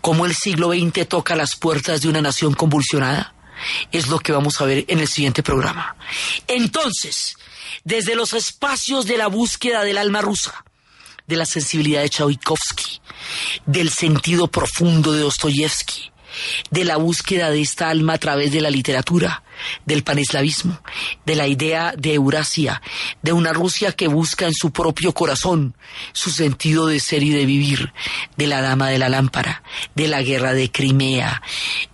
cómo 0.01 0.25
el 0.25 0.33
siglo 0.33 0.71
XX 0.71 1.07
toca 1.07 1.35
las 1.35 1.55
puertas 1.55 2.01
de 2.01 2.09
una 2.09 2.21
nación 2.21 2.53
convulsionada, 2.53 3.33
es 3.91 4.07
lo 4.07 4.19
que 4.19 4.31
vamos 4.31 4.59
a 4.61 4.65
ver 4.65 4.85
en 4.87 4.99
el 4.99 5.07
siguiente 5.07 5.43
programa. 5.43 5.95
Entonces, 6.47 7.35
desde 7.83 8.15
los 8.15 8.33
espacios 8.33 9.05
de 9.05 9.17
la 9.17 9.27
búsqueda 9.27 9.83
del 9.83 9.97
alma 9.97 10.21
rusa, 10.21 10.65
de 11.27 11.35
la 11.35 11.45
sensibilidad 11.45 12.01
de 12.01 12.09
Tchaikovsky, 12.09 13.01
del 13.65 13.89
sentido 13.89 14.47
profundo 14.47 15.13
de 15.13 15.21
Dostoyevsky, 15.21 16.10
de 16.69 16.85
la 16.85 16.97
búsqueda 16.97 17.49
de 17.49 17.61
esta 17.61 17.89
alma 17.89 18.13
a 18.13 18.17
través 18.17 18.51
de 18.51 18.61
la 18.61 18.69
literatura, 18.69 19.43
del 19.85 20.03
paneslavismo, 20.03 20.79
de 21.25 21.35
la 21.35 21.47
idea 21.47 21.93
de 21.97 22.13
Eurasia, 22.13 22.81
de 23.21 23.33
una 23.33 23.53
Rusia 23.53 23.91
que 23.91 24.07
busca 24.07 24.45
en 24.45 24.53
su 24.53 24.71
propio 24.71 25.13
corazón 25.13 25.75
su 26.13 26.31
sentido 26.31 26.87
de 26.87 26.99
ser 26.99 27.23
y 27.23 27.31
de 27.31 27.45
vivir, 27.45 27.93
de 28.37 28.47
la 28.47 28.61
dama 28.61 28.89
de 28.89 28.97
la 28.97 29.09
lámpara, 29.09 29.63
de 29.95 30.07
la 30.07 30.21
guerra 30.21 30.53
de 30.53 30.71
Crimea, 30.71 31.41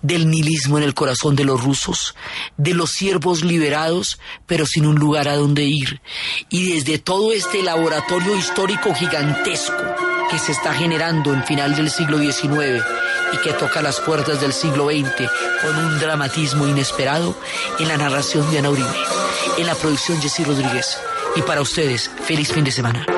del 0.02 0.30
nihilismo 0.30 0.78
en 0.78 0.84
el 0.84 0.94
corazón 0.94 1.36
de 1.36 1.44
los 1.44 1.62
rusos, 1.64 2.16
de 2.58 2.74
los 2.74 2.92
siervos 2.92 3.44
liberados 3.44 4.20
pero 4.46 4.66
sin 4.66 4.86
un 4.86 4.96
lugar 4.96 5.28
a 5.28 5.36
donde 5.36 5.64
ir, 5.64 6.02
y 6.50 6.72
desde 6.72 7.00
todo 7.00 7.34
este 7.34 7.64
laboratorio 7.64 8.36
histórico 8.36 8.94
gigantesco 8.94 9.74
que 10.30 10.40
se 10.40 10.52
está 10.52 10.74
generando 10.74 11.34
en 11.34 11.44
final 11.44 11.76
del 11.76 11.90
siglo 11.90 12.20
XIX 12.20 12.84
y 13.34 13.38
que 13.38 13.54
toca 13.54 13.82
las 13.82 14.00
puertas 14.00 14.42
del 14.42 14.54
siglo 14.54 14.86
XX 14.86 15.30
con 15.62 15.76
un 15.76 16.00
dramatismo 16.00 16.68
inesperado 16.68 17.36
en 17.80 17.88
la 17.88 17.98
narración 17.98 18.50
de 18.52 18.60
Ana 18.60 18.70
Uribe, 18.70 18.88
en 19.58 19.66
la 19.66 19.76
producción 19.76 20.22
Jessy 20.22 20.44
Rodríguez. 20.44 20.98
Y 21.36 21.42
para 21.42 21.62
ustedes, 21.62 22.10
feliz 22.26 22.52
fin 22.52 22.64
de 22.64 22.72
semana. 22.72 23.17